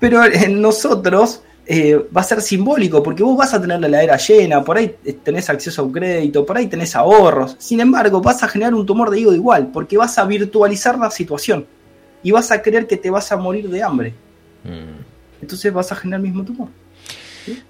Pero 0.00 0.24
en 0.24 0.62
nosotros 0.62 1.42
eh, 1.66 2.02
va 2.16 2.22
a 2.22 2.24
ser 2.24 2.40
simbólico, 2.40 3.02
porque 3.02 3.22
vos 3.22 3.36
vas 3.36 3.52
a 3.52 3.60
tener 3.60 3.78
la 3.78 3.88
heladera 3.88 4.16
llena, 4.16 4.64
por 4.64 4.78
ahí 4.78 4.96
tenés 5.22 5.50
acceso 5.50 5.82
a 5.82 5.84
un 5.84 5.92
crédito, 5.92 6.46
por 6.46 6.56
ahí 6.56 6.66
tenés 6.66 6.96
ahorros. 6.96 7.56
Sin 7.58 7.78
embargo, 7.80 8.22
vas 8.22 8.42
a 8.42 8.48
generar 8.48 8.74
un 8.74 8.86
tumor 8.86 9.10
de 9.10 9.20
hígado 9.20 9.36
igual, 9.36 9.66
porque 9.70 9.98
vas 9.98 10.16
a 10.16 10.24
virtualizar 10.24 10.98
la 10.98 11.10
situación 11.10 11.66
y 12.22 12.30
vas 12.30 12.50
a 12.50 12.62
creer 12.62 12.86
que 12.86 12.96
te 12.96 13.10
vas 13.10 13.30
a 13.32 13.36
morir 13.36 13.68
de 13.68 13.82
hambre. 13.82 14.14
Mm. 14.64 15.42
Entonces 15.42 15.72
vas 15.72 15.92
a 15.92 15.96
generar 15.96 16.20
el 16.20 16.26
mismo 16.26 16.44
tumor. 16.44 16.68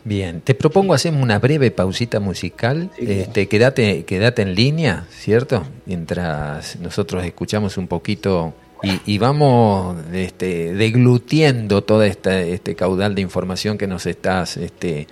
Bien, 0.05 0.41
te 0.41 0.55
propongo 0.55 0.95
hacemos 0.95 1.23
una 1.23 1.39
breve 1.39 1.71
pausita 1.71 2.21
musical. 2.21 2.91
este, 2.99 3.49
quédate, 3.49 4.05
quédate 4.05 4.43
en 4.43 4.55
línea, 4.55 5.07
¿cierto? 5.11 5.65
Mientras 5.87 6.77
nosotros 6.81 7.25
escuchamos 7.25 7.77
un 7.77 7.87
poquito 7.87 8.55
y, 8.83 9.19
vamos 9.19 9.97
este, 10.13 10.73
deglutiendo 10.73 11.83
todo 11.83 12.05
este 12.05 12.75
caudal 12.77 13.15
de 13.17 13.23
información 13.23 13.77
que 13.77 13.89
nos 13.89 14.07
estás 14.07 14.57
este, 14.57 15.09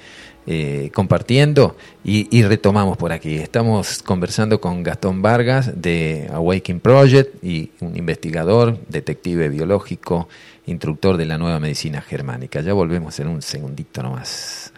eh, 0.47 0.91
compartiendo 0.95 1.77
y, 2.05 2.43
retomamos 2.43 2.97
por 2.97 3.13
aquí. 3.13 3.35
Estamos 3.35 4.03
conversando 4.03 4.61
con 4.61 4.85
Gastón 4.85 5.21
Vargas 5.21 5.81
de 5.81 6.29
Awakening 6.33 6.81
Project 6.81 7.43
y 7.45 7.71
un 7.81 7.97
investigador, 7.97 8.79
detective 8.89 9.49
biológico, 9.49 10.29
instructor 10.67 11.17
de 11.17 11.25
la 11.25 11.37
nueva 11.37 11.59
medicina 11.59 12.01
germánica. 12.01 12.61
Ya 12.61 12.75
volvemos 12.75 13.19
en 13.19 13.29
un 13.29 13.43
segundito 13.43 14.03
nomás. 14.03 14.73